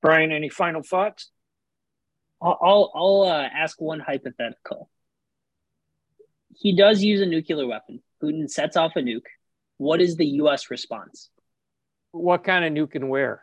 Brian, 0.00 0.32
any 0.32 0.48
final 0.48 0.82
thoughts? 0.82 1.30
I'll, 2.40 2.58
I'll, 2.62 2.92
I'll 2.94 3.22
uh, 3.22 3.48
ask 3.54 3.80
one 3.80 4.00
hypothetical. 4.00 4.88
He 6.56 6.74
does 6.74 7.02
use 7.02 7.20
a 7.20 7.26
nuclear 7.26 7.66
weapon. 7.66 8.02
Putin 8.22 8.50
sets 8.50 8.76
off 8.76 8.92
a 8.96 9.00
nuke. 9.00 9.26
What 9.76 10.00
is 10.00 10.16
the 10.16 10.26
U.S. 10.26 10.70
response? 10.70 11.30
What 12.12 12.44
kind 12.44 12.64
of 12.64 12.72
nuke 12.72 12.94
and 12.94 13.08
where? 13.08 13.42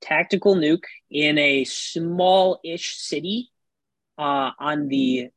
Tactical 0.00 0.56
nuke 0.56 0.84
in 1.10 1.38
a 1.38 1.64
small-ish 1.64 2.96
city 2.96 3.50
uh, 4.18 4.50
on 4.58 4.88
the 4.88 5.28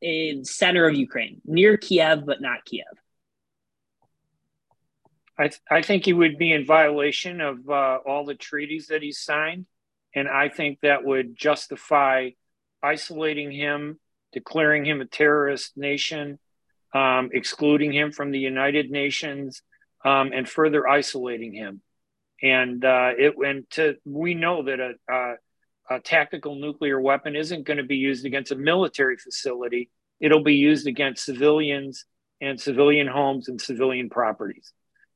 in 0.00 0.44
center 0.44 0.86
of 0.86 0.94
Ukraine, 0.94 1.40
near 1.44 1.76
Kiev, 1.76 2.24
but 2.24 2.40
not 2.40 2.64
Kiev. 2.64 2.84
I, 5.36 5.48
th- 5.48 5.60
I 5.70 5.82
think 5.82 6.04
he 6.04 6.12
would 6.12 6.38
be 6.38 6.52
in 6.52 6.66
violation 6.66 7.40
of 7.40 7.68
uh, 7.68 7.98
all 8.06 8.24
the 8.24 8.34
treaties 8.34 8.88
that 8.88 9.02
he's 9.02 9.18
signed. 9.18 9.66
And 10.14 10.28
I 10.28 10.48
think 10.48 10.80
that 10.80 11.04
would 11.04 11.36
justify 11.36 12.30
isolating 12.82 13.50
him, 13.52 14.00
declaring 14.32 14.84
him 14.84 15.00
a 15.00 15.04
terrorist 15.04 15.76
nation, 15.76 16.38
um, 16.94 17.30
excluding 17.32 17.92
him 17.92 18.10
from 18.10 18.30
the 18.30 18.38
United 18.38 18.90
Nations, 18.90 19.62
um, 20.04 20.32
and 20.32 20.48
further 20.48 20.86
isolating 20.88 21.52
him. 21.52 21.80
And 22.42 22.84
uh, 22.84 23.10
it 23.18 23.36
went 23.36 23.70
to, 23.70 23.96
we 24.04 24.34
know 24.34 24.62
that 24.62 24.78
a, 24.80 25.12
a, 25.12 25.34
a 25.96 26.00
tactical 26.00 26.54
nuclear 26.54 27.00
weapon 27.00 27.34
isn't 27.34 27.66
going 27.66 27.78
to 27.78 27.84
be 27.84 27.96
used 27.96 28.24
against 28.24 28.52
a 28.52 28.56
military 28.56 29.16
facility, 29.16 29.90
it'll 30.20 30.44
be 30.44 30.54
used 30.54 30.86
against 30.86 31.24
civilians 31.24 32.04
and 32.40 32.60
civilian 32.60 33.06
homes 33.08 33.48
and 33.48 33.60
civilian 33.60 34.08
properties 34.08 34.72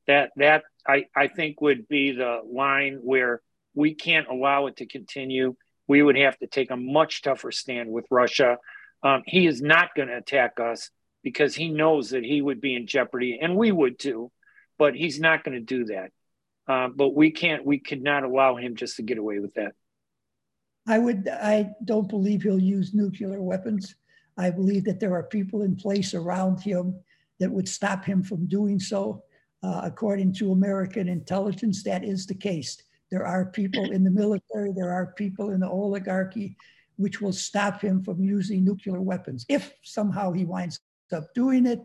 that 0.07 0.31
that 0.35 0.63
I, 0.87 1.05
I 1.15 1.27
think 1.27 1.61
would 1.61 1.87
be 1.87 2.11
the 2.11 2.39
line 2.45 2.99
where 3.01 3.41
we 3.73 3.95
can't 3.95 4.27
allow 4.27 4.67
it 4.67 4.77
to 4.77 4.85
continue. 4.85 5.55
We 5.87 6.01
would 6.01 6.17
have 6.17 6.37
to 6.39 6.47
take 6.47 6.71
a 6.71 6.77
much 6.77 7.21
tougher 7.21 7.51
stand 7.51 7.89
with 7.89 8.05
Russia. 8.09 8.57
Um, 9.01 9.23
he 9.25 9.47
is 9.47 9.61
not 9.61 9.95
going 9.95 10.07
to 10.07 10.17
attack 10.17 10.59
us 10.59 10.89
because 11.23 11.55
he 11.55 11.69
knows 11.69 12.11
that 12.11 12.23
he 12.23 12.41
would 12.41 12.61
be 12.61 12.75
in 12.75 12.87
jeopardy, 12.87 13.39
and 13.41 13.55
we 13.55 13.71
would 13.71 13.99
too. 13.99 14.31
But 14.83 14.95
he's 14.95 15.17
not 15.17 15.45
going 15.45 15.55
to 15.55 15.61
do 15.61 15.85
that. 15.85 16.11
Uh, 16.67 16.89
but 16.89 17.15
we 17.15 17.31
can't. 17.31 17.65
We 17.65 17.79
could 17.79 18.03
not 18.03 18.25
allow 18.25 18.57
him 18.57 18.75
just 18.75 18.97
to 18.97 19.01
get 19.01 19.17
away 19.17 19.39
with 19.39 19.53
that. 19.53 19.71
I 20.85 20.99
would. 20.99 21.29
I 21.29 21.69
don't 21.85 22.09
believe 22.09 22.43
he'll 22.43 22.59
use 22.59 22.93
nuclear 22.93 23.41
weapons. 23.41 23.95
I 24.37 24.49
believe 24.49 24.83
that 24.83 24.99
there 24.99 25.13
are 25.13 25.23
people 25.23 25.61
in 25.61 25.77
place 25.77 26.13
around 26.13 26.59
him 26.59 26.99
that 27.39 27.49
would 27.49 27.69
stop 27.69 28.03
him 28.03 28.21
from 28.23 28.45
doing 28.47 28.77
so. 28.77 29.23
Uh, 29.63 29.79
according 29.85 30.33
to 30.33 30.51
American 30.51 31.07
intelligence, 31.07 31.81
that 31.83 32.03
is 32.03 32.27
the 32.27 32.35
case. 32.35 32.75
There 33.09 33.25
are 33.25 33.45
people 33.45 33.91
in 33.91 34.03
the 34.03 34.11
military, 34.11 34.73
there 34.73 34.91
are 34.91 35.13
people 35.13 35.51
in 35.51 35.61
the 35.61 35.69
oligarchy, 35.69 36.57
which 36.97 37.21
will 37.21 37.31
stop 37.31 37.79
him 37.79 38.03
from 38.03 38.21
using 38.21 38.65
nuclear 38.65 38.99
weapons. 38.99 39.45
If 39.47 39.71
somehow 39.81 40.33
he 40.33 40.43
winds 40.43 40.81
up 41.13 41.33
doing 41.33 41.67
it, 41.67 41.79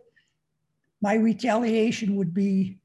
my 1.01 1.15
retaliation 1.15 2.17
would 2.17 2.35
be 2.35 2.81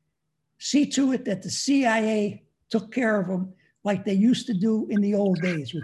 see 0.63 0.85
to 0.85 1.11
it 1.11 1.25
that 1.25 1.43
the 1.43 1.49
CIA 1.49 2.43
took 2.69 2.93
care 2.93 3.19
of 3.19 3.27
them 3.27 3.53
like 3.83 4.05
they 4.05 4.13
used 4.13 4.47
to 4.47 4.53
do 4.53 4.87
in 4.89 5.01
the 5.01 5.15
old 5.15 5.41
days. 5.41 5.75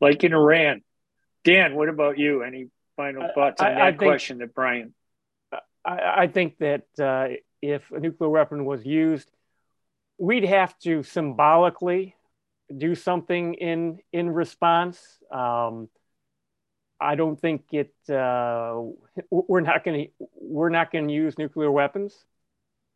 Like 0.00 0.22
in 0.22 0.32
Iran. 0.32 0.82
Dan, 1.44 1.74
what 1.74 1.88
about 1.88 2.18
you? 2.18 2.42
Any 2.42 2.68
final 2.96 3.28
thoughts 3.34 3.60
on 3.60 3.68
I, 3.68 3.74
that 3.74 3.82
I 3.82 3.90
think, 3.90 3.98
question 3.98 4.38
that 4.38 4.54
Brian? 4.54 4.94
I, 5.84 6.22
I 6.22 6.26
think 6.28 6.58
that 6.58 6.84
uh, 7.00 7.34
if 7.60 7.90
a 7.90 7.98
nuclear 7.98 8.30
weapon 8.30 8.64
was 8.64 8.86
used, 8.86 9.28
we'd 10.18 10.44
have 10.44 10.78
to 10.80 11.02
symbolically 11.02 12.14
do 12.76 12.94
something 12.94 13.54
in 13.54 13.98
in 14.12 14.30
response. 14.30 15.00
Um, 15.30 15.88
I 17.02 17.14
don't 17.14 17.40
think 17.40 17.64
it. 17.72 17.94
Uh, 18.08 18.82
we're 19.30 19.60
not 19.60 19.84
going 19.84 20.06
to. 20.06 20.26
We're 20.40 20.70
not 20.70 20.90
going 20.92 21.08
to 21.08 21.14
use 21.14 21.38
nuclear 21.38 21.70
weapons. 21.70 22.14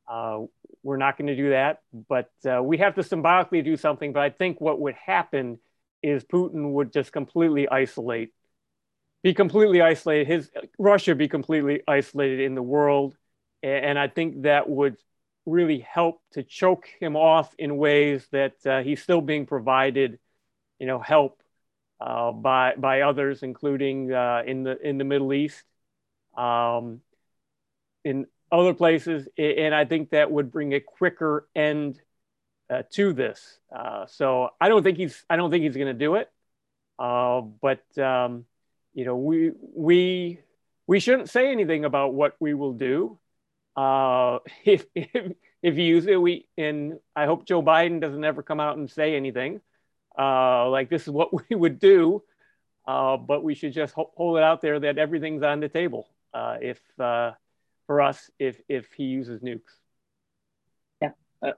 Uh, 0.09 0.43
we're 0.83 0.97
not 0.97 1.19
going 1.19 1.27
to 1.27 1.37
do 1.37 1.51
that. 1.51 1.83
But 2.09 2.31
uh, 2.49 2.63
we 2.63 2.79
have 2.79 2.95
to 2.95 3.03
symbolically 3.03 3.63
do 3.63 3.77
something. 3.77 4.13
But 4.13 4.23
I 4.23 4.31
think 4.31 4.61
what 4.61 4.81
would 4.81 4.95
happen 4.95 5.59
is 6.03 6.25
Putin 6.25 6.73
would 6.73 6.93
just 6.93 7.13
completely 7.13 7.69
isolate 7.69 8.33
be 9.27 9.35
completely 9.35 9.83
isolated. 9.83 10.29
His 10.29 10.51
Russia 10.79 11.17
be 11.17 11.27
completely 11.27 11.83
isolated 11.89 12.41
in 12.41 12.55
the 12.55 12.63
world, 12.63 13.17
and 13.61 13.99
I 13.99 14.07
think 14.07 14.43
that 14.43 14.69
would 14.69 14.99
really 15.45 15.81
help 15.81 16.21
to 16.35 16.45
choke 16.45 16.89
him 17.01 17.17
off 17.17 17.53
in 17.59 17.77
ways 17.77 18.25
that 18.31 18.55
uh, 18.65 18.83
he's 18.83 19.03
still 19.03 19.21
being 19.21 19.45
provided, 19.45 20.21
you 20.79 20.87
know, 20.87 21.01
help 21.01 21.43
uh, 22.01 22.33
by 22.33 22.75
by 22.77 23.03
others, 23.03 23.43
including 23.43 24.13
uh, 24.13 24.43
in 24.47 24.63
the 24.63 24.79
in 24.87 24.99
the 24.99 25.05
Middle 25.05 25.33
East, 25.33 25.63
um, 26.37 27.01
in 28.05 28.27
other 28.53 28.75
places, 28.75 29.29
and 29.39 29.75
I 29.75 29.85
think 29.85 30.11
that 30.11 30.31
would 30.31 30.53
bring 30.53 30.75
a 30.75 30.81
quicker 30.81 31.49
end 31.55 32.01
uh, 32.71 32.83
to 32.93 33.13
this. 33.13 33.59
Uh, 33.75 34.07
so 34.07 34.51
I 34.61 34.69
don't 34.69 34.83
think 34.83 34.99
he's 34.99 35.25
I 35.29 35.37
don't 35.37 35.51
think 35.51 35.65
he's 35.65 35.77
going 35.77 35.87
to 35.87 35.95
do 35.95 36.17
it, 36.17 36.31
uh, 36.99 37.41
but. 37.41 37.83
Um, 37.99 38.47
you 38.97 39.05
know, 39.05 39.15
we 39.15 39.53
we 39.75 40.41
we 40.87 41.01
shouldn't 41.01 41.29
say 41.29 41.53
anything 41.53 41.85
about 41.85 42.15
what 42.15 42.35
we 42.41 42.55
will 42.55 42.73
do. 42.73 43.19
If, 44.65 44.87
if 44.95 45.33
if 45.63 45.77
you 45.77 45.85
use 45.85 46.07
it, 46.07 46.17
we 46.17 46.49
and 46.57 46.99
I 47.15 47.27
hope 47.27 47.47
Joe 47.47 47.63
Biden 47.63 48.01
doesn't 48.01 48.25
ever 48.25 48.43
come 48.43 48.59
out 48.59 48.79
and 48.79 48.91
say 48.91 49.15
anything 49.15 49.61
uh, 50.19 50.69
like 50.71 50.89
this 50.89 51.03
is 51.03 51.11
what 51.11 51.31
we 51.51 51.57
would 51.57 51.79
do. 51.79 52.23
Uh, 52.87 53.17
but 53.17 53.43
we 53.43 53.55
should 53.55 53.73
just 53.73 53.95
hold 53.95 54.37
it 54.37 54.45
out 54.45 54.61
there 54.61 54.79
that 54.79 54.97
everything's 54.97 55.43
on 55.43 55.59
the 55.59 55.69
table 55.69 56.09
uh, 56.33 56.57
if 56.61 56.81
uh, 57.01 57.33
for 57.87 58.01
us 58.01 58.31
if 58.39 58.61
if 58.69 58.93
he 58.93 59.05
uses 59.05 59.41
nukes. 59.41 59.63
Yeah, 61.03 61.11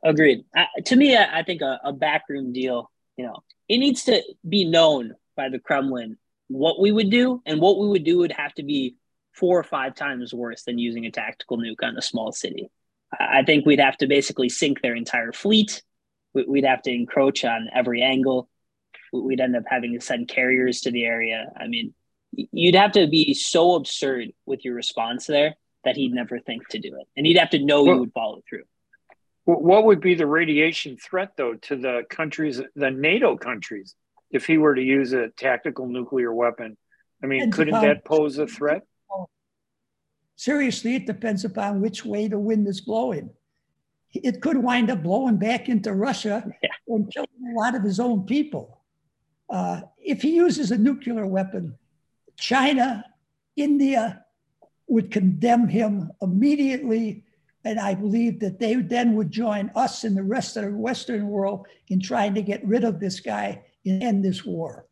agreed. 0.03 0.45
to 0.87 0.97
me, 0.97 1.17
I, 1.17 1.41
I 1.41 1.43
think 1.43 1.61
a, 1.61 1.81
a 1.85 1.93
backroom 1.93 2.53
deal. 2.55 2.91
You 3.19 3.27
know, 3.27 3.43
it 3.69 3.79
needs 3.79 4.05
to 4.05 4.23
be 4.49 4.65
known 4.65 5.15
by 5.37 5.51
the 5.51 5.59
Kremlin 5.59 6.17
what 6.49 6.81
we 6.81 6.91
would 6.91 7.11
do, 7.11 7.43
and 7.45 7.61
what 7.61 7.79
we 7.79 7.89
would 7.89 8.05
do 8.05 8.19
would 8.19 8.33
have 8.33 8.55
to 8.55 8.63
be 8.63 8.97
four 9.33 9.59
or 9.59 9.65
five 9.65 9.95
times 9.95 10.35
worse 10.35 10.65
than 10.65 10.79
using 10.79 11.07
a 11.07 11.11
tactical 11.11 11.59
nuke 11.59 11.83
on 11.83 11.97
a 11.97 12.03
small 12.03 12.33
city. 12.33 12.71
I 13.19 13.43
think 13.43 13.65
we'd 13.65 13.81
have 13.81 13.97
to 13.99 14.07
basically 14.07 14.49
sink 14.49 14.81
their 14.81 14.95
entire 14.95 15.33
fleet. 15.33 15.83
We'd 16.47 16.65
have 16.65 16.83
to 16.83 16.93
encroach 16.93 17.45
on 17.45 17.69
every 17.75 18.03
angle. 18.03 18.49
We'd 19.13 19.41
end 19.41 19.57
up 19.57 19.65
having 19.67 19.95
to 19.95 20.05
send 20.05 20.29
carriers 20.29 20.83
to 20.83 20.91
the 20.91 21.05
area. 21.05 21.47
I 21.57 21.67
mean, 21.67 21.95
you'd 22.33 22.75
have 22.75 22.93
to 22.93 23.07
be 23.07 23.35
so 23.35 23.75
absurd 23.75 24.33
with 24.45 24.65
your 24.65 24.75
response 24.75 25.27
there 25.27 25.55
that 25.85 25.97
he'd 25.97 26.13
never 26.13 26.39
think 26.39 26.69
to 26.69 26.79
do 26.79 26.97
it. 27.01 27.07
And 27.17 27.27
he'd 27.27 27.39
have 27.39 27.51
to 27.51 27.65
know 27.65 27.85
well, 27.85 27.95
you 27.95 28.01
would 28.01 28.13
follow 28.13 28.43
through. 28.49 28.65
What 29.45 29.87
would 29.87 30.01
be 30.01 30.15
the 30.15 30.27
radiation 30.27 30.99
threat, 30.99 31.31
though, 31.39 31.55
to 31.55 31.77
the 31.77 32.03
countries, 32.11 32.61
the 32.77 32.91
NATO 32.91 33.39
countries? 33.39 33.95
if 34.31 34.47
he 34.47 34.59
were 34.59 34.75
to 34.75 34.83
use 34.83 35.13
a 35.13 35.29
tactical 35.29 35.87
nuclear 35.87 36.33
weapon. 36.33 36.77
I 37.23 37.27
mean, 37.27 37.51
couldn't 37.51 37.81
that 37.81 38.05
pose 38.05 38.39
a 38.39 38.47
threat? 38.47 38.83
Seriously, 40.37 40.95
it 40.95 41.07
depends 41.07 41.45
upon 41.45 41.81
which 41.81 42.05
way 42.05 42.29
the 42.29 42.39
wind 42.39 42.69
is 42.69 42.81
blowing. 42.81 43.31
It 44.13 44.41
could 44.41 44.57
wind 44.57 44.91
up 44.91 45.03
blowing 45.03 45.37
back 45.37 45.69
into 45.69 45.93
Russia 45.93 46.45
yeah. 46.63 46.71
and 46.89 47.13
killing 47.13 47.29
a 47.53 47.59
lot 47.59 47.75
of 47.75 47.83
his 47.83 48.01
own 48.01 48.25
people. 48.25 48.81
Uh, 49.51 49.83
if 49.99 50.23
he 50.23 50.35
uses 50.35 50.71
a 50.71 50.79
nuclear 50.79 51.27
weapon, 51.27 51.77
China, 52.37 53.05
India 53.57 54.25
would 54.87 55.11
condemn 55.11 55.69
him 55.69 56.11
immediately. 56.23 57.25
And 57.65 57.79
I 57.79 57.95
believe 57.95 58.41
that 58.41 58.59
they 58.59 58.75
then 58.77 59.15
would 59.15 59.31
join 59.31 59.71
us 59.75 60.05
and 60.05 60.17
the 60.17 60.23
rest 60.23 60.57
of 60.57 60.65
the 60.65 60.71
Western 60.73 61.29
world 61.29 61.67
in 61.89 62.01
trying 62.01 62.35
to 62.35 62.43
get 62.43 62.65
rid 62.65 62.85
of 62.85 63.01
this 63.01 63.21
guy 63.21 63.63
and 63.85 64.03
end 64.03 64.25
this 64.25 64.45
war. 64.45 64.87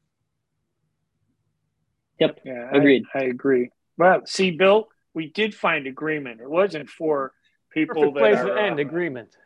Yep. 2.18 2.40
Yeah, 2.44 2.70
agreed. 2.72 3.04
I, 3.14 3.18
I, 3.18 3.22
agree. 3.24 3.70
Well, 3.98 4.22
see, 4.26 4.50
Bill, 4.50 4.88
we 5.14 5.30
did 5.30 5.54
find 5.54 5.86
agreement. 5.86 6.40
It 6.40 6.50
wasn't 6.50 6.88
for 6.88 7.32
people 7.76 8.12
Perfect 8.12 8.14
that 8.14 8.20
place 8.20 8.38
are, 8.38 8.54
to 8.54 8.62
end 8.62 8.78
uh, 8.78 8.82
agreement. 8.82 9.36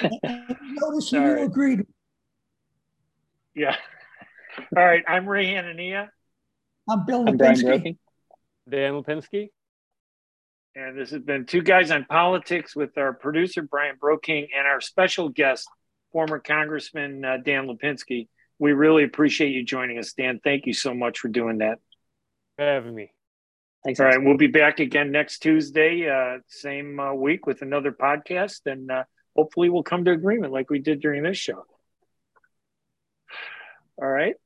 Notice 0.24 1.12
you 1.12 1.38
agreed. 1.42 1.86
Yeah. 3.54 3.76
All 4.76 4.84
right. 4.84 5.04
I'm 5.06 5.28
Ray 5.28 5.46
Hanania. 5.46 6.08
I'm 6.88 7.06
Bill 7.06 7.28
I'm 7.28 7.36
Brian 7.36 7.60
Broking. 7.60 7.98
Dan 8.68 8.94
Lipinski. 8.94 9.50
And 10.74 10.98
this 10.98 11.10
has 11.10 11.22
been 11.22 11.44
Two 11.44 11.62
Guys 11.62 11.90
on 11.90 12.06
Politics 12.06 12.74
with 12.74 12.96
our 12.96 13.12
producer, 13.12 13.62
Brian 13.62 13.96
Broking, 14.00 14.48
and 14.56 14.66
our 14.66 14.80
special 14.80 15.28
guest, 15.28 15.68
former 16.12 16.38
Congressman 16.38 17.24
uh, 17.24 17.36
Dan 17.44 17.66
Lipinski 17.66 18.28
we 18.62 18.72
really 18.72 19.02
appreciate 19.02 19.50
you 19.50 19.64
joining 19.64 19.98
us, 19.98 20.12
Dan. 20.12 20.38
Thank 20.42 20.66
you 20.66 20.72
so 20.72 20.94
much 20.94 21.18
for 21.18 21.26
doing 21.26 21.58
that. 21.58 21.80
For 22.56 22.64
having 22.64 22.94
me. 22.94 23.10
Thanks. 23.84 23.98
All 23.98 24.06
right, 24.06 24.22
we'll 24.22 24.36
be 24.36 24.46
back 24.46 24.78
again 24.78 25.10
next 25.10 25.40
Tuesday, 25.40 26.08
uh, 26.08 26.38
same 26.46 27.00
uh, 27.00 27.14
week 27.14 27.46
with 27.46 27.62
another 27.62 27.90
podcast, 27.90 28.60
and 28.66 28.90
uh, 28.90 29.04
hopefully 29.34 29.70
we'll 29.70 29.82
come 29.82 30.04
to 30.04 30.12
agreement 30.12 30.52
like 30.52 30.70
we 30.70 30.78
did 30.78 31.00
during 31.00 31.24
this 31.24 31.36
show. 31.36 31.64
All 34.00 34.08
right. 34.08 34.36